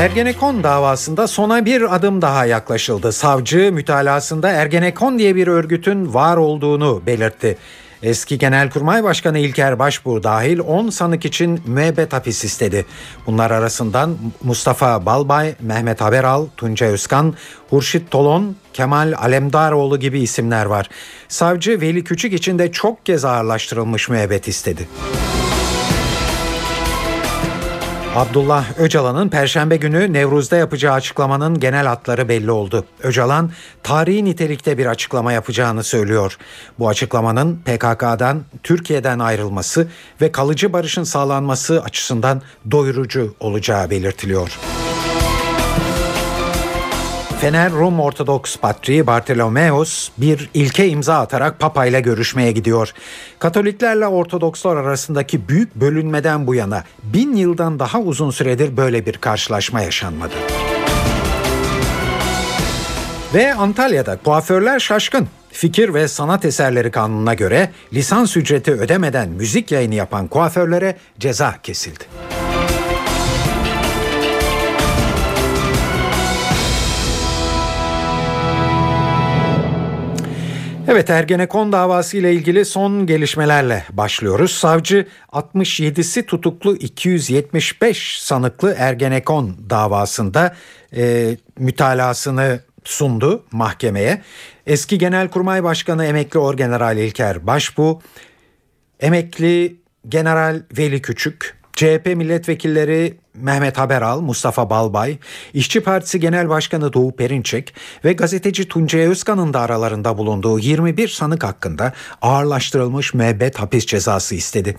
Ergenekon 0.00 0.62
davasında 0.62 1.26
sona 1.26 1.64
bir 1.64 1.94
adım 1.94 2.22
daha 2.22 2.46
yaklaşıldı. 2.46 3.12
Savcı 3.12 3.72
mütalasında 3.72 4.50
Ergenekon 4.50 5.18
diye 5.18 5.36
bir 5.36 5.46
örgütün 5.46 6.14
var 6.14 6.36
olduğunu 6.36 7.02
belirtti. 7.06 7.58
Eski 8.02 8.38
Genelkurmay 8.38 9.04
Başkanı 9.04 9.38
İlker 9.38 9.78
Başbuğ 9.78 10.22
dahil 10.22 10.60
10 10.60 10.90
sanık 10.90 11.24
için 11.24 11.60
müebbet 11.66 12.12
hapis 12.12 12.44
istedi. 12.44 12.86
Bunlar 13.26 13.50
arasından 13.50 14.16
Mustafa 14.42 15.06
Balbay, 15.06 15.54
Mehmet 15.60 16.00
Haberal, 16.00 16.46
Tunca 16.56 16.86
Özkan, 16.86 17.34
Hurşit 17.70 18.10
Tolon, 18.10 18.56
Kemal 18.72 19.14
Alemdaroğlu 19.18 20.00
gibi 20.00 20.20
isimler 20.20 20.66
var. 20.66 20.88
Savcı 21.28 21.80
Veli 21.80 22.04
Küçük 22.04 22.32
için 22.32 22.58
de 22.58 22.72
çok 22.72 23.06
kez 23.06 23.24
ağırlaştırılmış 23.24 24.08
müebbet 24.08 24.48
istedi. 24.48 24.88
Abdullah 28.16 28.78
Öcalan'ın 28.78 29.28
Perşembe 29.28 29.76
günü 29.76 30.12
Nevruz'da 30.12 30.56
yapacağı 30.56 30.94
açıklamanın 30.94 31.60
genel 31.60 31.86
hatları 31.86 32.28
belli 32.28 32.50
oldu. 32.50 32.84
Öcalan 33.02 33.50
tarihi 33.82 34.24
nitelikte 34.24 34.78
bir 34.78 34.86
açıklama 34.86 35.32
yapacağını 35.32 35.84
söylüyor. 35.84 36.38
Bu 36.78 36.88
açıklamanın 36.88 37.56
PKK'dan, 37.56 38.42
Türkiye'den 38.62 39.18
ayrılması 39.18 39.88
ve 40.20 40.32
kalıcı 40.32 40.72
barışın 40.72 41.04
sağlanması 41.04 41.82
açısından 41.82 42.42
doyurucu 42.70 43.34
olacağı 43.40 43.90
belirtiliyor. 43.90 44.58
Fener 47.40 47.72
Rum 47.72 48.00
Ortodoks 48.00 48.56
Patriği 48.56 49.06
Bartolomeos 49.06 50.08
bir 50.18 50.50
ilke 50.54 50.88
imza 50.88 51.20
atarak 51.20 51.58
Papa 51.58 51.86
ile 51.86 52.00
görüşmeye 52.00 52.52
gidiyor. 52.52 52.92
Katoliklerle 53.38 54.06
Ortodokslar 54.06 54.76
arasındaki 54.76 55.48
büyük 55.48 55.74
bölünmeden 55.74 56.46
bu 56.46 56.54
yana 56.54 56.84
bin 57.02 57.36
yıldan 57.36 57.78
daha 57.78 58.00
uzun 58.00 58.30
süredir 58.30 58.76
böyle 58.76 59.06
bir 59.06 59.12
karşılaşma 59.12 59.80
yaşanmadı. 59.80 60.34
Ve 63.34 63.54
Antalya'da 63.54 64.16
kuaförler 64.16 64.78
şaşkın. 64.78 65.28
Fikir 65.52 65.94
ve 65.94 66.08
sanat 66.08 66.44
eserleri 66.44 66.90
kanununa 66.90 67.34
göre 67.34 67.70
lisans 67.92 68.36
ücreti 68.36 68.72
ödemeden 68.72 69.28
müzik 69.28 69.72
yayını 69.72 69.94
yapan 69.94 70.28
kuaförlere 70.28 70.96
ceza 71.18 71.54
kesildi. 71.62 72.04
Evet 80.88 81.10
Ergenekon 81.10 81.72
davası 81.72 82.16
ile 82.16 82.32
ilgili 82.32 82.64
son 82.64 83.06
gelişmelerle 83.06 83.84
başlıyoruz. 83.92 84.50
Savcı 84.50 85.06
67'si 85.32 86.26
tutuklu 86.26 86.76
275 86.76 88.18
sanıklı 88.22 88.74
Ergenekon 88.78 89.56
davasında 89.70 90.56
e, 90.96 91.36
mütalasını 91.58 92.60
sundu 92.84 93.44
mahkemeye. 93.52 94.22
Eski 94.66 94.98
Genelkurmay 94.98 95.64
Başkanı 95.64 96.04
emekli 96.04 96.38
Orgeneral 96.38 96.96
İlker 96.96 97.46
Başbu, 97.46 98.02
emekli 99.00 99.76
General 100.08 100.62
Veli 100.78 101.02
Küçük, 101.02 101.56
CHP 101.72 102.06
milletvekilleri 102.06 103.14
Mehmet 103.40 103.78
Haberal, 103.78 104.20
Mustafa 104.20 104.70
Balbay, 104.70 105.18
İşçi 105.54 105.80
Partisi 105.80 106.20
Genel 106.20 106.48
Başkanı 106.48 106.92
Doğu 106.92 107.16
Perinçek 107.16 107.74
ve 108.04 108.12
gazeteci 108.12 108.68
Tuncay 108.68 109.00
Özkan'ın 109.00 109.54
da 109.54 109.60
aralarında 109.60 110.18
bulunduğu 110.18 110.58
21 110.58 111.08
sanık 111.08 111.44
hakkında 111.44 111.92
ağırlaştırılmış 112.22 113.14
müebbet 113.14 113.58
hapis 113.58 113.86
cezası 113.86 114.34
istedi. 114.34 114.78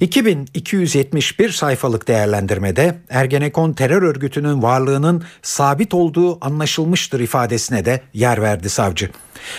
2271 0.00 1.50
sayfalık 1.50 2.08
değerlendirmede 2.08 2.94
Ergenekon 3.10 3.72
terör 3.72 4.02
örgütünün 4.02 4.62
varlığının 4.62 5.24
sabit 5.42 5.94
olduğu 5.94 6.44
anlaşılmıştır 6.44 7.20
ifadesine 7.20 7.84
de 7.84 8.02
yer 8.14 8.42
verdi 8.42 8.68
savcı. 8.70 9.10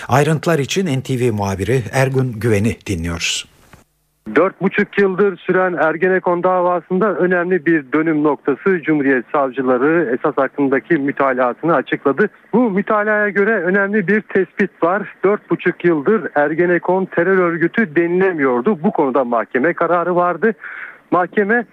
Ayrıntılar 0.07 0.59
için 0.59 1.01
NTV 1.01 1.31
muhabiri 1.33 1.83
Ergun 1.91 2.39
Güven'i 2.39 2.77
dinliyoruz. 2.85 3.52
Dört 4.35 4.61
buçuk 4.61 4.97
yıldır 4.97 5.37
süren 5.37 5.73
Ergenekon 5.73 6.43
davasında 6.43 7.15
önemli 7.15 7.65
bir 7.65 7.91
dönüm 7.93 8.23
noktası 8.23 8.81
Cumhuriyet 8.81 9.25
Savcıları 9.31 10.15
esas 10.15 10.37
hakkındaki 10.37 10.97
mütalaasını 10.97 11.75
açıkladı. 11.75 12.29
Bu 12.53 12.71
mütalaya 12.71 13.29
göre 13.29 13.61
önemli 13.61 14.07
bir 14.07 14.21
tespit 14.21 14.83
var. 14.83 15.15
Dört 15.23 15.49
buçuk 15.49 15.85
yıldır 15.85 16.31
Ergenekon 16.35 17.05
terör 17.05 17.37
örgütü 17.37 17.95
denilemiyordu. 17.95 18.83
Bu 18.83 18.91
konuda 18.91 19.23
mahkeme 19.23 19.73
kararı 19.73 20.15
vardı. 20.15 20.53
Mahkeme 21.11 21.65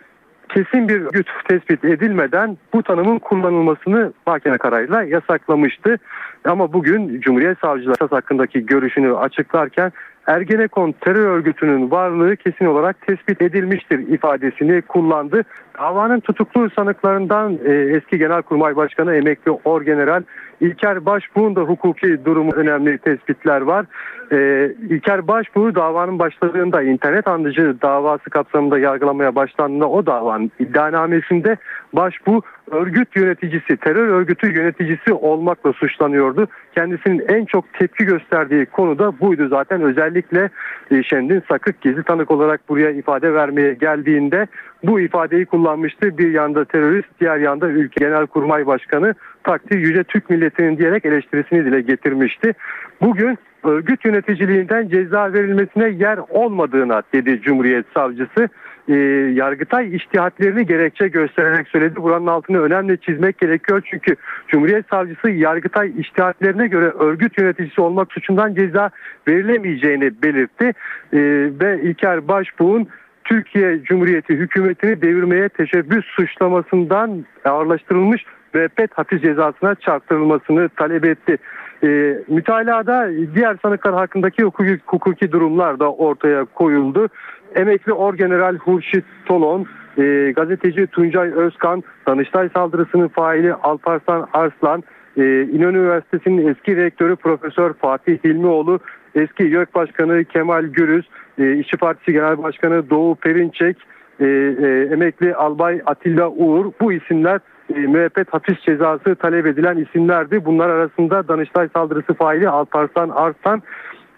kesin 0.49 0.89
bir 0.89 1.01
örgüt 1.01 1.29
tespit 1.49 1.85
edilmeden 1.85 2.59
bu 2.73 2.83
tanımın 2.83 3.19
kullanılmasını 3.19 4.13
mahkeme 4.27 4.59
kararıyla 4.59 5.03
yasaklamıştı. 5.03 5.99
Ama 6.45 6.73
bugün 6.73 7.21
Cumhuriyet 7.21 7.59
Savcıları 7.59 8.09
hakkındaki 8.11 8.67
görüşünü 8.67 9.17
açıklarken 9.17 9.93
Ergenekon 10.27 10.93
terör 10.93 11.29
örgütünün 11.29 11.91
varlığı 11.91 12.37
kesin 12.37 12.65
olarak 12.65 13.07
tespit 13.07 13.43
edilmiştir 13.43 13.99
ifadesini 13.99 14.83
kullandı. 14.83 15.43
Davanın 15.79 16.21
tutuklu 16.21 16.71
sanıklarından 16.71 17.59
e, 17.65 17.73
eski 17.73 18.19
Genelkurmay 18.19 18.77
Başkanı 18.77 19.15
emekli 19.15 19.51
Orgeneral 19.51 20.23
İlker 20.61 21.07
Başbuğ'un 21.07 21.57
da 21.57 21.61
hukuki 21.61 22.25
durumu 22.25 22.53
önemli 22.53 22.99
tespitler 22.99 23.61
var. 23.61 23.87
E, 24.33 24.71
İlker 24.91 25.29
Başbuğ 25.29 25.75
davanın 25.75 26.19
başladığında 26.19 26.83
internet 26.83 27.29
andıcı 27.29 27.77
davası 27.83 28.31
kapsamında 28.31 28.79
yargılamaya 28.79 29.35
başlandığında 29.35 29.89
o 29.89 30.07
davanın 30.07 30.51
iddianamesinde 30.59 31.57
Başbuğ 31.93 32.41
örgüt 32.71 33.17
yöneticisi, 33.17 33.77
terör 33.77 34.09
örgütü 34.09 34.53
yöneticisi 34.53 35.13
olmakla 35.13 35.73
suçlanıyordu. 35.73 36.49
Kendisinin 36.75 37.25
en 37.29 37.45
çok 37.45 37.73
tepki 37.73 38.05
gösterdiği 38.05 38.67
konu 38.67 38.99
da 38.99 39.21
buydu 39.21 39.49
zaten. 39.49 39.83
Özellikle 39.83 40.51
e, 40.91 41.03
Şendin 41.03 41.43
Sakık 41.49 41.81
gizli 41.81 42.03
tanık 42.03 42.31
olarak 42.31 42.69
buraya 42.69 42.91
ifade 42.91 43.35
vermeye 43.35 43.75
geldiğinde 43.75 44.47
bu 44.85 45.01
ifadeyi 45.01 45.47
kullanmıştı. 45.47 46.19
Bir 46.19 46.31
yanda 46.31 46.65
terörist, 46.65 47.09
diğer 47.21 47.37
yanda 47.37 47.69
ülke 47.69 48.05
genelkurmay 48.05 48.67
başkanı 48.67 49.15
takdir 49.51 49.79
yüce 49.79 50.05
Türk 50.05 50.31
milletinin 50.31 50.79
diyerek 50.79 51.05
eleştirisini 51.05 51.65
dile 51.65 51.81
getirmişti. 51.81 52.55
Bugün 53.01 53.39
örgüt 53.65 54.05
yöneticiliğinden 54.05 54.89
ceza 54.89 55.33
verilmesine 55.33 55.89
yer 55.89 56.19
olmadığına 56.29 57.03
dedi 57.15 57.41
Cumhuriyet 57.43 57.87
Savcısı. 57.95 58.49
E, 58.89 58.95
Yargıtay 59.35 59.97
iştihatlerini 59.97 60.67
gerekçe 60.67 61.09
göstererek 61.09 61.69
söyledi. 61.69 61.97
Buranın 61.97 62.27
altını 62.27 62.61
önemli 62.61 63.01
çizmek 63.01 63.39
gerekiyor. 63.39 63.83
Çünkü 63.91 64.17
Cumhuriyet 64.49 64.87
Savcısı 64.91 65.31
Yargıtay 65.31 65.93
iştihatlerine 65.99 66.67
göre 66.67 66.87
örgüt 66.87 67.39
yöneticisi 67.39 67.81
olmak 67.81 68.13
suçundan 68.13 68.55
ceza 68.55 68.91
verilemeyeceğini 69.29 70.23
belirtti. 70.23 70.65
E, 71.13 71.21
ve 71.61 71.81
İlker 71.83 72.29
Başbuğ'un 72.29 72.89
Türkiye 73.25 73.83
Cumhuriyeti 73.83 74.35
hükümetini 74.35 75.03
devirmeye 75.03 75.49
teşebbüs 75.49 76.05
suçlamasından 76.05 77.25
ağırlaştırılmış 77.45 78.25
müebbet 78.55 78.99
hapis 78.99 79.23
cezasına 79.23 79.75
çarptırılmasını 79.75 80.69
talep 80.69 81.05
etti. 81.05 81.39
E, 81.85 82.19
mütalada 82.29 83.09
diğer 83.35 83.57
sanıklar 83.63 83.95
hakkındaki 83.95 84.43
hukuki, 84.43 84.81
hukuki 84.87 85.33
durumlar 85.33 85.81
da 85.81 85.93
ortaya 85.93 86.45
koyuldu. 86.45 87.09
Emekli 87.55 87.93
Orgeneral 87.93 88.57
Hurşit 88.57 89.05
Tolon, 89.27 89.67
e, 89.99 90.33
gazeteci 90.37 90.87
Tuncay 90.87 91.33
Özkan, 91.33 91.83
Danıştay 92.07 92.49
saldırısının 92.55 93.09
faili 93.09 93.55
Alparslan 93.55 94.29
Arslan, 94.33 94.85
e, 95.17 95.23
İnönü 95.43 95.79
Üniversitesi'nin 95.79 96.49
eski 96.49 96.77
rektörü 96.77 97.17
Profesör 97.17 97.73
Fatih 97.73 98.19
Hilmioğlu, 98.25 98.81
eski 99.15 99.43
YÖK 99.43 99.75
Başkanı 99.75 100.25
Kemal 100.25 100.65
Gürüz, 100.65 101.09
e, 101.39 101.57
İşçi 101.57 101.77
Partisi 101.77 102.13
Genel 102.13 102.43
Başkanı 102.43 102.91
Doğu 102.91 103.15
Perinçek, 103.15 103.77
e, 104.21 104.25
e, 104.27 104.89
emekli 104.93 105.35
Albay 105.35 105.81
Atilla 105.87 106.31
Uğur 106.31 106.73
bu 106.81 106.93
isimler 106.93 107.41
e, 107.75 107.79
müebbet 107.79 108.35
hapis 108.35 108.61
cezası 108.61 109.15
talep 109.15 109.47
edilen 109.47 109.77
isimlerdi. 109.77 110.45
Bunlar 110.45 110.69
arasında 110.69 111.29
Danıştay 111.29 111.69
saldırısı 111.77 112.15
faili 112.15 112.49
Alparslan 112.49 113.09
Arslan 113.09 113.63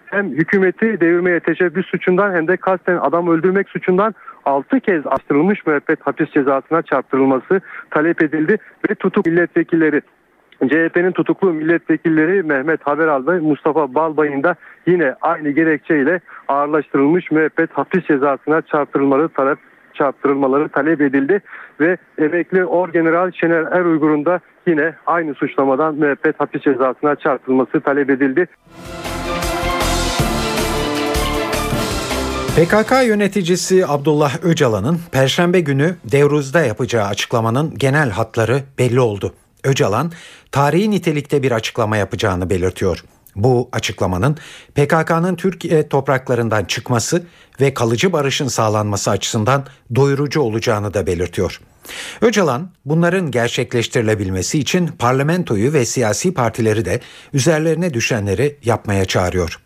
hem 0.05 0.31
hükümeti 0.31 1.01
devirmeye 1.01 1.39
teşebbüs 1.39 1.85
suçundan 1.85 2.33
hem 2.33 2.47
de 2.47 2.57
kasten 2.57 2.97
adam 2.97 3.27
öldürmek 3.27 3.69
suçundan 3.69 4.15
6 4.45 4.79
kez 4.79 5.07
astırılmış 5.07 5.65
müebbet 5.65 6.01
hapis 6.01 6.31
cezasına 6.31 6.81
çarptırılması 6.81 7.61
talep 7.91 8.23
edildi 8.23 8.57
ve 8.89 8.95
tutuk 8.95 9.25
milletvekilleri 9.25 10.01
CHP'nin 10.69 11.11
tutuklu 11.11 11.53
milletvekilleri 11.53 12.43
Mehmet 12.43 12.87
Haberal 12.87 13.27
ve 13.27 13.39
Mustafa 13.39 13.95
Balbay'ın 13.95 14.43
da 14.43 14.55
yine 14.87 15.15
aynı 15.21 15.49
gerekçeyle 15.49 16.19
ağırlaştırılmış 16.47 17.31
müebbet 17.31 17.71
hapis 17.71 18.07
cezasına 18.07 18.61
çarptırılmaları 18.61 19.29
talep 19.29 19.59
çarptırılmaları 19.93 20.69
talep 20.69 21.01
edildi 21.01 21.41
ve 21.79 21.97
emekli 22.17 22.65
Orgeneral 22.65 23.31
Şener 23.31 23.63
Er 23.71 23.85
Uygur'un 23.85 24.25
da 24.25 24.39
yine 24.67 24.93
aynı 25.05 25.33
suçlamadan 25.33 25.95
müebbet 25.95 26.39
hapis 26.39 26.61
cezasına 26.61 27.15
çarptırılması 27.15 27.81
talep 27.81 28.09
edildi. 28.09 28.47
PKK 32.55 33.07
yöneticisi 33.07 33.87
Abdullah 33.87 34.43
Öcalan'ın 34.43 34.97
Perşembe 35.11 35.59
günü 35.59 35.95
Devruz'da 36.11 36.61
yapacağı 36.61 37.07
açıklamanın 37.07 37.73
genel 37.77 38.09
hatları 38.09 38.59
belli 38.79 38.99
oldu. 38.99 39.33
Öcalan, 39.63 40.11
tarihi 40.51 40.91
nitelikte 40.91 41.43
bir 41.43 41.51
açıklama 41.51 41.97
yapacağını 41.97 42.49
belirtiyor. 42.49 43.03
Bu 43.35 43.69
açıklamanın 43.71 44.37
PKK'nın 44.75 45.35
Türkiye 45.35 45.89
topraklarından 45.89 46.65
çıkması 46.65 47.23
ve 47.61 47.73
kalıcı 47.73 48.13
barışın 48.13 48.47
sağlanması 48.47 49.11
açısından 49.11 49.65
doyurucu 49.95 50.41
olacağını 50.41 50.93
da 50.93 51.07
belirtiyor. 51.07 51.61
Öcalan 52.21 52.69
bunların 52.85 53.31
gerçekleştirilebilmesi 53.31 54.59
için 54.59 54.87
parlamentoyu 54.87 55.73
ve 55.73 55.85
siyasi 55.85 56.33
partileri 56.33 56.85
de 56.85 56.99
üzerlerine 57.33 57.93
düşenleri 57.93 58.57
yapmaya 58.63 59.05
çağırıyor. 59.05 59.59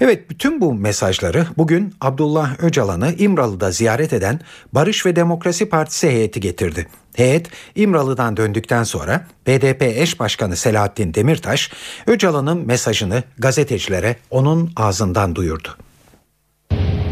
Evet 0.00 0.30
bütün 0.30 0.60
bu 0.60 0.74
mesajları 0.74 1.46
bugün 1.56 1.94
Abdullah 2.00 2.62
Öcalan'ı 2.62 3.14
İmralı'da 3.18 3.70
ziyaret 3.70 4.12
eden 4.12 4.40
Barış 4.72 5.06
ve 5.06 5.16
Demokrasi 5.16 5.68
Partisi 5.68 6.08
heyeti 6.08 6.40
getirdi. 6.40 6.86
Heyet 7.18 7.50
İmralı'dan 7.74 8.36
döndükten 8.36 8.82
sonra 8.84 9.26
BDP 9.46 9.82
eş 9.82 10.20
başkanı 10.20 10.56
Selahattin 10.56 11.14
Demirtaş 11.14 11.70
Öcalan'ın 12.06 12.66
mesajını 12.66 13.22
gazetecilere 13.38 14.16
onun 14.30 14.72
ağzından 14.76 15.34
duyurdu. 15.34 15.68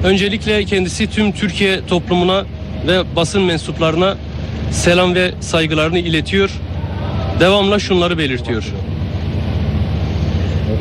Öncelikle 0.04 0.64
kendisi 0.64 1.10
tüm 1.10 1.32
Türkiye 1.32 1.86
toplumuna 1.86 2.46
ve 2.86 3.16
basın 3.16 3.42
mensuplarına 3.42 4.16
selam 4.70 5.14
ve 5.14 5.34
saygılarını 5.40 5.98
iletiyor. 5.98 6.50
Devamla 7.40 7.78
şunları 7.78 8.18
belirtiyor. 8.18 8.64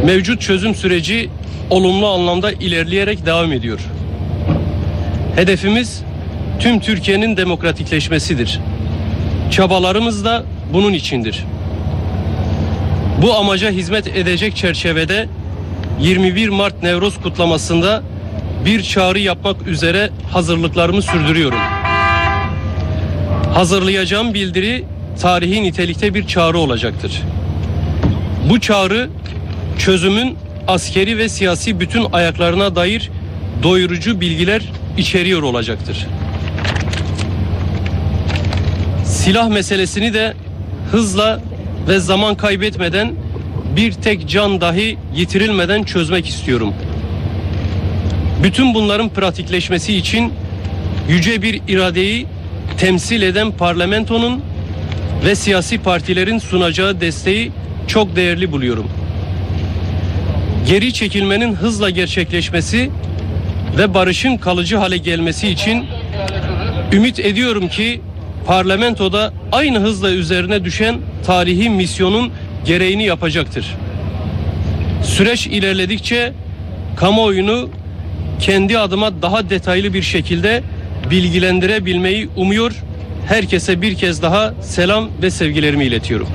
Mevcut 0.06 0.42
çözüm 0.42 0.76
süreci 0.76 1.30
olumlu 1.70 2.08
anlamda 2.08 2.52
ilerleyerek 2.52 3.26
devam 3.26 3.52
ediyor. 3.52 3.80
Hedefimiz 5.36 6.02
tüm 6.60 6.80
Türkiye'nin 6.80 7.38
demokratikleşmesidir. 7.38 8.60
Çabalarımız 9.52 10.26
da 10.26 10.44
bunun 10.74 10.94
içindir. 10.94 11.46
Bu 13.22 13.36
amaca 13.36 13.72
hizmet 13.72 14.08
edecek 14.08 14.56
çerçevede 14.56 15.28
21 16.02 16.50
Mart 16.50 16.84
Nevroz 16.84 17.22
kutlamasında 17.22 18.04
bir 18.66 18.84
çağrı 18.84 19.20
yapmak 19.20 19.68
üzere 19.68 20.10
hazırlıklarımı 20.32 21.02
sürdürüyorum. 21.02 21.60
Hazırlayacağım 23.54 24.34
bildiri 24.34 24.84
tarihi 25.22 25.64
nitelikte 25.64 26.14
bir 26.14 26.28
çağrı 26.28 26.58
olacaktır. 26.58 27.22
Bu 28.50 28.60
çağrı 28.60 29.10
çözümün 29.80 30.38
askeri 30.68 31.18
ve 31.18 31.30
siyasi 31.30 31.80
bütün 31.80 32.06
ayaklarına 32.14 32.76
dair 32.76 33.12
doyurucu 33.64 34.22
bilgiler 34.22 34.62
içeriyor 34.98 35.44
olacaktır. 35.44 36.08
Silah 39.26 39.50
meselesini 39.50 40.14
de 40.14 40.34
hızla 40.92 41.42
ve 41.88 42.00
zaman 42.00 42.36
kaybetmeden 42.36 43.14
bir 43.76 43.92
tek 43.92 44.30
can 44.30 44.62
dahi 44.62 44.98
yitirilmeden 45.16 45.84
çözmek 45.84 46.28
istiyorum. 46.28 46.74
Bütün 48.44 48.74
bunların 48.74 49.10
pratikleşmesi 49.10 49.96
için 49.96 50.34
yüce 51.10 51.42
bir 51.42 51.62
iradeyi 51.68 52.28
temsil 52.78 53.22
eden 53.22 53.52
parlamentonun 53.52 54.42
ve 55.26 55.36
siyasi 55.36 55.78
partilerin 55.78 56.40
sunacağı 56.40 57.02
desteği 57.02 57.52
çok 57.88 58.16
değerli 58.16 58.52
buluyorum. 58.52 58.88
Geri 60.68 60.94
çekilmenin 60.94 61.56
hızla 61.56 61.90
gerçekleşmesi 61.90 62.90
ve 63.78 63.94
barışın 63.94 64.38
kalıcı 64.38 64.78
hale 64.78 64.98
gelmesi 64.98 65.48
için 65.48 65.86
ümit 66.94 67.20
ediyorum 67.20 67.68
ki 67.68 68.02
parlamentoda 68.46 69.34
aynı 69.52 69.80
hızla 69.80 70.12
üzerine 70.12 70.66
düşen 70.66 70.96
tarihi 71.26 71.70
misyonun 71.70 72.32
gereğini 72.66 73.04
yapacaktır. 73.04 73.76
Süreç 75.04 75.48
ilerledikçe 75.48 76.34
kamuoyunu 76.96 77.70
kendi 78.40 78.80
adıma 78.80 79.22
daha 79.22 79.50
detaylı 79.50 79.94
bir 79.94 80.02
şekilde 80.02 80.64
bilgilendirebilmeyi 81.12 82.30
umuyor. 82.36 82.84
Herkese 83.28 83.82
bir 83.82 83.96
kez 83.96 84.22
daha 84.22 84.54
selam 84.62 85.10
ve 85.22 85.32
sevgilerimi 85.32 85.86
iletiyorum. 85.86 86.28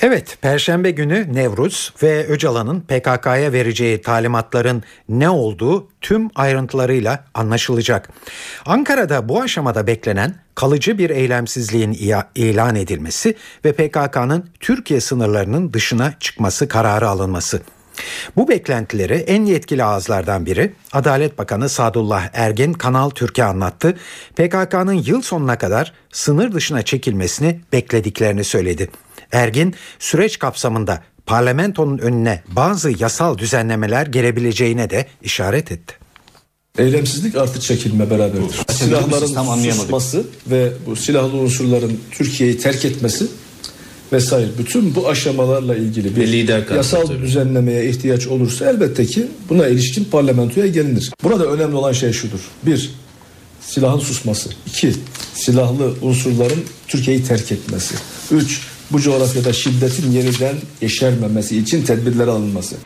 Evet, 0.00 0.38
Perşembe 0.40 0.90
günü 0.90 1.34
Nevruz 1.34 1.92
ve 2.02 2.26
Öcalan'ın 2.26 2.80
PKK'ya 2.80 3.52
vereceği 3.52 4.02
talimatların 4.02 4.82
ne 5.08 5.30
olduğu 5.30 5.88
tüm 6.00 6.28
ayrıntılarıyla 6.34 7.24
anlaşılacak. 7.34 8.08
Ankara'da 8.66 9.28
bu 9.28 9.42
aşamada 9.42 9.86
beklenen 9.86 10.34
kalıcı 10.54 10.98
bir 10.98 11.10
eylemsizliğin 11.10 11.92
ilan 12.34 12.76
edilmesi 12.76 13.34
ve 13.64 13.72
PKK'nın 13.72 14.50
Türkiye 14.60 15.00
sınırlarının 15.00 15.72
dışına 15.72 16.14
çıkması 16.20 16.68
kararı 16.68 17.08
alınması. 17.08 17.60
Bu 18.36 18.48
beklentileri 18.48 19.14
en 19.14 19.44
yetkili 19.44 19.84
ağızlardan 19.84 20.46
biri 20.46 20.72
Adalet 20.92 21.38
Bakanı 21.38 21.68
Sadullah 21.68 22.28
Ergin 22.32 22.72
Kanal 22.72 23.10
Türkiye 23.10 23.46
anlattı. 23.46 23.96
PKK'nın 24.36 24.92
yıl 24.92 25.22
sonuna 25.22 25.58
kadar 25.58 25.92
sınır 26.12 26.52
dışına 26.52 26.82
çekilmesini 26.82 27.60
beklediklerini 27.72 28.44
söyledi. 28.44 28.90
Ergin 29.32 29.74
süreç 29.98 30.38
kapsamında 30.38 31.02
parlamentonun 31.26 31.98
önüne 31.98 32.42
bazı 32.48 33.02
yasal 33.02 33.38
düzenlemeler 33.38 34.06
gelebileceğine 34.06 34.90
de 34.90 35.06
işaret 35.22 35.72
etti. 35.72 35.94
Eylemsizlik 36.78 37.36
artı 37.36 37.60
çekilme 37.60 38.10
beraberdir. 38.10 38.56
Silahların 38.70 39.70
susması 39.70 40.24
ve 40.46 40.72
bu 40.86 40.96
silahlı 40.96 41.36
unsurların 41.38 42.00
Türkiye'yi 42.10 42.58
terk 42.58 42.84
etmesi 42.84 43.26
vesaire 44.12 44.48
bütün 44.58 44.94
bu 44.94 45.08
aşamalarla 45.08 45.76
ilgili 45.76 46.16
bir 46.16 46.26
lider 46.26 46.62
yasal 46.76 47.06
tabii. 47.06 47.22
düzenlemeye 47.22 47.88
ihtiyaç 47.88 48.26
olursa 48.26 48.70
elbette 48.70 49.06
ki 49.06 49.26
buna 49.48 49.66
ilişkin 49.66 50.04
parlamentoya 50.04 50.66
gelinir. 50.66 51.12
Burada 51.24 51.46
önemli 51.46 51.76
olan 51.76 51.92
şey 51.92 52.12
şudur. 52.12 52.40
Bir, 52.66 52.90
silahın 53.60 53.98
susması. 53.98 54.50
İki, 54.66 54.92
silahlı 55.34 55.94
unsurların 56.02 56.64
Türkiye'yi 56.88 57.24
terk 57.24 57.52
etmesi. 57.52 57.94
Üç, 58.30 58.60
bu 58.90 59.00
coğrafyada 59.00 59.52
şiddetin 59.52 60.10
yeniden 60.10 60.54
yeşermemesi 60.80 61.58
için 61.58 61.84
tedbirler 61.84 62.28
alınması. 62.28 62.76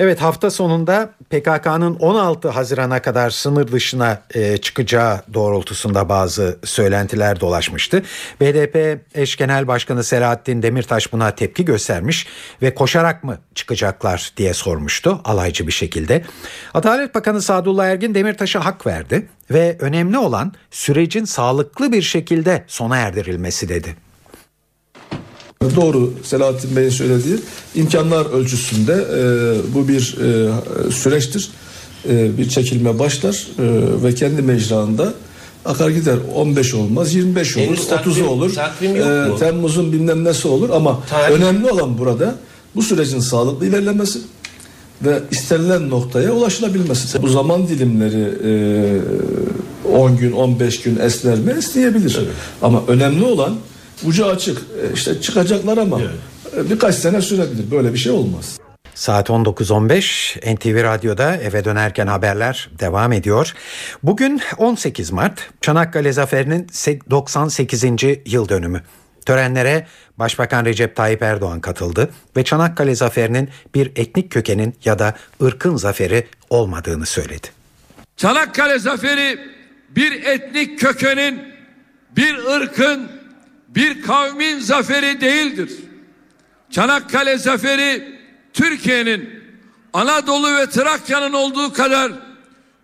Evet 0.00 0.22
hafta 0.22 0.50
sonunda 0.50 1.10
PKK'nın 1.30 1.94
16 1.94 2.48
Haziran'a 2.48 3.02
kadar 3.02 3.30
sınır 3.30 3.72
dışına 3.72 4.22
e, 4.34 4.56
çıkacağı 4.56 5.22
doğrultusunda 5.34 6.08
bazı 6.08 6.58
söylentiler 6.64 7.40
dolaşmıştı. 7.40 8.02
BDP 8.40 9.00
eş 9.14 9.36
genel 9.36 9.66
başkanı 9.68 10.04
Selahattin 10.04 10.62
Demirtaş 10.62 11.12
buna 11.12 11.30
tepki 11.30 11.64
göstermiş 11.64 12.26
ve 12.62 12.74
koşarak 12.74 13.24
mı 13.24 13.38
çıkacaklar 13.54 14.32
diye 14.36 14.54
sormuştu 14.54 15.20
alaycı 15.24 15.66
bir 15.66 15.72
şekilde. 15.72 16.24
Adalet 16.74 17.14
Bakanı 17.14 17.42
Sadullah 17.42 17.86
Ergin 17.86 18.14
Demirtaş'a 18.14 18.64
hak 18.64 18.86
verdi 18.86 19.28
ve 19.50 19.76
önemli 19.80 20.18
olan 20.18 20.52
sürecin 20.70 21.24
sağlıklı 21.24 21.92
bir 21.92 22.02
şekilde 22.02 22.64
sona 22.66 22.96
erdirilmesi 22.96 23.68
dedi. 23.68 24.07
Doğru 25.76 26.12
Selahattin 26.22 26.76
Bey'in 26.76 26.90
söylediği 26.90 27.36
imkanlar 27.74 28.26
ölçüsünde 28.26 28.92
e, 28.92 29.74
bu 29.74 29.88
bir 29.88 30.16
e, 30.20 30.90
süreçtir. 30.90 31.50
E, 32.08 32.38
bir 32.38 32.48
çekilme 32.48 32.98
başlar 32.98 33.46
e, 33.58 33.62
ve 34.04 34.14
kendi 34.14 34.42
mecraında 34.42 35.14
akar 35.64 35.90
gider 35.90 36.16
15 36.34 36.74
olmaz 36.74 37.14
25 37.14 37.56
olur 37.56 37.66
Henüz 37.66 37.92
30 37.92 38.20
olur 38.20 38.54
e, 38.82 39.38
Temmuz'un 39.38 39.92
bilmem 39.92 40.24
nesi 40.24 40.48
olur 40.48 40.70
ama 40.70 41.00
Tarih. 41.10 41.34
önemli 41.34 41.70
olan 41.70 41.98
burada 41.98 42.34
bu 42.74 42.82
sürecin 42.82 43.20
sağlıklı 43.20 43.66
ilerlemesi 43.66 44.18
ve 45.02 45.20
istenilen 45.30 45.90
noktaya 45.90 46.32
ulaşılabilmesi. 46.32 47.22
Bu 47.22 47.28
zaman 47.28 47.68
dilimleri 47.68 48.34
e, 49.88 49.96
10 49.96 50.16
gün 50.16 50.32
15 50.32 50.80
gün 50.80 50.96
esner 50.96 51.38
mi 51.38 51.54
esneyebilir. 51.58 52.16
Evet. 52.18 52.28
Ama 52.62 52.82
önemli 52.88 53.24
olan 53.24 53.54
ucu 54.04 54.26
açık. 54.26 54.58
E, 54.58 54.94
işte 54.94 55.20
çıkacaklar 55.20 55.78
ama 55.78 56.00
evet. 56.00 56.70
birkaç 56.70 56.94
sene 56.94 57.22
sürebilir. 57.22 57.70
Böyle 57.70 57.92
bir 57.92 57.98
şey 57.98 58.12
olmaz. 58.12 58.58
Saat 58.94 59.28
19.15 59.28 60.54
NTV 60.54 60.84
Radyo'da 60.84 61.36
eve 61.36 61.64
dönerken 61.64 62.06
haberler 62.06 62.70
devam 62.80 63.12
ediyor. 63.12 63.54
Bugün 64.02 64.40
18 64.56 65.10
Mart 65.10 65.50
Çanakkale 65.60 66.12
Zaferi'nin 66.12 66.66
98. 67.10 67.84
yıl 68.26 68.48
dönümü. 68.48 68.82
Törenlere 69.26 69.86
Başbakan 70.16 70.64
Recep 70.64 70.96
Tayyip 70.96 71.22
Erdoğan 71.22 71.60
katıldı 71.60 72.10
ve 72.36 72.44
Çanakkale 72.44 72.94
Zaferi'nin 72.94 73.48
bir 73.74 73.92
etnik 73.96 74.32
kökenin 74.32 74.74
ya 74.84 74.98
da 74.98 75.14
ırkın 75.42 75.76
zaferi 75.76 76.26
olmadığını 76.50 77.06
söyledi. 77.06 77.46
Çanakkale 78.16 78.78
Zaferi 78.78 79.38
bir 79.96 80.24
etnik 80.24 80.80
kökenin, 80.80 81.42
bir 82.16 82.38
ırkın 82.44 83.17
bir 83.78 84.02
kavmin 84.02 84.58
zaferi 84.58 85.20
değildir. 85.20 85.72
Çanakkale 86.70 87.38
zaferi 87.38 88.18
Türkiye'nin 88.52 89.30
Anadolu 89.92 90.56
ve 90.56 90.70
Trakya'nın 90.70 91.32
olduğu 91.32 91.72
kadar 91.72 92.12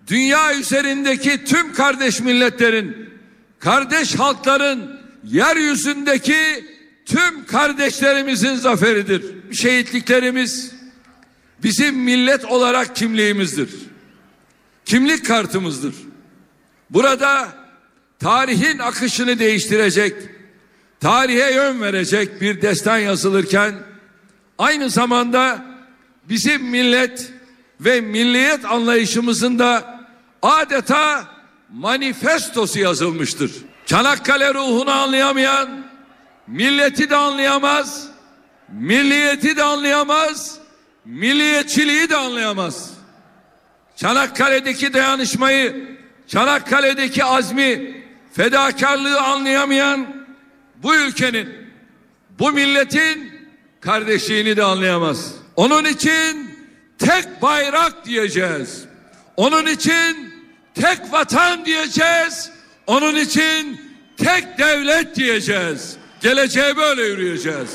dünya 0.06 0.54
üzerindeki 0.54 1.44
tüm 1.44 1.72
kardeş 1.72 2.20
milletlerin, 2.20 3.10
kardeş 3.58 4.14
halkların 4.14 5.00
yeryüzündeki 5.24 6.66
tüm 7.06 7.46
kardeşlerimizin 7.46 8.54
zaferidir. 8.54 9.24
Şehitliklerimiz 9.52 10.72
bizim 11.62 11.96
millet 11.96 12.44
olarak 12.44 12.96
kimliğimizdir. 12.96 13.70
Kimlik 14.84 15.26
kartımızdır. 15.26 15.94
Burada 16.90 17.48
tarihin 18.18 18.78
akışını 18.78 19.38
değiştirecek 19.38 20.14
tarihe 21.04 21.54
yön 21.54 21.80
verecek 21.80 22.40
bir 22.40 22.62
destan 22.62 22.98
yazılırken 22.98 23.74
aynı 24.58 24.90
zamanda 24.90 25.64
bizim 26.28 26.62
millet 26.62 27.32
ve 27.80 28.00
milliyet 28.00 28.64
anlayışımızın 28.64 29.58
da 29.58 30.00
adeta 30.42 31.24
manifestosu 31.72 32.78
yazılmıştır. 32.78 33.52
Çanakkale 33.86 34.54
ruhunu 34.54 34.90
anlayamayan 34.90 35.68
milleti 36.46 37.10
de 37.10 37.16
anlayamaz, 37.16 38.08
milliyeti 38.68 39.56
de 39.56 39.62
anlayamaz, 39.62 40.58
milliyetçiliği 41.04 42.10
de 42.10 42.16
anlayamaz. 42.16 42.90
Çanakkale'deki 43.96 44.92
dayanışmayı, 44.92 45.96
Çanakkale'deki 46.28 47.24
azmi, 47.24 48.04
fedakarlığı 48.32 49.20
anlayamayan 49.20 50.23
bu 50.84 50.94
ülkenin, 50.94 51.48
bu 52.38 52.52
milletin 52.52 53.32
kardeşliğini 53.80 54.56
de 54.56 54.62
anlayamaz. 54.62 55.32
Onun 55.56 55.84
için 55.84 56.50
tek 56.98 57.42
bayrak 57.42 58.06
diyeceğiz. 58.06 58.84
Onun 59.36 59.66
için 59.66 60.34
tek 60.74 61.12
vatan 61.12 61.64
diyeceğiz. 61.64 62.50
Onun 62.86 63.14
için 63.14 63.80
tek 64.16 64.58
devlet 64.58 65.16
diyeceğiz. 65.16 65.96
Geleceğe 66.20 66.76
böyle 66.76 67.02
yürüyeceğiz. 67.02 67.70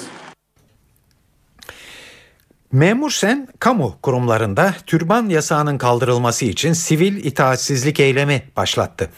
Memur 2.72 3.09
Sen 3.09 3.47
kamu 3.59 3.95
kurumlarında 4.01 4.74
türban 4.86 5.30
yasağının 5.30 5.78
kaldırılması 5.78 6.45
için 6.45 6.74
sivil 6.74 7.26
itaatsizlik 7.26 7.99
eylemi 7.99 8.43
başlattı. 8.57 9.09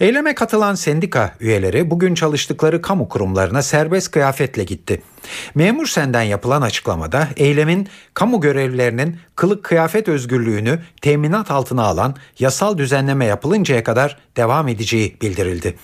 Eyleme 0.00 0.34
katılan 0.34 0.74
sendika 0.74 1.34
üyeleri 1.40 1.90
bugün 1.90 2.14
çalıştıkları 2.14 2.82
kamu 2.82 3.08
kurumlarına 3.08 3.62
serbest 3.62 4.10
kıyafetle 4.10 4.64
gitti. 4.64 5.02
Memur 5.54 5.86
Sen'den 5.86 6.22
yapılan 6.22 6.62
açıklamada 6.62 7.28
eylemin 7.36 7.88
kamu 8.14 8.40
görevlilerinin 8.40 9.16
kılık 9.36 9.64
kıyafet 9.64 10.08
özgürlüğünü 10.08 10.78
teminat 11.02 11.50
altına 11.50 11.82
alan 11.82 12.14
yasal 12.38 12.78
düzenleme 12.78 13.24
yapılıncaya 13.24 13.84
kadar 13.84 14.18
devam 14.36 14.68
edeceği 14.68 15.16
bildirildi. 15.22 15.74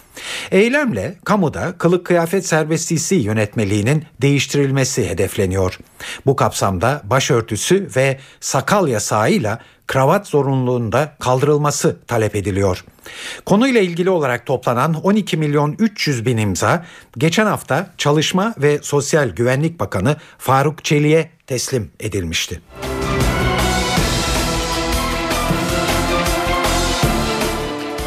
Eylemle 0.51 1.15
kamuda 1.25 1.79
kılık 1.79 2.07
kıyafet 2.07 2.47
serbestisi 2.47 3.15
yönetmeliğinin 3.15 4.05
değiştirilmesi 4.23 5.09
hedefleniyor. 5.09 5.79
Bu 6.27 6.37
kapsamda 6.37 7.03
başörtüsü 7.05 7.89
ve 7.97 8.19
sakal 8.41 8.89
yasağıyla 8.89 9.59
kravat 9.87 10.27
zorunluluğunda 10.27 11.17
kaldırılması 11.21 11.97
talep 12.07 12.37
ediliyor. 12.37 12.85
Konuyla 13.47 13.81
ilgili 13.81 14.11
olarak 14.11 14.47
toplanan 14.47 14.95
12 14.95 15.37
milyon 15.37 15.77
300 15.79 16.27
bin 16.27 16.37
imza 16.37 16.87
geçen 17.19 17.47
hafta 17.47 17.91
Çalışma 17.99 18.55
ve 18.59 18.79
Sosyal 18.83 19.29
Güvenlik 19.29 19.81
Bakanı 19.81 20.17
Faruk 20.39 20.85
Çelik'e 20.85 21.31
teslim 21.47 21.91
edilmişti. 22.01 22.61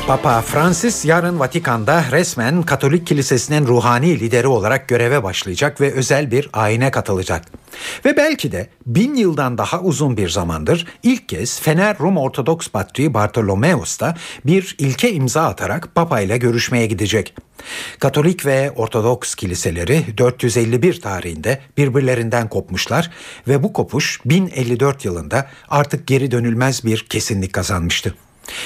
Papa 0.07 0.41
Francis 0.41 1.05
yarın 1.05 1.39
Vatikan'da 1.39 2.05
resmen 2.11 2.63
Katolik 2.63 3.07
Kilisesi'nin 3.07 3.67
ruhani 3.67 4.19
lideri 4.19 4.47
olarak 4.47 4.87
göreve 4.87 5.23
başlayacak 5.23 5.81
ve 5.81 5.93
özel 5.93 6.31
bir 6.31 6.49
ayine 6.53 6.91
katılacak. 6.91 7.45
Ve 8.05 8.17
belki 8.17 8.51
de 8.51 8.69
bin 8.85 9.15
yıldan 9.15 9.57
daha 9.57 9.81
uzun 9.81 10.17
bir 10.17 10.29
zamandır 10.29 10.87
ilk 11.03 11.29
kez 11.29 11.61
Fener 11.61 11.99
Rum 11.99 12.17
Ortodoks 12.17 12.67
Patriği 12.67 13.13
Bartolomeos 13.13 13.99
da 13.99 14.15
bir 14.45 14.75
ilke 14.79 15.11
imza 15.13 15.43
atarak 15.43 15.95
Papa 15.95 16.21
ile 16.21 16.37
görüşmeye 16.37 16.85
gidecek. 16.85 17.35
Katolik 17.99 18.45
ve 18.45 18.71
Ortodoks 18.71 19.35
kiliseleri 19.35 20.05
451 20.17 21.01
tarihinde 21.01 21.59
birbirlerinden 21.77 22.49
kopmuşlar 22.49 23.11
ve 23.47 23.63
bu 23.63 23.73
kopuş 23.73 24.19
1054 24.25 25.05
yılında 25.05 25.47
artık 25.69 26.07
geri 26.07 26.31
dönülmez 26.31 26.85
bir 26.85 27.05
kesinlik 27.09 27.53
kazanmıştı. 27.53 28.13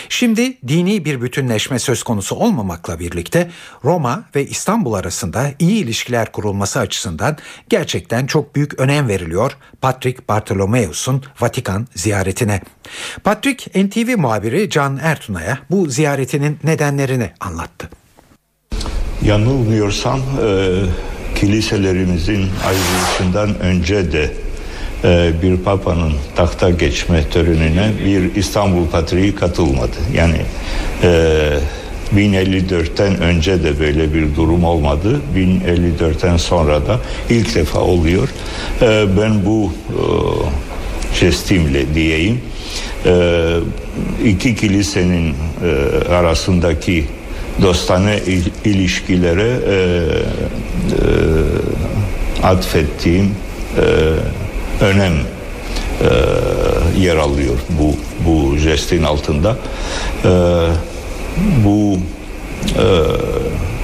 Şimdi 0.09 0.57
dini 0.67 1.05
bir 1.05 1.21
bütünleşme 1.21 1.79
söz 1.79 2.03
konusu 2.03 2.35
olmamakla 2.35 2.99
birlikte 2.99 3.51
Roma 3.83 4.23
ve 4.35 4.45
İstanbul 4.45 4.93
arasında 4.93 5.51
iyi 5.59 5.83
ilişkiler 5.83 6.31
kurulması 6.31 6.79
açısından 6.79 7.37
gerçekten 7.69 8.25
çok 8.25 8.55
büyük 8.55 8.79
önem 8.79 9.07
veriliyor 9.07 9.57
Patrick 9.81 10.21
Bartolomeus'un 10.29 11.23
Vatikan 11.41 11.87
ziyaretine. 11.95 12.61
Patrick 13.23 13.83
NTV 13.83 14.17
muhabiri 14.17 14.69
Can 14.69 14.99
Ertuna'ya 15.01 15.59
bu 15.71 15.85
ziyaretinin 15.85 16.59
nedenlerini 16.63 17.31
anlattı. 17.39 17.89
Yanılmıyorsam 19.25 20.19
e, 20.19 20.79
kiliselerimizin 21.35 22.49
ayrılışından 22.65 23.59
önce 23.59 24.11
de 24.11 24.33
bir 25.41 25.57
papanın 25.57 26.13
tahta 26.35 26.69
geçme 26.69 27.23
törenine 27.31 27.91
bir 28.05 28.35
İstanbul 28.35 28.87
Patriği 28.87 29.35
katılmadı. 29.35 29.97
Yani 30.15 30.37
e, 31.03 31.49
1054'ten 32.15 33.21
önce 33.21 33.63
de 33.63 33.79
böyle 33.79 34.13
bir 34.13 34.35
durum 34.35 34.63
olmadı. 34.63 35.21
1054'ten 35.35 36.37
sonra 36.37 36.87
da 36.87 36.99
ilk 37.29 37.55
defa 37.55 37.79
oluyor. 37.79 38.29
E, 38.81 39.05
ben 39.21 39.45
bu 39.45 39.71
e, 39.89 40.01
jestimle 41.19 41.95
diyeyim 41.95 42.41
e, 43.05 43.57
iki 44.25 44.55
kilisenin 44.55 45.35
e, 45.63 46.09
arasındaki 46.13 47.05
dostane 47.61 48.19
ilişkilere 48.65 49.51
e, 49.67 49.75
e, 52.43 52.47
atfettiğim 52.47 53.25
e, 53.25 53.83
önem 54.81 55.13
e, 55.13 56.09
yer 56.99 57.15
alıyor 57.15 57.55
bu 57.69 57.95
bu 58.25 58.57
jestin 58.57 59.03
altında. 59.03 59.57
E, 60.25 60.29
bu 61.65 61.97
e, 62.77 62.85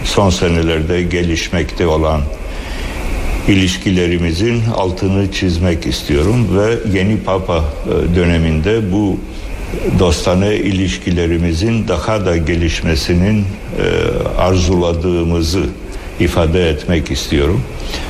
son 0.06 0.30
senelerde 0.30 1.04
gelişmekte 1.04 1.88
olan 1.88 2.22
ilişkilerimizin 3.48 4.62
altını 4.76 5.32
çizmek 5.32 5.86
istiyorum 5.86 6.48
ve 6.58 6.98
yeni 7.00 7.20
Papa 7.20 7.58
e, 7.58 8.16
döneminde 8.16 8.92
bu 8.92 9.18
dostane 10.00 10.56
ilişkilerimizin 10.56 11.88
daha 11.88 12.26
da 12.26 12.38
gelişmesinin 12.38 13.40
e, 13.40 13.46
arzuladığımızı 14.38 15.64
ifade 16.20 16.70
etmek 16.70 17.12
istiyorum. 17.12 17.62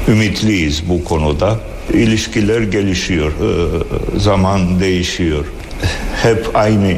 Ümitliyiz 0.07 0.89
bu 0.89 1.03
konuda. 1.03 1.59
İlişkiler 1.93 2.61
gelişiyor, 2.61 3.31
e, 3.31 4.19
zaman 4.19 4.79
değişiyor. 4.79 5.45
Hep 6.23 6.45
aynı 6.53 6.93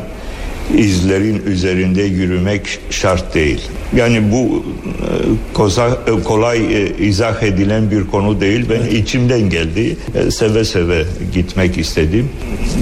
izlerin 0.77 1.41
üzerinde 1.45 2.01
yürümek 2.01 2.79
şart 2.89 3.35
değil. 3.35 3.61
Yani 3.95 4.31
bu 4.31 4.65
e, 6.07 6.23
kolay 6.23 6.57
e, 6.57 6.97
izah 6.97 7.43
edilen 7.43 7.91
bir 7.91 8.07
konu 8.07 8.41
değil. 8.41 8.65
Ben 8.69 8.95
içimden 8.95 9.49
geldi. 9.49 9.97
E, 10.15 10.31
seve 10.31 10.65
seve 10.65 11.03
gitmek 11.33 11.77
istedim. 11.77 12.29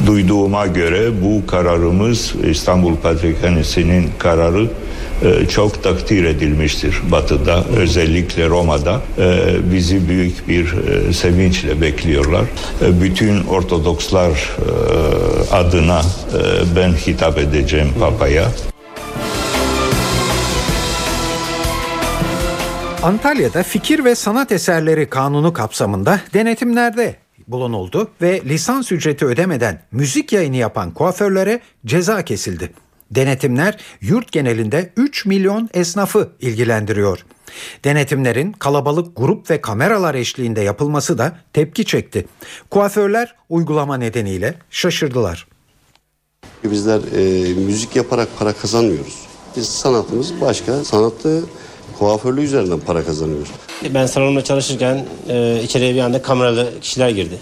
Duyduğuma 0.08 0.68
göre 0.68 1.10
bu 1.24 1.48
kararımız 1.48 2.34
İstanbul 2.50 2.96
Patrikhanesi'nin 2.96 4.10
kararı 4.20 4.68
çok 5.50 5.84
takdir 5.84 6.24
edilmiştir 6.24 7.02
Batı'da 7.12 7.64
özellikle 7.78 8.50
Roma'da 8.50 9.02
bizi 9.74 10.10
büyük 10.10 10.48
bir 10.48 10.74
sevinçle 11.14 11.82
bekliyorlar. 11.82 12.44
Bütün 13.02 13.44
Ortodokslar 13.44 14.56
adına 15.52 16.02
ben 16.76 16.94
hitap 16.94 17.38
edeceğim 17.38 17.77
Papa'ya. 18.00 18.52
Antalya'da 23.04 23.64
fikir 23.64 24.06
ve 24.06 24.16
sanat 24.16 24.52
eserleri 24.52 25.10
kanunu 25.10 25.54
kapsamında 25.54 26.22
denetimlerde 26.34 27.16
bulunuldu 27.48 28.12
ve 28.22 28.42
lisans 28.46 28.92
ücreti 28.92 29.26
ödemeden 29.26 29.82
müzik 29.92 30.34
yayını 30.34 30.56
yapan 30.56 30.92
kuaförlere 30.92 31.60
ceza 31.86 32.26
kesildi. 32.26 32.72
Denetimler 33.12 33.78
yurt 34.02 34.32
genelinde 34.32 34.94
3 34.98 35.26
milyon 35.26 35.70
esnafı 35.74 36.30
ilgilendiriyor. 36.40 37.26
Denetimlerin 37.84 38.52
kalabalık 38.52 39.18
grup 39.18 39.50
ve 39.50 39.62
kameralar 39.62 40.16
eşliğinde 40.16 40.62
yapılması 40.62 41.18
da 41.18 41.40
tepki 41.54 41.86
çekti. 41.86 42.26
Kuaförler 42.70 43.36
uygulama 43.50 43.98
nedeniyle 43.98 44.56
şaşırdılar. 44.70 45.48
Bizler 46.64 47.00
e, 47.16 47.54
müzik 47.54 47.96
yaparak 47.96 48.28
para 48.40 48.54
kazanmıyoruz. 48.54 49.14
Biz 49.58 49.70
sanatımız 49.70 50.42
başka. 50.42 50.84
Sanatı 50.84 51.44
kuaförlüğü 52.00 52.42
üzerinden 52.42 52.80
para 52.80 53.06
kazanıyoruz. 53.06 53.50
Ben 53.94 54.06
salonda 54.06 54.44
çalışırken 54.44 55.06
e, 55.30 55.64
içeriye 55.64 55.96
bir 55.96 56.00
anda 56.00 56.22
kameralı 56.22 56.70
kişiler 56.82 57.10
girdi. 57.10 57.40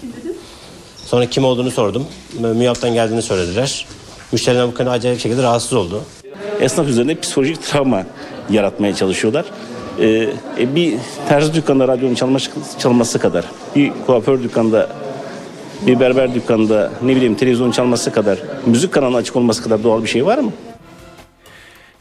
Sonra 1.06 1.26
kim 1.26 1.44
olduğunu 1.44 1.70
sordum. 1.70 2.06
MÜYAP'tan 2.40 2.94
geldiğini 2.94 3.22
söylediler. 3.22 3.86
Müşteriler 4.32 4.68
bu 4.68 4.74
konuda 4.74 4.90
acayip 4.90 5.20
şekilde 5.20 5.42
rahatsız 5.42 5.72
oldu. 5.72 6.02
Esnaf 6.60 6.88
üzerinde 6.88 7.20
psikolojik 7.20 7.62
travma 7.62 8.06
yaratmaya 8.50 8.94
çalışıyorlar. 8.94 9.44
Ee, 10.00 10.28
e, 10.58 10.74
bir 10.74 10.94
terzi 11.28 11.54
dükkanında 11.54 11.88
radyonun 11.88 12.14
çalması, 12.14 12.50
çalması 12.78 13.18
kadar, 13.18 13.44
bir 13.76 13.92
kuaför 14.06 14.42
dükkanında, 14.42 14.88
bir 15.86 16.00
berber 16.00 16.34
dükkanında 16.34 16.92
ne 17.02 17.16
bileyim 17.16 17.34
televizyon 17.34 17.70
çalması 17.70 18.12
kadar, 18.12 18.38
müzik 18.66 18.92
kanalı 18.92 19.16
açık 19.16 19.36
olması 19.36 19.62
kadar 19.62 19.82
doğal 19.82 20.02
bir 20.02 20.08
şey 20.08 20.26
var 20.26 20.38
mı? 20.38 20.52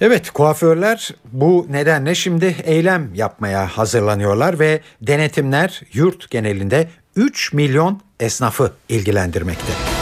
Evet 0.01 0.31
kuaförler 0.31 1.11
bu 1.31 1.67
nedenle 1.69 2.15
şimdi 2.15 2.55
eylem 2.63 3.09
yapmaya 3.15 3.67
hazırlanıyorlar 3.67 4.59
ve 4.59 4.81
denetimler 5.01 5.81
yurt 5.93 6.29
genelinde 6.29 6.87
3 7.15 7.53
milyon 7.53 8.01
esnafı 8.19 8.71
ilgilendirmekte. 8.89 9.94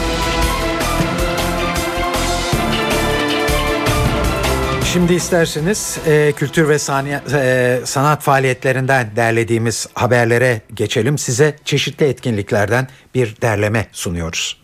Şimdi 4.93 5.13
isterseniz 5.13 5.97
e, 6.07 6.31
kültür 6.31 6.69
ve 6.69 6.79
saniye, 6.79 7.21
e, 7.33 7.79
sanat 7.85 8.21
faaliyetlerinden 8.21 9.15
derlediğimiz 9.15 9.87
haberlere 9.93 10.61
geçelim. 10.73 11.17
Size 11.17 11.55
çeşitli 11.65 12.05
etkinliklerden 12.05 12.87
bir 13.15 13.41
derleme 13.41 13.87
sunuyoruz. 13.91 14.63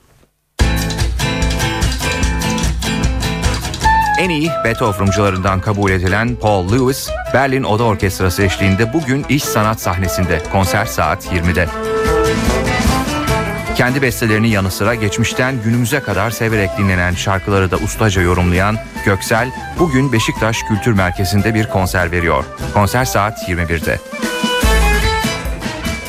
En 4.19 4.29
iyi 4.29 4.49
Beethoven'cılarından 4.63 5.61
kabul 5.61 5.91
edilen 5.91 6.35
Paul 6.35 6.71
Lewis, 6.71 7.09
Berlin 7.33 7.63
Oda 7.63 7.83
Orkestrası 7.83 8.43
eşliğinde 8.43 8.93
bugün 8.93 9.25
iş 9.29 9.43
sanat 9.43 9.81
sahnesinde 9.81 10.41
konser 10.51 10.85
saat 10.85 11.25
20'de. 11.25 11.67
Kendi 13.79 14.01
bestelerinin 14.01 14.47
yanı 14.47 14.71
sıra 14.71 14.95
geçmişten 14.95 15.63
günümüze 15.63 15.99
kadar 15.99 16.31
severek 16.31 16.69
dinlenen 16.77 17.13
şarkıları 17.13 17.71
da 17.71 17.77
ustaca 17.77 18.21
yorumlayan 18.21 18.77
Göksel, 19.05 19.51
bugün 19.79 20.13
Beşiktaş 20.13 20.57
Kültür 20.63 20.93
Merkezi'nde 20.93 21.53
bir 21.53 21.69
konser 21.69 22.11
veriyor. 22.11 22.45
Konser 22.73 23.05
saat 23.05 23.49
21'de. 23.49 23.99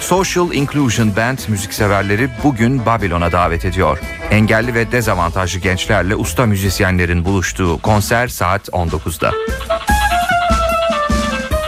Social 0.01 0.53
Inclusion 0.53 1.17
Band 1.17 1.39
müzikseverleri 1.49 2.29
bugün 2.45 2.87
Babilon'a 2.87 3.33
davet 3.33 3.65
ediyor. 3.65 3.99
Engelli 4.31 4.75
ve 4.75 4.93
dezavantajlı 4.93 5.61
gençlerle 5.61 6.17
usta 6.17 6.47
müzisyenlerin 6.47 7.25
buluştuğu 7.25 7.83
konser 7.83 8.29
saat 8.29 8.69
19'da. 8.69 9.33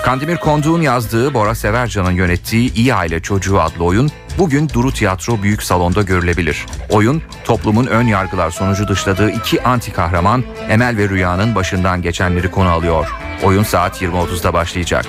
Kandemir 0.05 0.37
Konduk'un 0.37 0.83
yazdığı 0.83 1.35
Bora 1.35 1.55
Severcan'ın 1.55 2.13
yönettiği 2.13 2.75
İyi 2.75 2.95
Aile 2.95 3.23
Çocuğu 3.23 3.61
adlı 3.61 3.85
oyun 3.85 4.11
bugün 4.43 4.69
Duru 4.69 4.93
Tiyatro 4.93 5.43
Büyük 5.43 5.63
Salon'da 5.63 6.03
görülebilir. 6.03 6.67
Oyun 6.91 7.23
toplumun 7.45 7.87
ön 7.87 8.07
yargılar 8.07 8.51
sonucu 8.51 8.89
dışladığı 8.89 9.31
iki 9.31 9.63
anti 9.63 9.93
kahraman 9.93 10.45
Emel 10.69 10.97
ve 10.97 11.09
Rüya'nın 11.09 11.55
başından 11.55 12.03
geçenleri 12.03 12.51
konu 12.51 12.69
alıyor. 12.69 13.11
Oyun 13.43 13.63
saat 13.63 14.03
20.30'da 14.03 14.53
başlayacak. 14.53 15.07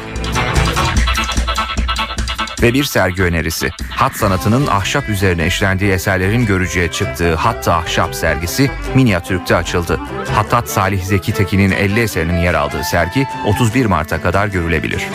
Ve 2.61 2.73
bir 2.73 2.83
sergi 2.83 3.23
önerisi. 3.23 3.69
Hat 3.89 4.15
sanatının 4.15 4.67
ahşap 4.67 5.09
üzerine 5.09 5.47
işlendiği 5.47 5.91
eserlerin 5.91 6.45
görücüye 6.45 6.91
çıktığı 6.91 7.35
Hatta 7.35 7.73
Ahşap 7.73 8.15
sergisi 8.15 8.71
Minyatürk'te 8.95 9.55
açıldı. 9.55 9.99
Hattat 10.35 10.69
Salih 10.69 11.03
Zeki 11.03 11.33
Tekin'in 11.33 11.71
50 11.71 11.99
eserinin 11.99 12.39
yer 12.39 12.53
aldığı 12.53 12.83
sergi 12.83 13.27
31 13.45 13.85
Mart'a 13.85 14.21
kadar 14.21 14.47
görülebilir. 14.47 15.07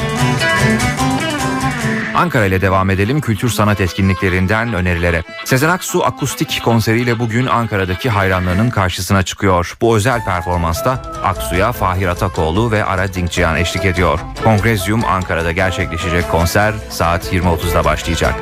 Ankara 2.18 2.46
ile 2.46 2.60
devam 2.60 2.90
edelim 2.90 3.20
kültür 3.20 3.48
sanat 3.48 3.80
etkinliklerinden 3.80 4.74
önerilere. 4.74 5.22
Sezen 5.44 5.68
Aksu 5.68 6.04
akustik 6.04 6.60
konseriyle 6.64 7.18
bugün 7.18 7.46
Ankara'daki 7.46 8.10
hayranlarının 8.10 8.70
karşısına 8.70 9.22
çıkıyor. 9.22 9.76
Bu 9.80 9.96
özel 9.96 10.24
performansta 10.24 10.90
Aksu'ya 11.24 11.72
Fahir 11.72 12.06
Atakoğlu 12.06 12.70
ve 12.70 12.84
Ara 12.84 13.14
Dinkcihan 13.14 13.56
eşlik 13.56 13.84
ediyor. 13.84 14.20
Kongrezyum 14.44 15.04
Ankara'da 15.04 15.52
gerçekleşecek 15.52 16.30
konser 16.30 16.74
saat 16.90 17.32
20.30'da 17.32 17.84
başlayacak. 17.84 18.34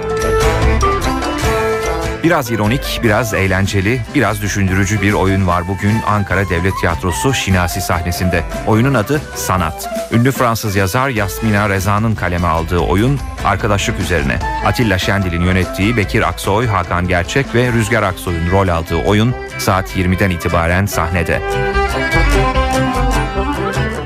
Biraz 2.26 2.50
ironik, 2.50 3.00
biraz 3.02 3.34
eğlenceli, 3.34 4.00
biraz 4.14 4.42
düşündürücü 4.42 5.02
bir 5.02 5.12
oyun 5.12 5.46
var 5.46 5.68
bugün 5.68 5.94
Ankara 6.06 6.48
Devlet 6.48 6.72
Tiyatrosu 6.80 7.34
Şinasi 7.34 7.80
sahnesinde. 7.80 8.44
Oyunun 8.66 8.94
adı 8.94 9.22
Sanat. 9.34 9.88
Ünlü 10.12 10.32
Fransız 10.32 10.76
yazar 10.76 11.08
Yasmina 11.08 11.68
Reza'nın 11.68 12.14
kaleme 12.14 12.46
aldığı 12.46 12.78
oyun 12.78 13.18
arkadaşlık 13.44 14.00
üzerine. 14.00 14.38
Atilla 14.64 14.98
Şendil'in 14.98 15.42
yönettiği 15.42 15.96
Bekir 15.96 16.28
Aksoy, 16.28 16.66
Hakan 16.66 17.08
Gerçek 17.08 17.54
ve 17.54 17.72
Rüzgar 17.72 18.02
Aksoy'un 18.02 18.50
rol 18.50 18.68
aldığı 18.68 19.04
oyun 19.04 19.34
saat 19.58 19.96
20'den 19.96 20.30
itibaren 20.30 20.86
sahnede. 20.86 21.42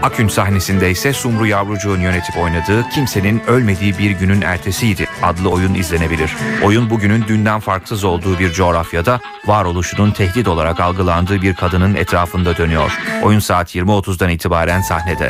Akün 0.03 0.29
sahnesinde 0.29 0.91
ise 0.91 1.13
Sumru 1.13 1.47
Yavrucuğun 1.47 2.01
yönetip 2.01 2.37
oynadığı 2.37 2.89
Kimsenin 2.89 3.43
Ölmediği 3.47 3.99
Bir 3.99 4.11
Günün 4.11 4.41
Ertesiydi 4.41 5.09
adlı 5.23 5.51
oyun 5.51 5.75
izlenebilir. 5.75 6.37
Oyun 6.65 6.91
bugünün 6.91 7.25
dünden 7.29 7.61
farksız 7.61 8.05
olduğu 8.05 8.39
bir 8.39 8.53
coğrafyada 8.53 9.21
varoluşunun 9.47 10.11
tehdit 10.11 10.49
olarak 10.49 10.81
algılandığı 10.81 11.43
bir 11.43 11.55
kadının 11.55 11.95
etrafında 11.95 12.57
dönüyor. 12.57 12.99
Oyun 13.23 13.39
saat 13.41 13.75
20.30'dan 13.75 14.31
itibaren 14.31 14.81
sahnede. 14.81 15.29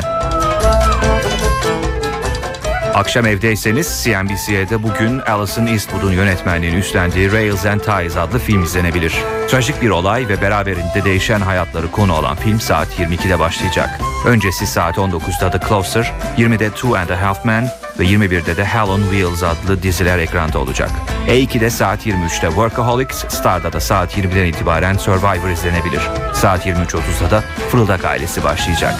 Akşam 3.01 3.25
evdeyseniz 3.25 4.03
CNBC'de 4.03 4.83
bugün 4.83 5.19
Alison 5.19 5.67
Eastwood'un 5.67 6.11
yönetmenliğini 6.11 6.77
üstlendiği 6.77 7.31
Rails 7.31 7.65
and 7.65 7.79
Ties 7.79 8.17
adlı 8.17 8.39
film 8.39 8.63
izlenebilir. 8.63 9.15
Trajik 9.49 9.81
bir 9.81 9.89
olay 9.89 10.27
ve 10.27 10.41
beraberinde 10.41 11.03
değişen 11.05 11.41
hayatları 11.41 11.91
konu 11.91 12.13
olan 12.13 12.35
film 12.35 12.59
saat 12.59 12.99
22'de 12.99 13.39
başlayacak. 13.39 13.99
Öncesi 14.25 14.67
saat 14.67 14.97
19'da 14.97 15.51
The 15.51 15.67
Closer, 15.67 16.13
20'de 16.37 16.69
Two 16.69 16.97
and 16.97 17.09
a 17.09 17.21
Half 17.21 17.45
Men 17.45 17.67
ve 17.99 18.03
21'de 18.03 18.57
de 18.57 18.65
Hell 18.65 18.87
on 18.87 19.01
Wheels 19.01 19.43
adlı 19.43 19.83
diziler 19.83 20.19
ekranda 20.19 20.59
olacak. 20.59 20.89
E2'de 21.27 21.69
saat 21.69 22.07
23'te 22.07 22.47
Workaholics, 22.47 23.25
Star'da 23.29 23.73
da 23.73 23.79
saat 23.79 24.17
20'den 24.17 24.45
itibaren 24.45 24.97
Survivor 24.97 25.49
izlenebilir. 25.49 26.01
Saat 26.33 26.65
23.30'da 26.65 27.31
da 27.31 27.43
Fırıldak 27.71 28.05
ailesi 28.05 28.43
başlayacak. 28.43 28.95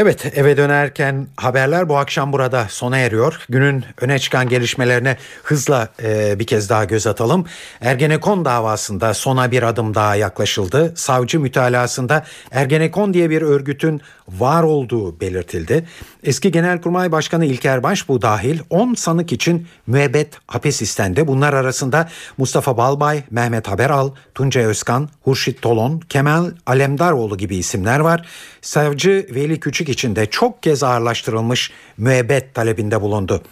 Evet 0.00 0.32
eve 0.38 0.56
dönerken 0.56 1.26
haberler 1.36 1.88
bu 1.88 1.96
akşam 1.96 2.32
burada 2.32 2.66
sona 2.68 2.98
eriyor. 2.98 3.38
Günün 3.48 3.84
öne 4.00 4.18
çıkan 4.18 4.48
gelişmelerine 4.48 5.16
hızla 5.42 5.88
e, 6.02 6.38
bir 6.38 6.46
kez 6.46 6.70
daha 6.70 6.84
göz 6.84 7.06
atalım. 7.06 7.46
Ergenekon 7.80 8.44
davasında 8.44 9.14
sona 9.14 9.50
bir 9.50 9.62
adım 9.62 9.94
daha 9.94 10.16
yaklaşıldı. 10.16 10.92
Savcı 10.96 11.40
mütalasında 11.40 12.24
Ergenekon 12.50 13.14
diye 13.14 13.30
bir 13.30 13.42
örgütün 13.42 14.00
var 14.28 14.62
olduğu 14.62 15.20
belirtildi. 15.20 15.86
Eski 16.24 16.50
Genelkurmay 16.52 17.12
Başkanı 17.12 17.46
İlker 17.46 17.82
Baş 17.82 18.08
bu 18.08 18.22
dahil 18.22 18.60
10 18.70 18.94
sanık 18.94 19.32
için 19.32 19.66
müebbet 19.86 20.34
hapis 20.46 20.82
istendi. 20.82 21.26
Bunlar 21.26 21.52
arasında 21.52 22.08
Mustafa 22.38 22.76
Balbay, 22.76 23.22
Mehmet 23.30 23.68
Haberal, 23.68 24.10
Tuncay 24.34 24.64
Özkan, 24.64 25.08
Hurşit 25.22 25.62
Tolon, 25.62 26.00
Kemal 26.00 26.50
Alemdaroğlu 26.66 27.36
gibi 27.36 27.56
isimler 27.56 28.00
var. 28.00 28.26
Savcı 28.62 29.26
Veli 29.34 29.60
Küçük 29.60 29.88
için 29.88 30.16
de 30.16 30.26
çok 30.26 30.62
kez 30.62 30.82
ağırlaştırılmış 30.82 31.70
müebbet 31.96 32.54
talebinde 32.54 33.00
bulundu. 33.00 33.42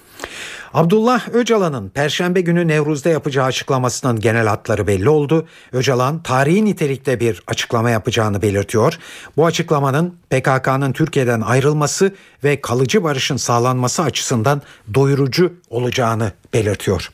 Abdullah 0.75 1.29
Öcalan'ın 1.29 1.89
Perşembe 1.89 2.41
günü 2.41 2.69
Nevruz'da 2.69 3.09
yapacağı 3.09 3.45
açıklamasının 3.45 4.21
genel 4.21 4.47
hatları 4.47 4.87
belli 4.87 5.09
oldu. 5.09 5.47
Öcalan 5.73 6.23
tarihi 6.23 6.65
nitelikte 6.65 7.21
bir 7.21 7.43
açıklama 7.47 7.91
yapacağını 7.91 8.43
belirtiyor. 8.43 8.99
Bu 9.37 9.47
açıklamanın 9.47 10.15
PKK'nın 10.31 10.93
Türkiye'den 10.93 11.41
ayrılması 11.41 12.15
ve 12.45 12.61
kalıcı 12.61 13.05
barışın 13.05 13.37
sağlanması 13.37 14.03
açısından 14.03 14.63
doyurucu 14.95 15.53
olacağını 15.71 16.33
belirtiyor. 16.55 17.11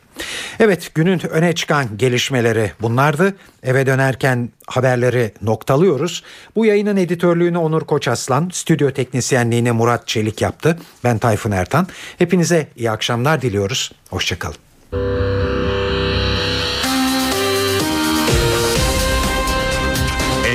Evet 0.60 0.94
günün 0.94 1.26
öne 1.30 1.54
çıkan 1.54 1.98
gelişmeleri 1.98 2.72
bunlardı. 2.80 3.36
Eve 3.62 3.86
dönerken 3.86 4.48
haberleri 4.66 5.32
noktalıyoruz. 5.42 6.22
Bu 6.56 6.66
yayının 6.66 6.96
editörlüğünü 6.96 7.58
Onur 7.58 7.82
Koçaslan, 7.82 8.50
stüdyo 8.52 8.90
teknisyenliğini 8.90 9.72
Murat 9.72 10.08
Çelik 10.08 10.42
yaptı. 10.42 10.78
Ben 11.04 11.18
Tayfun 11.18 11.50
Ertan. 11.50 11.86
Hepinize 12.18 12.68
iyi 12.76 12.90
akşamlar 12.90 13.42
diliyoruz. 13.42 13.92
Hoşçakalın. 14.10 14.56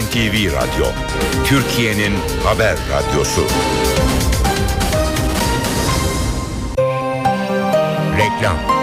NTV 0.10 0.54
Radyo, 0.54 0.86
Türkiye'nin 1.46 2.14
haber 2.44 2.76
radyosu. 2.92 3.42
Reklam 8.18 8.79